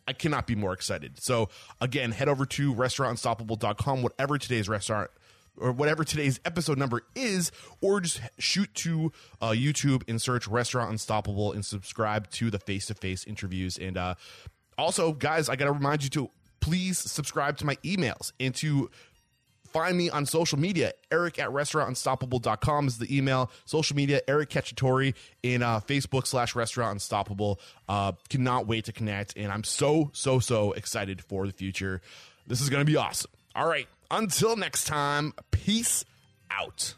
[0.09, 1.21] I cannot be more excited.
[1.21, 1.49] So
[1.81, 5.11] again, head over to restaurantunstoppable.com, whatever today's restaurant
[5.59, 7.51] or whatever today's episode number is,
[7.81, 9.11] or just shoot to
[9.41, 13.77] uh, YouTube and search Restaurant Unstoppable and subscribe to the face to face interviews.
[13.77, 14.15] And uh,
[14.77, 16.29] also, guys, I got to remind you to
[16.59, 18.89] please subscribe to my emails and to
[19.67, 20.93] find me on social media.
[21.11, 23.51] Eric at restaurantunstoppable.com is the email.
[23.65, 25.13] Social media, Eric Cacciatore
[25.43, 27.59] in uh, Facebook slash restaurant unstoppable.
[27.87, 29.35] Uh, cannot wait to connect.
[29.37, 32.01] And I'm so, so, so excited for the future.
[32.47, 33.31] This is going to be awesome.
[33.55, 33.87] All right.
[34.09, 36.05] Until next time, peace
[36.49, 36.93] out.